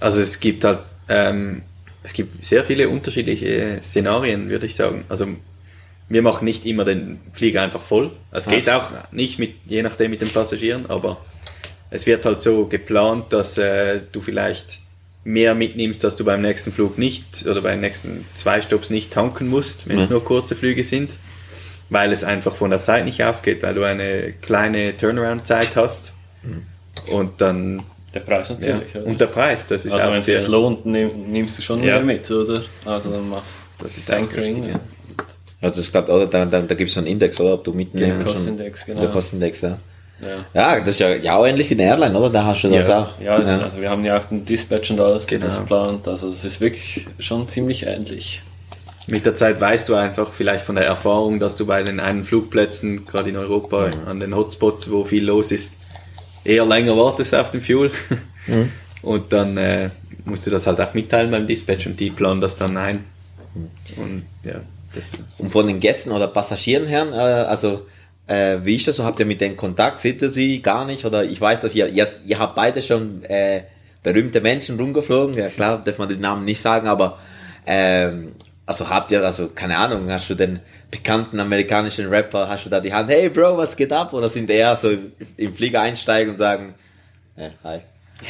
[0.00, 1.62] Also es gibt halt, ähm,
[2.02, 5.04] es gibt sehr viele unterschiedliche Szenarien, würde ich sagen.
[5.08, 5.26] Also
[6.08, 8.10] wir machen nicht immer den Flieger einfach voll.
[8.30, 8.68] Es geht Was?
[8.68, 11.16] auch nicht mit, je nachdem mit den Passagieren, aber
[11.90, 14.80] es wird halt so geplant, dass äh, du vielleicht
[15.24, 19.48] mehr mitnimmst, dass du beim nächsten Flug nicht oder beim nächsten zwei Stops nicht tanken
[19.48, 20.12] musst, wenn es Ja.
[20.12, 21.10] nur kurze Flüge sind,
[21.90, 26.12] weil es einfach von der Zeit nicht aufgeht, weil du eine kleine Turnaround-Zeit hast
[27.10, 27.82] und dann
[28.14, 28.94] Der Preis ja, natürlich.
[28.94, 29.06] oder?
[29.06, 31.62] und der Preis, das ist also auch wenn es sehr, sich lohnt, nimm, nimmst du
[31.62, 31.94] schon Ja.
[31.96, 32.62] mehr mit, oder?
[32.84, 34.80] Also dann machst das ist auch Tankering, richtig, ja.
[35.60, 35.68] Ja.
[35.68, 37.54] also ich glaube, oder, da, da, da gibt es so einen Index, oder?
[37.54, 39.00] Ob du mitnehmen Genau, Kostindex, genau.
[39.00, 39.78] Der Kostindex, ja.
[40.20, 40.44] Ja.
[40.54, 42.30] Ja, das ist ja, ja auch ähnlich wie eine Airline, oder?
[42.30, 43.02] Da hast du das Ja.
[43.02, 43.20] auch.
[43.20, 45.44] Ja, es, Also wir haben ja auch den Dispatch und alles, Genau.
[45.44, 46.08] das plant.
[46.08, 48.40] Also es ist wirklich schon ziemlich ähnlich.
[49.08, 52.24] Mit der Zeit weißt du einfach vielleicht von der Erfahrung, dass du bei den einen
[52.24, 55.74] Flugplätzen, gerade in Europa, an den Hotspots, wo viel los ist,
[56.44, 57.90] eher länger wartest auf den Fuel.
[59.02, 59.90] Und dann äh,
[60.24, 63.04] musst du das halt auch mitteilen beim Dispatch und die planen das dann ein.
[63.96, 64.54] Und ja,
[64.96, 67.86] das Und von den Gästen oder Passagieren her, äh, also
[68.26, 69.04] äh, wie ist das so?
[69.04, 70.00] Habt ihr mit denen Kontakt?
[70.00, 71.04] Seht ihr sie gar nicht?
[71.04, 73.62] Oder ich weiß, dass ihr, ihr, ihr habt beide schon äh,
[74.02, 75.36] berühmte Menschen rumgeflogen.
[75.36, 77.18] Ja klar, darf man den Namen nicht sagen, aber
[77.66, 78.32] ähm,
[78.64, 82.80] also habt ihr, also keine Ahnung, hast du den bekannten amerikanischen Rapper, hast du da
[82.80, 84.12] die Hand, hey Bro, was geht ab?
[84.12, 84.90] Oder sind eher so
[85.36, 86.74] im Flieger einsteigen und sagen,
[87.36, 87.80] äh, hi.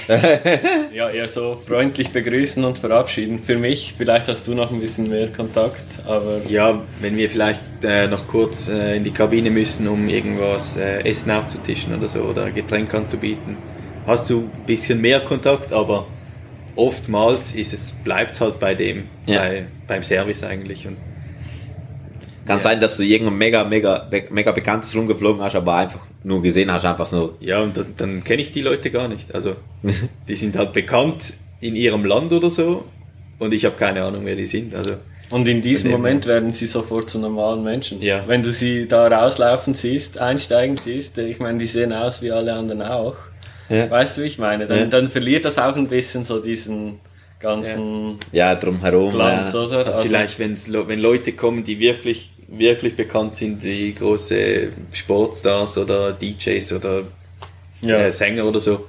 [0.08, 3.38] Ja, eher so freundlich begrüßen und verabschieden.
[3.38, 7.60] Für mich, vielleicht hast du noch ein bisschen mehr Kontakt, aber Ja, wenn wir vielleicht
[7.82, 12.20] äh, noch kurz äh, in die Kabine müssen, um irgendwas äh, Essen aufzutischen oder so
[12.20, 13.56] oder Getränk anzubieten,
[14.06, 16.06] hast du ein bisschen mehr Kontakt, aber
[16.76, 19.40] oftmals ist es, bleibt es halt bei dem, Ja.
[19.40, 20.86] bei, beim Service eigentlich.
[20.86, 20.96] Und
[22.46, 22.62] Kann Ja.
[22.62, 26.84] sein, dass du irgendein mega, mega, mega bekanntes rumgeflogen hast, aber einfach nur gesehen hast,
[26.84, 27.34] einfach so.
[27.40, 29.34] ja, und dann, dann kenne ich die Leute gar nicht.
[29.34, 29.56] Also
[30.28, 32.84] die sind halt bekannt in ihrem Land oder so
[33.38, 34.74] und ich habe keine Ahnung, wer die sind.
[34.74, 34.92] Also
[35.30, 38.00] und in diesem dem Moment werden sie sofort zu normalen Menschen.
[38.00, 38.22] Ja.
[38.28, 42.52] Wenn du sie da rauslaufen siehst, einsteigen siehst, ich meine, die sehen aus wie alle
[42.54, 43.16] anderen auch.
[43.68, 43.90] Ja.
[43.90, 44.66] Weißt du, wie ich meine?
[44.68, 44.84] Dann, Ja.
[44.86, 47.00] dann verliert das auch ein bisschen so diesen
[47.40, 49.12] ganzen Ja, drumherum.
[49.12, 49.60] Glanz, ja.
[49.60, 49.86] oder?
[49.86, 56.12] Also, Vielleicht, wenn's, wenn Leute kommen, die wirklich, wirklich bekannt sind, wie große Sportstars oder
[56.12, 57.02] DJs oder
[57.82, 57.98] Ja.
[57.98, 58.86] äh, Sänger oder so.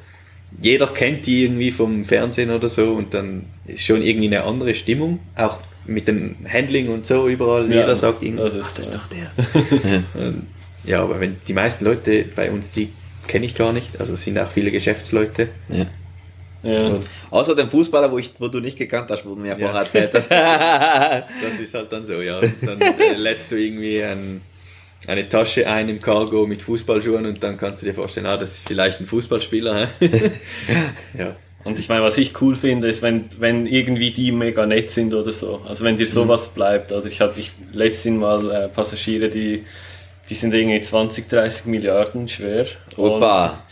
[0.62, 4.74] Jeder kennt die irgendwie vom Fernsehen oder so und dann ist schon irgendwie eine andere
[4.76, 5.20] Stimmung.
[5.36, 7.70] Auch mit dem Handling und so überall.
[7.72, 10.34] Ja, Jeder sagt irgendwie, das ist "Ach, das ist toll." doch der.
[10.86, 12.90] Ja, aber wenn die meisten Leute bei uns, die
[13.28, 14.00] kenne ich gar nicht.
[14.00, 15.50] Also sind auch viele Geschäftsleute.
[15.68, 15.86] Ja.
[16.72, 17.00] Ja.
[17.32, 19.58] Außer den Fußballer, wo, ich, wo du nicht gekannt hast, wo du mir Ja.
[19.58, 20.30] vorher erzählt hast.
[21.44, 22.40] Das ist halt dann so, ja.
[22.62, 24.42] Dann äh, lädst du irgendwie ein,
[25.08, 28.58] eine Tasche ein im Cargo mit Fußballschuhen und dann kannst du dir vorstellen, ah, das
[28.58, 29.88] ist vielleicht ein Fußballspieler.
[30.00, 30.10] hä?
[31.18, 31.36] ja.
[31.64, 35.14] Und ich meine, was ich cool finde, ist, wenn, wenn irgendwie die mega nett sind
[35.14, 35.62] oder so.
[35.68, 36.92] Also wenn dir sowas bleibt.
[36.94, 39.66] Oder ich hatte ich, letztens mal äh, Passagiere, die,
[40.30, 42.68] die sind irgendwie 20, 30 Milliarden schwer.
[42.96, 43.64] Und Opa.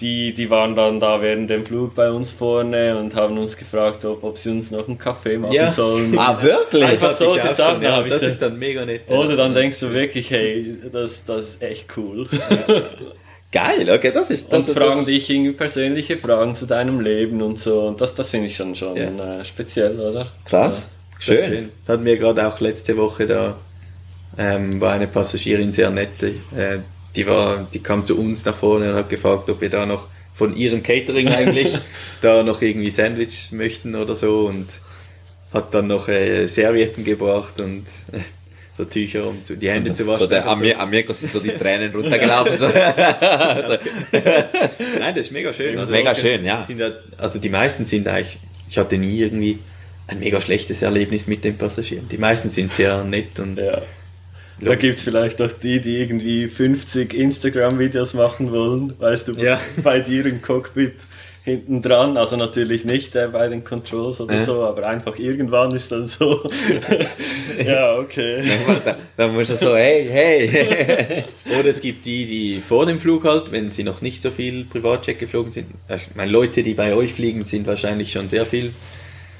[0.00, 4.04] Die, die waren dann da während dem Flug bei uns vorne und haben uns gefragt,
[4.04, 5.70] ob, ob sie uns noch einen Kaffee machen Ja.
[5.70, 6.18] sollen.
[6.18, 6.84] Ah, wirklich?
[6.84, 9.10] Einfach Das so gesagt, schon, ja, das ist dann mega nett.
[9.10, 12.28] Oder dann denkst du wirklich, hey, das, das ist echt cool.
[13.52, 14.68] Geil, okay, das ist das.
[14.68, 17.82] und fragen das, dich irgendwie persönliche Fragen zu deinem Leben und so.
[17.82, 19.40] Und das, das finde ich schon, schon Ja.
[19.40, 20.26] äh, speziell, oder?
[20.44, 20.88] Krass.
[21.18, 21.70] Schön.
[21.86, 23.56] Das hatten wir gerade auch letzte Woche da,
[24.36, 26.22] ähm, war eine Passagierin sehr nett.
[26.22, 26.80] Äh,
[27.16, 30.06] die, war, die kam zu uns nach vorne und hat gefragt, ob wir da noch
[30.34, 31.78] von ihrem Catering eigentlich
[32.20, 34.66] da noch irgendwie Sandwich möchten oder so und
[35.52, 38.20] hat dann noch äh, Servietten gebracht und äh,
[38.76, 40.20] so Tücher, um zu, die Hände zu waschen.
[40.20, 42.58] So der, oder an, mir, an mir sind so die Tränen runtergelaufen.
[42.58, 42.66] So.
[45.00, 45.74] Nein, das ist mega schön.
[45.90, 46.62] Mega schön, ja.
[46.68, 46.90] ja.
[47.16, 48.38] Also die meisten sind eigentlich,
[48.68, 49.58] ich hatte nie irgendwie
[50.06, 52.08] ein mega schlechtes Erlebnis mit den Passagieren.
[52.10, 53.82] Die meisten sind sehr nett und Ja.
[54.60, 59.60] Da gibt es vielleicht auch die, die irgendwie 50 Instagram-Videos machen wollen, weißt du, Ja.
[59.82, 60.94] bei dir im Cockpit
[61.44, 62.16] hinten dran.
[62.16, 64.44] Also natürlich nicht äh, bei den Controls oder Ja.
[64.44, 66.50] so, aber einfach irgendwann ist dann so.
[67.64, 68.42] ja, okay.
[68.84, 71.24] da, da musst du so, hey, hey.
[71.60, 74.64] Oder es gibt die, die vor dem Flug halt, wenn sie noch nicht so viel
[74.64, 75.66] Privatjet geflogen sind.
[75.88, 78.72] äh, Ich meine, Leute, die bei euch fliegen, sind wahrscheinlich schon sehr viel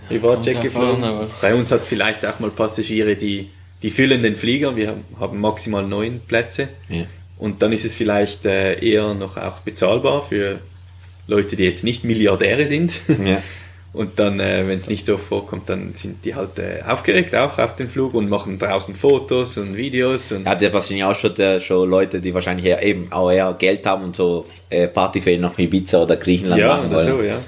[0.08, 1.04] Privatjet kommt drauf geflogen.
[1.04, 3.48] aber- bei uns hat es vielleicht auch mal Passagiere, die,
[3.83, 4.77] die füllen den Flieger.
[4.77, 6.68] Wir haben, maximal neun Plätze.
[6.89, 7.05] Ja.
[7.39, 10.59] Und dann ist es vielleicht äh, eher noch auch bezahlbar für
[11.27, 12.95] Leute, die jetzt nicht Milliardäre sind.
[13.24, 13.43] Ja.
[13.97, 17.59] Und dann, äh, wenn es nicht so vorkommt, dann sind die halt äh, aufgeregt auch
[17.59, 20.33] auf den Flug und machen draußen Fotos und Videos.
[20.33, 23.55] Und Habt ihr wahrscheinlich auch schon, äh, schon Leute, die wahrscheinlich eher, eben auch eher
[23.59, 27.09] Geld haben und so äh, Partyferien nach Ibiza oder Griechenland ja, machen oder wollen?
[27.09, 27.39] so, ja.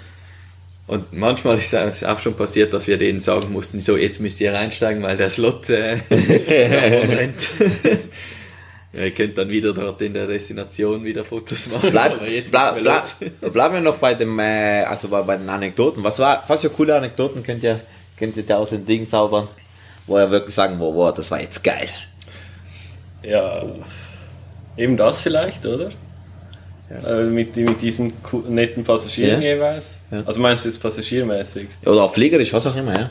[0.88, 4.40] Und manchmal ist es auch schon passiert, dass wir denen sagen mussten, so jetzt müsst
[4.40, 7.50] ihr reinsteigen, weil der Slot äh, davon rennt.
[8.94, 11.90] ja, ihr könnt dann wieder dort in der Destination wieder Fotos machen.
[11.90, 13.16] Bleib, aber jetzt bleib, wir bleib, los.
[13.52, 16.02] bleiben wir noch bei dem, äh, also bei, bei den Anekdoten.
[16.02, 17.80] Was war, was für coole Anekdoten könnt ihr,
[18.18, 19.46] könnt ihr da aus den Dingen zaubern,
[20.06, 21.88] wo ihr wirklich sagen, wow, wow, das war jetzt geil.
[23.22, 23.62] Ja,
[24.78, 25.90] eben das vielleicht, oder?
[26.90, 28.12] Äh, mit, mit diesen
[28.48, 29.54] netten Passagieren Ja.
[29.54, 29.98] jeweils.
[30.10, 30.22] Ja.
[30.24, 31.68] Also meinst du jetzt passagiermäßig?
[31.84, 33.00] Oder auch fliegerisch, was auch immer, ja.
[33.00, 33.10] Ja,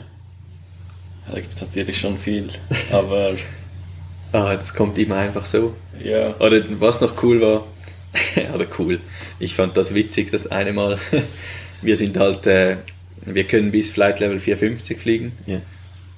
[1.34, 2.48] da gibt es natürlich schon viel.
[2.90, 3.32] Aber
[4.32, 5.74] Ah, das kommt immer einfach so.
[6.04, 7.64] ja, Oder was noch cool war,
[8.54, 9.00] oder cool,
[9.38, 10.98] ich fand das witzig, das eine Mal,
[11.82, 12.76] wir sind halt, äh,
[13.24, 15.60] wir können bis Flight Level 450 fliegen ja.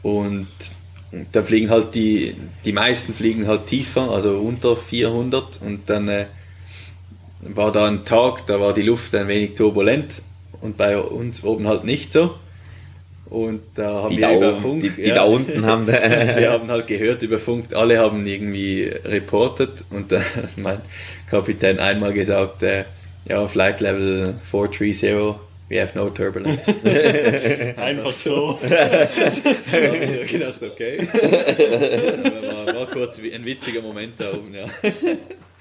[0.02, 0.48] und
[1.32, 2.34] da fliegen halt die,
[2.64, 6.26] die meisten fliegen halt tiefer, also unter 400 und dann äh,
[7.42, 10.22] war da ein Tag, da war die Luft ein wenig turbulent
[10.60, 12.34] und bei uns oben halt nicht so.
[13.30, 15.14] Und da haben Die, wir da über oben, Funk, die, die ja.
[15.14, 20.20] da unten haben, wir haben halt gehört über Funk, alle haben irgendwie reportet und äh,
[20.56, 20.80] mein
[21.30, 22.84] Kapitän einmal gesagt, äh,
[23.26, 25.36] ja, Flight Level 430,
[25.68, 26.74] we have no turbulence.
[27.76, 28.58] einfach so.
[28.68, 31.06] da habe ich so gedacht, okay.
[32.66, 34.64] War, war kurz ein witziger Moment da oben, ja.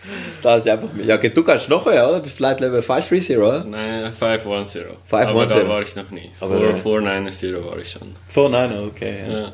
[0.41, 2.20] das ist einfach, ja, okay, du kannst noch höher, oder?
[2.20, 3.64] Bis Flight Level 530, oder?
[3.64, 4.84] Nein, 510.
[5.06, 5.30] 510.
[5.30, 6.32] Aber da war ich noch nie.
[6.39, 8.16] Aber, 4, äh, 490 war ich schon.
[8.28, 9.16] Vor Niner, okay.
[9.28, 9.39] Ja.
[9.39, 9.54] Ja.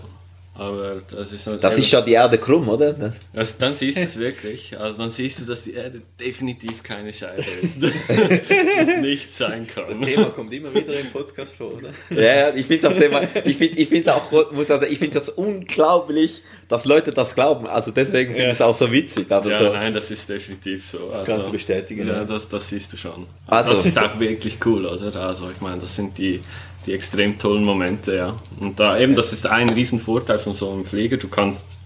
[0.57, 2.93] Aber das ist halt Das ist schon die Erde krumm, oder?
[2.93, 4.79] Das, Also dann siehst du es wirklich.
[4.79, 7.77] Also dann siehst du, dass die Erde definitiv keine Scheibe ist.
[8.07, 10.01] das nicht sein Das kann.
[10.01, 11.89] Thema kommt immer wieder im Podcast vor, oder?
[12.09, 14.97] ja, ja, ich finde es auch, Thema- ich find, ich find's auch, muss also, ich
[14.97, 17.67] finde das unglaublich, dass Leute das glauben.
[17.67, 18.65] Also deswegen finde ich es Ja.
[18.67, 19.29] auch so witzig.
[19.31, 21.09] Aber Ja, so, nein, das ist definitiv so.
[21.11, 22.23] Also, Kannst du bestätigen, Ja, ja.
[22.23, 23.27] das, das siehst du schon.
[23.45, 25.13] Also- Das ist auch wirklich cool, oder?
[25.27, 26.39] Also ich meine, das sind die,
[26.85, 28.35] die extrem tollen Momente, ja.
[28.59, 31.17] Und da eben, das ist ein riesen Vorteil von so einem Flieger.
[31.17, 31.77] Du kannst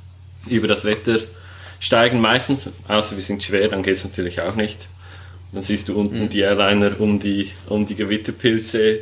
[0.48, 1.20] über das Wetter
[1.80, 4.88] steigen meistens, außer wir sind schwer, dann geht es natürlich auch nicht.
[5.54, 6.30] Dann siehst du unten Mhm.
[6.30, 9.00] die Airliner um die, um die Gewitterpilze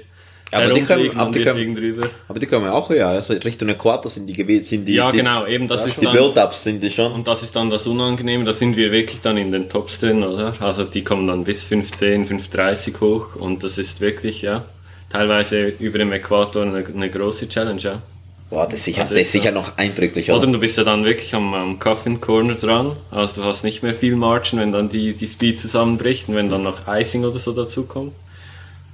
[0.52, 4.10] Aber die können- aber die wir können- aber die kommen auch höher, also Richtung Äquator
[4.10, 6.14] sind die sind die, Ja, sind, genau, eben das ist die dann...
[6.16, 7.12] Build-Ups sind die schon.
[7.12, 10.24] Und das ist dann das Unangenehme, da sind wir wirklich dann in den Tops drin,
[10.24, 10.54] oder?
[10.62, 14.64] Also die kommen dann bis 510, 530 hoch und das ist wirklich, ja,
[15.10, 18.02] teilweise über dem Äquator eine, eine große Challenge, ja.
[18.50, 20.54] Boah, das ist sicher, Also das ist sicher noch eindrücklich, Oder oder?
[20.54, 23.94] du bist ja dann wirklich am, am Coffin Corner dran, also du hast nicht mehr
[23.94, 27.52] viel Margin, wenn dann die, die Speed zusammenbricht und wenn dann noch Icing oder so
[27.52, 28.14] dazu kommt.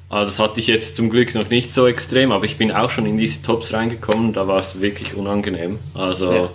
[0.09, 2.89] Also das hatte ich jetzt zum Glück noch nicht so extrem, aber ich bin auch
[2.89, 5.78] schon in diese Tops reingekommen, da war es wirklich unangenehm.
[5.93, 6.49] Also Ja.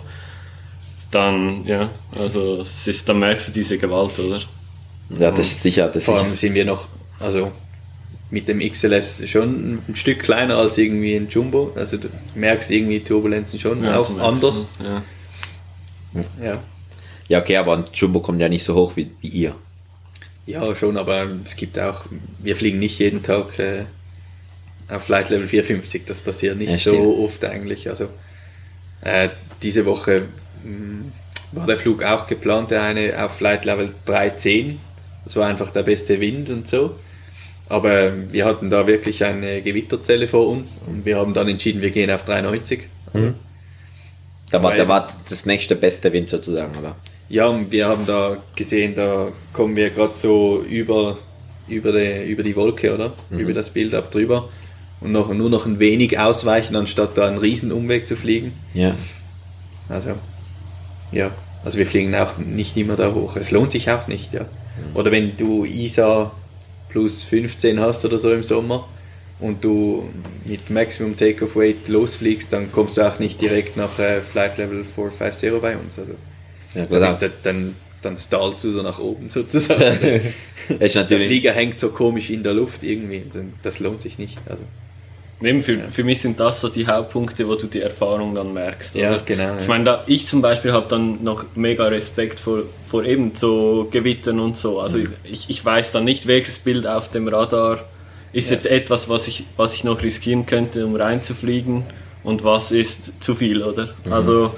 [1.11, 4.41] dann, ja, also es ist, dann merkst du diese Gewalt, oder?
[5.17, 6.87] Ja, das ist sicher, das ist Vor allem sind wir noch,
[7.19, 7.51] also
[8.31, 11.71] mit dem XLS schon ein Stück kleiner als irgendwie ein Jumbo.
[11.75, 14.67] Also du merkst irgendwie Turbulenzen schon Ja, auch anders.
[14.83, 15.01] Ja.
[16.43, 16.63] Ja.
[17.27, 19.55] Ja, okay, aber ein Jumbo kommt ja nicht so hoch wie, wie ihr.
[20.47, 22.05] ja, schon, aber es gibt auch,
[22.39, 23.83] wir fliegen nicht jeden Tag äh,
[24.89, 26.05] auf Flight Level 450.
[26.07, 27.87] Das passiert nicht Ja, so oft eigentlich.
[27.89, 28.09] Also
[29.01, 29.29] äh,
[29.61, 30.23] diese Woche
[30.63, 31.05] mh,
[31.51, 34.79] war der Flug auch geplant, der eine auf Flight Level 310.
[35.23, 36.95] Das war einfach der beste Wind und so.
[37.69, 41.91] Aber wir hatten da wirklich eine Gewitterzelle vor uns und wir haben dann entschieden, wir
[41.91, 42.81] gehen auf 390.
[44.49, 46.95] Da war, da war das nächste beste Wind sozusagen, aber.
[47.29, 51.19] Ja, und wir haben da gesehen, da kommen wir gerade so über,
[51.67, 53.13] über, die, über die Wolke, oder?
[53.29, 54.49] Über das Bild ab drüber.
[54.99, 58.53] Und noch, nur noch ein wenig ausweichen, anstatt da einen riesen Umweg zu fliegen.
[58.73, 58.95] Ja.
[59.87, 60.15] Also,
[61.11, 61.29] ja.
[61.63, 63.35] Also wir fliegen auch nicht immer da hoch.
[63.35, 64.45] Es lohnt sich auch nicht, ja.
[64.95, 66.31] Oder wenn du ISA
[66.89, 68.87] plus 15 hast oder so im Sommer
[69.39, 70.09] und du
[70.45, 74.83] mit Maximum Takeoff Weight losfliegst, dann kommst du auch nicht direkt nach äh, Flight Level
[74.83, 75.97] 450 bei uns.
[75.99, 76.13] Also
[76.75, 77.29] Ja, dann, klar.
[77.43, 79.81] dann, dann stallst du so nach oben sozusagen.
[80.79, 81.27] ist Der natürlich.
[81.27, 83.23] Flieger hängt so komisch in der Luft irgendwie.
[83.33, 84.37] Dann- Das lohnt sich nicht.
[84.47, 84.63] Also,
[85.41, 88.95] Eben für, für mich sind das so die Hauptpunkte, wo du die Erfahrung dann merkst.
[88.95, 89.21] Ja, oder?
[89.25, 89.67] genau, Ich ja.
[89.69, 94.39] meine, da, ich zum Beispiel habe dann noch mega Respekt vor, vor eben so Gewittern
[94.41, 94.79] und so.
[94.81, 95.13] Also Mhm.
[95.23, 97.79] ich, ich weiß dann nicht, welches Bild auf dem Radar
[98.33, 98.55] ist Ja.
[98.57, 101.83] jetzt etwas, was ich, was ich noch riskieren könnte, um reinzufliegen
[102.23, 103.89] und was ist zu viel, oder?
[104.05, 104.11] Mhm.
[104.13, 104.53] Also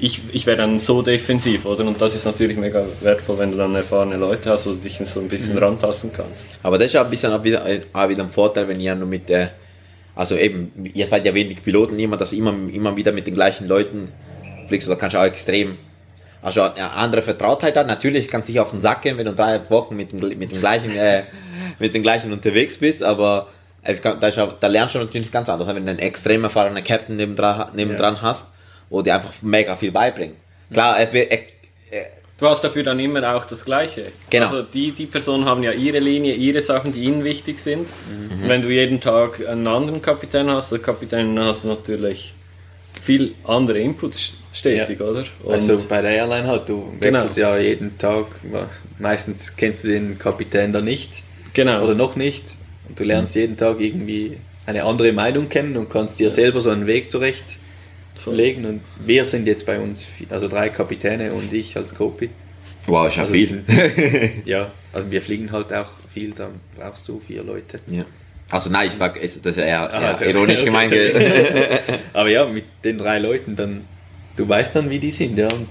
[0.00, 1.84] ich, ich wäre dann so defensiv, oder?
[1.86, 4.98] Und das ist natürlich mega wertvoll, wenn du dann erfahrene Leute hast, wo du dich
[5.06, 5.62] so ein bisschen mhm.
[5.62, 6.58] rantasten kannst.
[6.64, 9.06] Aber das ist auch ein bisschen auch wieder, auch wieder ein Vorteil, wenn ihr nur
[9.06, 9.52] mit der,
[10.14, 13.66] also eben, ihr seid ja wenig Piloten immer, dass immer, immer wieder mit den gleichen
[13.66, 14.12] Leuten
[14.68, 15.76] fliegst, da kannst du auch extrem,
[16.42, 17.86] also eine andere Vertrautheit hat.
[17.86, 20.52] Natürlich kannst du dich auf den Sack gehen, wenn du drei Wochen mit dem, mit
[20.52, 21.24] dem gleichen, äh,
[21.78, 23.48] mit dem gleichen unterwegs bist, aber
[23.82, 27.16] äh, da, ist, da lernst du natürlich ganz anders, wenn du einen extrem erfahrenen Captain
[27.16, 28.22] nebendran, nebendran ja.
[28.22, 28.46] hast
[28.90, 30.36] wo die einfach mega viel beibringen.
[30.72, 31.40] Klar, er, er,
[31.90, 34.06] er, Du hast dafür dann immer auch das Gleiche.
[34.28, 34.46] Genau.
[34.46, 37.86] Also die, die Personen haben ja ihre Linie, ihre Sachen, die ihnen wichtig sind.
[37.88, 38.48] Mhm.
[38.48, 42.34] Wenn du jeden Tag einen anderen Kapitän hast, der Kapitän hast du natürlich
[43.00, 45.06] viel andere Inputs stetig, ja.
[45.06, 45.24] oder?
[45.44, 47.18] Und also bei der Airline halt, du genau.
[47.18, 47.50] wechselst genau.
[47.50, 48.26] ja jeden Tag,
[48.98, 51.22] meistens kennst du den Kapitän da nicht.
[51.52, 51.84] Genau.
[51.84, 52.44] Oder noch nicht.
[52.88, 53.40] Und du lernst mhm.
[53.42, 56.30] jeden Tag irgendwie eine andere Meinung kennen und kannst dir ja.
[56.30, 57.58] selber so einen Weg zurecht
[58.32, 58.64] legen.
[58.64, 62.30] Und wir sind jetzt bei uns, also drei Kapitäne und ich als Copy.
[62.86, 63.46] Wow, ist ja also viel.
[63.46, 63.66] Sind,
[64.46, 67.80] ja, also wir fliegen halt auch viel, dann brauchst du vier Leute.
[67.86, 68.04] Ja.
[68.50, 70.92] Also nein, ich war, das ist eher, Aha, also, ironisch okay, gemeint.
[72.12, 73.84] Aber ja, mit den drei Leuten, dann,
[74.36, 75.48] du weißt dann, wie die sind, ja.
[75.48, 75.66] Und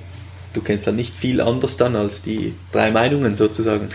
[0.53, 3.89] du kennst dann nicht viel anders dann als die drei Meinungen sozusagen.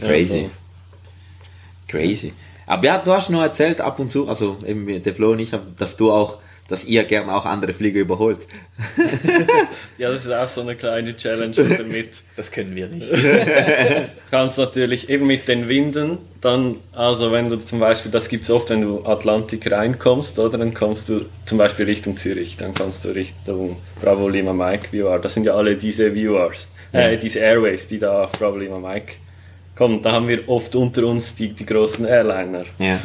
[0.00, 0.50] Crazy.
[1.86, 2.32] Crazy.
[2.66, 5.52] Aber ja, du hast noch erzählt ab und zu, also eben der Flo und ich,
[5.78, 8.46] dass du auch dass ihr gerne auch andere Flieger überholt.
[9.98, 12.20] ja, das ist auch so eine kleine Challenge damit.
[12.36, 13.10] Das können wir nicht.
[14.30, 18.50] Kannst natürlich eben mit den Winden, dann, also wenn du zum Beispiel, das gibt es
[18.50, 23.04] oft, wenn du Atlantik reinkommst, oder dann kommst du zum Beispiel Richtung Zürich, dann kommst
[23.06, 25.18] du Richtung Bravo Lima Mike VR.
[25.18, 29.14] Das sind ja alle diese Viewers, äh, diese Airways, die da auf Bravo Lima Mike
[29.74, 30.02] kommen.
[30.02, 32.64] Da haben wir oft unter uns die, die großen Airliner.
[32.78, 33.00] Ja.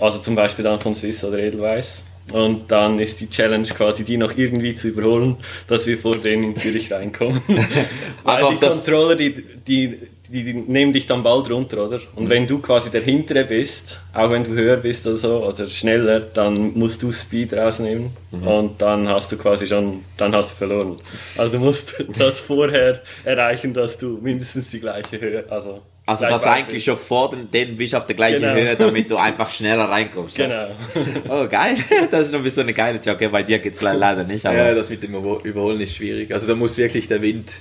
[0.00, 2.02] Also zum Beispiel dann von Swiss oder Edelweiss.
[2.32, 5.36] Und dann ist die Challenge quasi, die noch irgendwie zu überholen,
[5.68, 7.42] dass wir vor denen in Zürich reinkommen.
[8.24, 9.98] Weil die Controller, die, die,
[10.28, 12.00] die, die, nehmen dich dann bald runter, oder?
[12.16, 12.30] Und mhm.
[12.30, 16.20] wenn du quasi der Hintere bist, auch wenn du höher bist oder so, oder schneller,
[16.20, 18.48] dann musst du Speed rausnehmen mhm.
[18.48, 20.96] und dann hast du quasi schon, dann hast du verloren.
[21.36, 26.42] Also du musst das vorher erreichen, dass du mindestens die gleiche Höhe, also also, dass
[26.42, 28.54] du eigentlich schon vor den, denen bist auf der gleichen genau.
[28.54, 30.36] Höhe, damit du einfach schneller reinkommst.
[30.36, 30.68] Genau.
[31.28, 31.76] Oh, geil.
[32.10, 33.28] Das ist noch ein bisschen eine geile Joke.
[33.30, 34.44] Bei dir geht es leider nicht.
[34.44, 36.32] Aber ja, das mit dem Überholen ist schwierig.
[36.32, 37.54] Also, da muss wirklich der Wind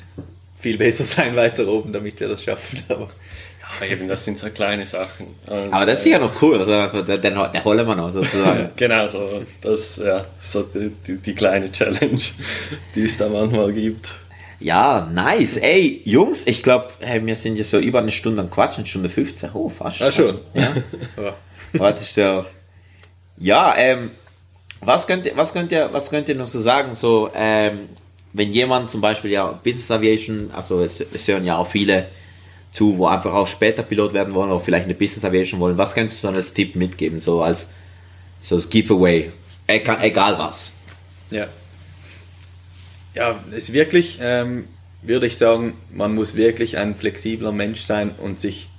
[0.60, 2.84] viel besser sein weiter oben, damit wir das schaffen.
[2.90, 3.10] Aber
[3.86, 5.28] ja, eben, das sind so kleine Sachen.
[5.49, 6.60] Und, aber das ist ja noch cool.
[6.60, 8.70] Also, den, den, den holen wir noch sozusagen.
[8.76, 9.41] genau, so.
[9.61, 12.22] Das ja, so die, die, die kleine Challenge,
[12.94, 14.14] die es da manchmal gibt.
[14.64, 15.57] Ja, nice.
[15.57, 18.88] Ey, Jungs, ich glaube, hey, wir sind jetzt so über eine Stunde am Quatsch, eine
[18.88, 19.49] Stunde 15.
[19.53, 19.99] Oh, fast.
[19.99, 20.40] Ja, schon.
[20.53, 20.73] Ja.
[21.73, 22.45] Warte, der.
[23.38, 24.11] Ja, ähm,
[24.80, 26.94] was könnt ihr, was könnt ihr, was könnt ihr noch so sagen?
[26.94, 27.90] So, ähm,
[28.31, 32.06] wenn jemand zum Beispiel ja Business Aviation, also es, es hören ja auch viele
[32.72, 35.94] zu, wo einfach auch später Pilot werden wollen oder vielleicht eine Business Aviation wollen, was
[35.94, 37.68] könntest du so als Tipp mitgeben, so als
[38.40, 39.30] so als Giveaway,
[39.68, 40.72] egal was?
[41.31, 41.48] Ja.
[43.14, 44.65] Ja, es ist wirklich, ähm,
[45.02, 48.69] würde ich sagen, man muss wirklich ein flexibler Mensch sein und sich,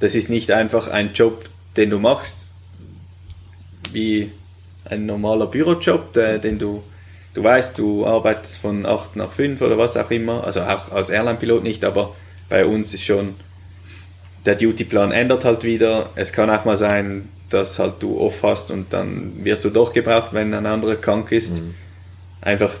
[0.00, 2.48] das ist nicht einfach ein Job, den du machst,
[3.92, 4.32] wie
[4.84, 6.82] ein normaler Bürojob, der, den du,
[7.34, 11.10] du weißt, du arbeitest von 8 nach 5 oder was auch immer, also auch als
[11.10, 12.14] Airline-Pilot nicht, aber
[12.48, 13.34] bei uns ist schon,
[14.46, 16.10] der Dutyplan ändert halt wieder.
[16.14, 19.92] Es kann auch mal sein, dass halt du off hast und dann wirst du doch
[19.92, 21.60] gebraucht, wenn ein anderer krank ist.
[21.60, 21.74] Mhm.
[22.40, 22.72] Einfach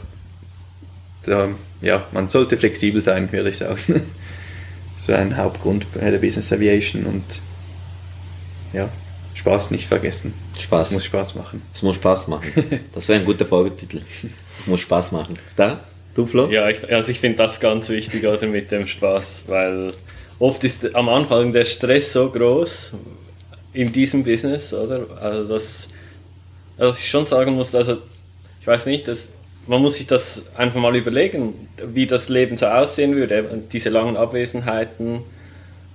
[1.24, 1.48] da,
[1.80, 3.78] ja, man sollte flexibel sein, würde ich sagen.
[4.98, 7.24] so ein Hauptgrund bei der Business Aviation und
[8.72, 8.88] ja,
[9.34, 10.34] Spaß nicht vergessen.
[10.58, 10.88] Spaß.
[10.88, 11.62] Es muss Spaß machen.
[11.74, 12.52] Es muss Spaß machen.
[12.94, 14.02] Das wäre ein guter Folgetitel.
[14.58, 15.38] Es muss Spaß machen.
[15.56, 15.80] Da,
[16.14, 16.50] du Flo?
[16.50, 19.94] Ja, ich, also ich finde das ganz wichtig oder mit dem Spaß, weil
[20.38, 22.92] oft ist am Anfang der Stress so groß
[23.72, 25.06] in diesem Business, oder?
[25.20, 25.88] Also das,
[26.76, 27.98] also ich schon sagen muss, also
[28.60, 29.28] ich weiß nicht, dass
[29.70, 34.16] man muss sich das einfach mal überlegen, wie das Leben so aussehen würde, diese langen
[34.16, 35.20] Abwesenheiten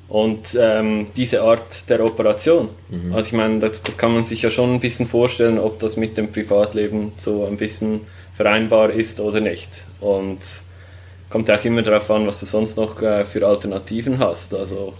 [0.07, 2.69] und ähm, diese Art der Operation.
[2.89, 3.13] Mhm.
[3.13, 5.97] Also ich meine, das, das, kann man sich ja schon ein bisschen vorstellen, ob das
[5.97, 7.99] mit dem Privatleben so ein bisschen
[8.33, 9.83] vereinbar ist oder nicht.
[9.99, 10.39] Und
[11.29, 14.53] kommt auch immer darauf an, was du sonst noch äh, für Alternativen hast.
[14.53, 14.93] Also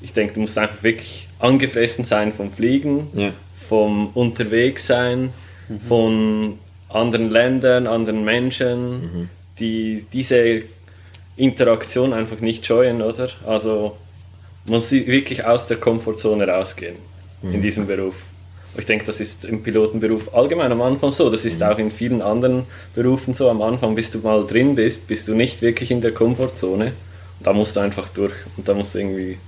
[0.00, 3.32] ich denke, du musst einfach wirklich angefressen sein vom Fliegen, ja.
[3.54, 5.30] vom Unterwegssein,
[5.68, 5.80] mhm.
[5.80, 6.58] von
[6.94, 9.28] anderen Ländern, anderen Menschen, mhm.
[9.58, 10.62] die diese
[11.36, 13.28] Interaktion einfach nicht scheuen, oder?
[13.46, 13.96] Also
[14.66, 16.96] muss sie wirklich aus der Komfortzone rausgehen
[17.42, 17.54] mhm.
[17.54, 18.14] in diesem Beruf.
[18.76, 21.30] Ich denke, das ist im Pilotenberuf allgemein am Anfang so.
[21.30, 22.64] Das ist auch in vielen anderen
[22.94, 23.48] Berufen so.
[23.48, 26.92] Am Anfang, bis du mal drin bist, bist du nicht wirklich in der Komfortzone.
[27.42, 29.38] Da musst du einfach durch und da musst du irgendwie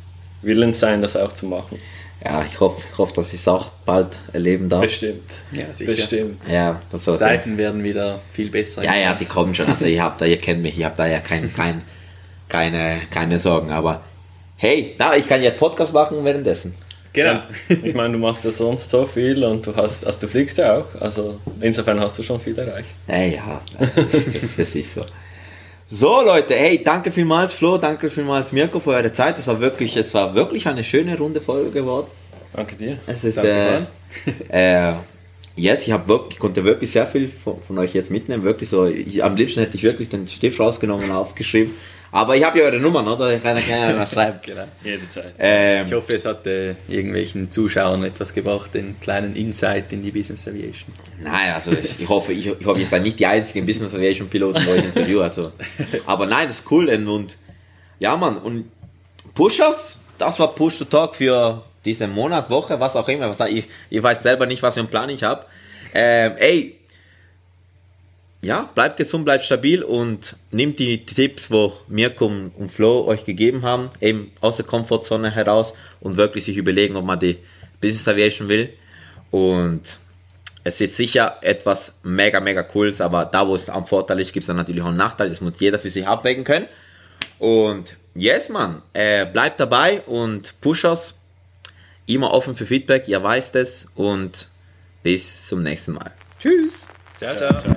[0.42, 1.78] willens sein, das auch zu machen.
[2.24, 4.80] Ja, ich hoffe, ich hoffe, dass ich es auch bald erleben darf.
[4.80, 5.40] Bestimmt.
[5.52, 5.92] Ja, sicher.
[5.92, 6.48] Bestimmt.
[6.50, 8.82] Ja, das war Zeiten werden wieder viel besser.
[8.82, 9.66] Ja, ja, die kommen schon.
[9.66, 11.82] Also ihr habt da, ihr kennt mich, ihr habt da ja kein, kein,
[12.48, 13.70] keine, keine Sorgen.
[13.70, 14.00] Aber
[14.56, 16.74] hey, na, ich kann ja Podcast machen währenddessen.
[17.12, 17.40] Genau.
[17.82, 20.78] Ich meine, du machst ja sonst so viel und du hast, also du fliegst ja
[20.78, 21.00] auch.
[21.00, 22.88] Also insofern hast du schon viel erreicht.
[23.08, 23.60] Ja, ja,
[23.94, 25.04] das, das, das ist so.
[25.88, 29.38] So Leute, hey, danke vielmals Flo, danke vielmals Mirko für eure Zeit.
[29.38, 32.08] Es war wirklich, es war wirklich eine schöne runde Folge geworden.
[32.52, 32.98] Danke dir.
[33.06, 33.86] Es ist, Danke,
[34.48, 34.94] äh, äh,
[35.54, 38.42] yes, ich habe wirklich, konnte wirklich sehr viel von, von euch jetzt mitnehmen.
[38.42, 41.72] Wirklich so, ich, am liebsten hätte ich wirklich den Stift rausgenommen und aufgeschrieben.
[42.16, 43.36] Aber ich habe ja eure Nummern, oder?
[43.36, 44.38] Ich kann ja mal schreiben.
[44.42, 44.64] Genau.
[44.82, 45.34] Jederzeit.
[45.38, 50.12] Ähm, Ich hoffe, es hat äh, irgendwelchen Zuschauern etwas gebracht, den kleinen Insight in die
[50.12, 50.94] Business Aviation.
[51.22, 54.30] Nein, also ich, ich hoffe, ich, ich hoffe, ihr seid nicht die einzigen Business Aviation
[54.30, 55.20] Piloten, wo ich interview.
[55.20, 55.52] Also.
[56.06, 56.88] Aber nein, das ist cool.
[56.88, 57.36] Und, und
[57.98, 58.70] ja, Mann, und
[59.34, 63.28] Pushers, das war Push to Talk für diesen Monat, Woche, was auch immer.
[63.28, 65.44] Was, ich, ich weiß selber nicht, was für einen Plan ich habe.
[65.92, 66.76] Ähm, ey,
[68.46, 73.62] ja, bleibt gesund, bleibt stabil und nimmt die Tipps, wo Mirko und Flo euch gegeben
[73.62, 77.38] haben, eben aus der Komfortzone heraus und wirklich sich überlegen, ob man die
[77.80, 78.72] Business Aviation will.
[79.32, 79.98] Und
[80.62, 84.44] es ist sicher etwas mega, mega cooles, aber da, wo es am Vorteil ist, gibt
[84.44, 85.28] es dann natürlich auch einen Nachteil.
[85.28, 86.66] Das muss jeder für sich abwägen können.
[87.40, 91.16] Und yes, man, äh, bleibt dabei und Pushers
[92.06, 94.48] immer offen für Feedback, ihr weißt es und
[95.02, 96.12] bis zum nächsten Mal.
[96.38, 96.86] Tschüss.
[97.18, 97.60] Ciao, ciao.
[97.60, 97.74] ciao.